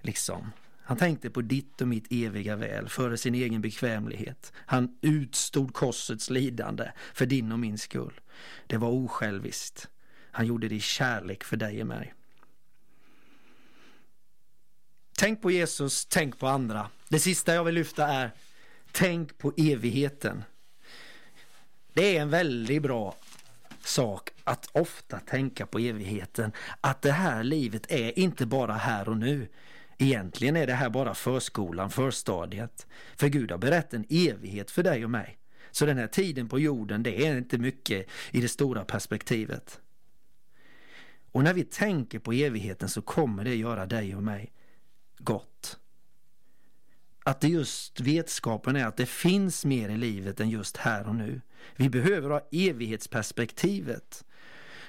liksom. 0.00 0.50
Han 0.88 0.96
tänkte 0.96 1.30
på 1.30 1.40
ditt 1.40 1.80
och 1.80 1.88
mitt 1.88 2.06
eviga 2.10 2.56
väl 2.56 2.88
före 2.88 3.16
sin 3.16 3.34
egen 3.34 3.60
bekvämlighet. 3.60 4.52
Han 4.56 4.98
utstod 5.00 5.74
korsets 5.74 6.30
lidande 6.30 6.92
för 7.14 7.26
din 7.26 7.52
och 7.52 7.58
min 7.58 7.78
skull. 7.78 8.20
Det 8.66 8.76
var 8.76 8.90
osjälviskt. 8.90 9.88
Han 10.30 10.46
gjorde 10.46 10.68
det 10.68 10.74
i 10.74 10.80
kärlek 10.80 11.44
för 11.44 11.56
dig 11.56 11.80
och 11.80 11.86
mig. 11.86 12.14
Tänk 15.18 15.42
på 15.42 15.50
Jesus, 15.50 16.06
tänk 16.06 16.38
på 16.38 16.46
andra. 16.46 16.90
Det 17.08 17.20
sista 17.20 17.54
jag 17.54 17.64
vill 17.64 17.74
lyfta 17.74 18.06
är 18.06 18.30
tänk 18.92 19.38
på 19.38 19.52
evigheten. 19.56 20.44
Det 21.92 22.16
är 22.16 22.22
en 22.22 22.30
väldigt 22.30 22.82
bra 22.82 23.16
sak 23.84 24.30
att 24.44 24.68
ofta 24.72 25.20
tänka 25.20 25.66
på 25.66 25.78
evigheten. 25.78 26.52
Att 26.80 27.02
det 27.02 27.12
här 27.12 27.44
livet 27.44 27.90
är 27.90 28.18
inte 28.18 28.46
bara 28.46 28.74
här 28.74 29.08
och 29.08 29.16
nu. 29.16 29.48
Egentligen 29.98 30.56
är 30.56 30.66
det 30.66 30.74
här 30.74 30.90
bara 30.90 31.14
förskolan, 31.14 31.90
förstadiet. 31.90 32.86
För 33.16 33.28
Gud 33.28 33.50
har 33.50 33.58
berättat 33.58 33.94
en 33.94 34.06
evighet 34.10 34.70
för 34.70 34.82
dig 34.82 35.04
och 35.04 35.10
mig. 35.10 35.38
Så 35.70 35.86
den 35.86 35.98
här 35.98 36.06
tiden 36.06 36.48
på 36.48 36.58
jorden, 36.58 37.02
det 37.02 37.26
är 37.26 37.38
inte 37.38 37.58
mycket 37.58 38.06
i 38.30 38.40
det 38.40 38.48
stora 38.48 38.84
perspektivet. 38.84 39.80
Och 41.32 41.44
när 41.44 41.54
vi 41.54 41.64
tänker 41.64 42.18
på 42.18 42.32
evigheten 42.32 42.88
så 42.88 43.02
kommer 43.02 43.44
det 43.44 43.54
göra 43.54 43.86
dig 43.86 44.16
och 44.16 44.22
mig 44.22 44.52
gott. 45.18 45.78
Att 47.24 47.40
det 47.40 47.48
just 47.48 48.00
vetskapen 48.00 48.76
är 48.76 48.86
att 48.86 48.96
det 48.96 49.06
finns 49.06 49.64
mer 49.64 49.88
i 49.88 49.96
livet 49.96 50.40
än 50.40 50.50
just 50.50 50.76
här 50.76 51.08
och 51.08 51.14
nu. 51.14 51.40
Vi 51.76 51.90
behöver 51.90 52.30
ha 52.30 52.48
evighetsperspektivet. 52.52 54.24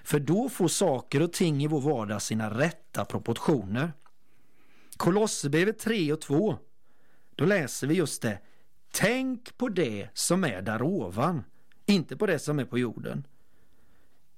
För 0.04 0.20
då 0.20 0.50
får 0.50 0.68
saker 0.68 1.22
och 1.22 1.34
ting 1.34 1.64
i 1.64 1.68
vår 1.68 1.82
vardag 1.82 2.22
sina 2.22 2.60
rätta 2.60 3.06
proportioner. 3.06 3.94
Kolosserbrevet 5.00 5.80
3 5.80 6.14
och 6.14 6.22
2. 6.22 6.58
Då 7.36 7.46
läser 7.46 7.88
vi 7.88 7.94
just 7.94 8.22
det. 8.22 8.40
Tänk 8.92 9.58
på 9.58 9.70
det 9.70 10.10
som 10.14 10.44
är 10.44 10.62
där 10.62 10.82
ovan, 10.82 11.44
inte 11.86 12.18
på 12.18 12.26
det 12.26 12.40
som 12.40 12.60
är 12.60 12.66
på 12.66 12.78
jorden. 12.78 13.28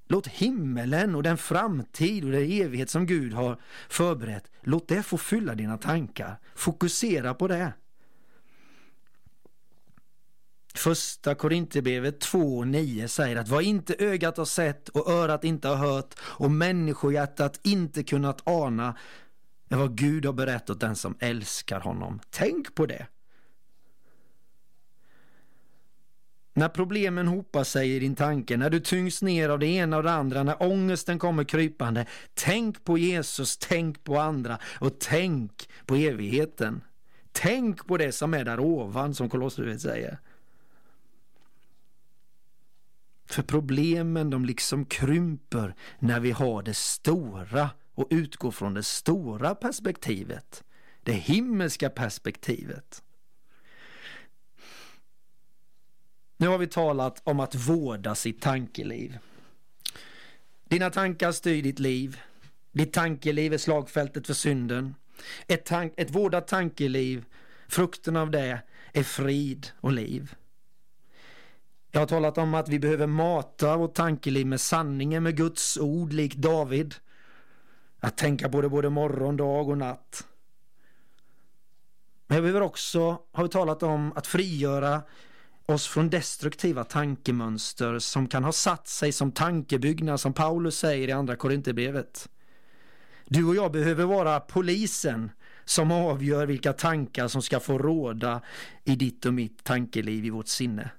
Låt 0.07 0.27
himmelen 0.27 1.15
och 1.15 1.23
den 1.23 1.37
framtid 1.37 2.25
och 2.25 2.31
den 2.31 2.41
evighet 2.41 2.89
som 2.89 3.05
Gud 3.05 3.33
har 3.33 3.61
förberett, 3.89 4.51
låt 4.61 4.87
det 4.87 5.03
få 5.03 5.17
fylla 5.17 5.55
dina 5.55 5.77
tankar. 5.77 6.39
Fokusera 6.55 7.33
på 7.33 7.47
det. 7.47 7.73
Första 10.75 11.35
Korinthierbrevet 11.35 12.25
2.9 12.25 13.07
säger 13.07 13.35
att 13.35 13.49
vad 13.49 13.63
inte 13.63 13.95
ögat 13.99 14.37
har 14.37 14.45
sett 14.45 14.89
och 14.89 15.11
örat 15.11 15.43
inte 15.43 15.67
har 15.67 15.75
hört 15.75 16.15
och 16.21 16.51
människohjärtat 16.51 17.59
inte 17.63 18.03
kunnat 18.03 18.47
ana 18.47 18.95
än 19.71 19.79
vad 19.79 19.97
Gud 19.97 20.25
har 20.25 20.33
berättat 20.33 20.79
den 20.79 20.95
som 20.95 21.15
älskar 21.19 21.79
honom. 21.79 22.19
Tänk 22.29 22.75
på 22.75 22.85
det. 22.85 23.07
När 26.53 26.69
problemen 26.69 27.27
hopar 27.27 27.63
sig 27.63 27.95
i 27.95 27.99
din 27.99 28.15
tanke, 28.15 28.57
när 28.57 28.69
du 28.69 28.79
tyngs 28.79 29.21
ner 29.21 29.49
av 29.49 29.59
det 29.59 29.67
ena 29.67 29.97
och 29.97 30.03
det 30.03 30.11
andra, 30.11 30.43
när 30.43 30.63
ångesten 30.63 31.19
kommer 31.19 31.43
krypande, 31.43 32.05
tänk 32.33 32.83
på 32.83 32.97
Jesus, 32.97 33.57
tänk 33.57 34.03
på 34.03 34.19
andra 34.19 34.59
och 34.63 34.99
tänk 34.99 35.69
på 35.85 35.95
evigheten. 35.95 36.83
Tänk 37.31 37.87
på 37.87 37.97
det 37.97 38.11
som 38.11 38.33
är 38.33 38.45
där 38.45 38.59
ovan, 38.59 39.15
som 39.15 39.29
Kolosserbrevet 39.29 39.81
säger. 39.81 40.19
För 43.25 43.43
problemen 43.43 44.29
de 44.29 44.45
liksom 44.45 44.85
krymper 44.85 45.75
när 45.99 46.19
vi 46.19 46.31
har 46.31 46.63
det 46.63 46.73
stora 46.73 47.69
och 48.01 48.07
utgå 48.09 48.51
från 48.51 48.73
det 48.73 48.83
stora 48.83 49.55
perspektivet. 49.55 50.63
Det 51.03 51.13
himmelska 51.13 51.89
perspektivet. 51.89 53.03
Nu 56.37 56.47
har 56.47 56.57
vi 56.57 56.67
talat 56.67 57.21
om 57.23 57.39
att 57.39 57.55
vårda 57.55 58.15
sitt 58.15 58.41
tankeliv. 58.41 59.17
Dina 60.63 60.89
tankar 60.89 61.31
styr 61.31 61.63
ditt 61.63 61.79
liv. 61.79 62.19
Ditt 62.71 62.93
tankeliv 62.93 63.53
är 63.53 63.57
slagfältet 63.57 64.27
för 64.27 64.33
synden. 64.33 64.95
Ett, 65.47 65.65
tank, 65.65 65.93
ett 65.97 66.11
vårdat 66.11 66.47
tankeliv, 66.47 67.25
frukten 67.67 68.15
av 68.15 68.31
det 68.31 68.61
är 68.93 69.03
frid 69.03 69.67
och 69.79 69.91
liv. 69.91 70.35
Jag 71.91 72.01
har 72.01 72.07
talat 72.07 72.37
om 72.37 72.53
att 72.53 72.69
vi 72.69 72.79
behöver 72.79 73.07
mata 73.07 73.77
vårt 73.77 73.93
tankeliv 73.93 74.47
med 74.47 74.61
sanningen, 74.61 75.23
med 75.23 75.37
Guds 75.37 75.77
ord, 75.77 76.13
lik 76.13 76.35
David. 76.35 76.95
Att 78.03 78.17
tänka 78.17 78.49
på 78.49 78.61
det 78.61 78.69
både 78.69 78.89
morgon, 78.89 79.37
dag 79.37 79.69
och 79.69 79.77
natt. 79.77 80.27
Men 82.27 82.35
jag 82.35 82.43
behöver 82.43 82.61
också, 82.61 83.19
har 83.31 83.43
vi 83.43 83.49
talat 83.49 83.83
om, 83.83 84.13
att 84.15 84.27
frigöra 84.27 85.01
oss 85.65 85.87
från 85.87 86.09
destruktiva 86.09 86.83
tankemönster 86.83 87.99
som 87.99 88.27
kan 88.27 88.43
ha 88.43 88.51
satt 88.51 88.87
sig 88.87 89.11
som 89.11 89.31
tankebyggnad 89.31 90.19
som 90.19 90.33
Paulus 90.33 90.77
säger 90.77 91.07
i 91.07 91.11
andra 91.11 91.35
Korinthierbrevet. 91.35 92.29
Du 93.25 93.45
och 93.45 93.55
jag 93.55 93.71
behöver 93.71 94.05
vara 94.05 94.39
polisen 94.39 95.31
som 95.65 95.91
avgör 95.91 96.45
vilka 96.45 96.73
tankar 96.73 97.27
som 97.27 97.41
ska 97.41 97.59
få 97.59 97.77
råda 97.77 98.41
i 98.83 98.95
ditt 98.95 99.25
och 99.25 99.33
mitt 99.33 99.63
tankeliv 99.63 100.25
i 100.25 100.29
vårt 100.29 100.47
sinne. 100.47 100.89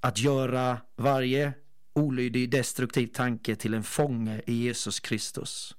Att 0.00 0.18
göra 0.18 0.78
varje 0.96 1.52
olydig 1.92 2.50
destruktiv 2.50 3.06
tanke 3.06 3.56
till 3.56 3.74
en 3.74 3.82
fånge 3.82 4.42
i 4.46 4.54
Jesus 4.54 5.00
Kristus. 5.00 5.76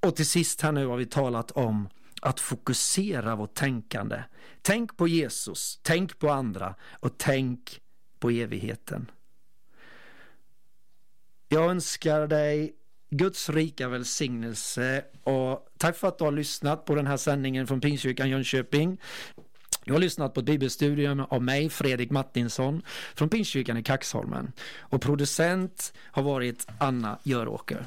Och 0.00 0.16
till 0.16 0.26
sist 0.26 0.60
här 0.60 0.72
nu 0.72 0.86
har 0.86 0.96
vi 0.96 1.06
talat 1.06 1.50
om 1.50 1.88
att 2.22 2.40
fokusera 2.40 3.36
vårt 3.36 3.54
tänkande. 3.54 4.22
Tänk 4.62 4.96
på 4.96 5.08
Jesus, 5.08 5.80
tänk 5.82 6.18
på 6.18 6.30
andra 6.30 6.74
och 7.00 7.18
tänk 7.18 7.80
på 8.18 8.30
evigheten. 8.30 9.10
Jag 11.48 11.70
önskar 11.70 12.26
dig 12.26 12.74
Guds 13.10 13.50
rika 13.50 13.88
välsignelse 13.88 15.04
och 15.22 15.68
tack 15.78 15.96
för 15.96 16.08
att 16.08 16.18
du 16.18 16.24
har 16.24 16.32
lyssnat 16.32 16.84
på 16.84 16.94
den 16.94 17.06
här 17.06 17.16
sändningen 17.16 17.66
från 17.66 17.80
Pingstkyrkan 17.80 18.30
Jönköping. 18.30 19.00
Du 19.84 19.92
har 19.92 20.00
lyssnat 20.00 20.34
på 20.34 20.40
ett 20.40 20.46
bibelstudium 20.46 21.20
av 21.20 21.42
mig, 21.42 21.70
Fredrik 21.70 22.10
Martinsson, 22.10 22.82
från 23.14 23.28
Pingstkyrkan 23.28 23.76
i 23.76 23.82
Kaxholmen. 23.82 24.52
Och 24.78 25.02
producent 25.02 25.92
har 25.96 26.22
varit 26.22 26.66
Anna 26.78 27.18
Göråker. 27.22 27.86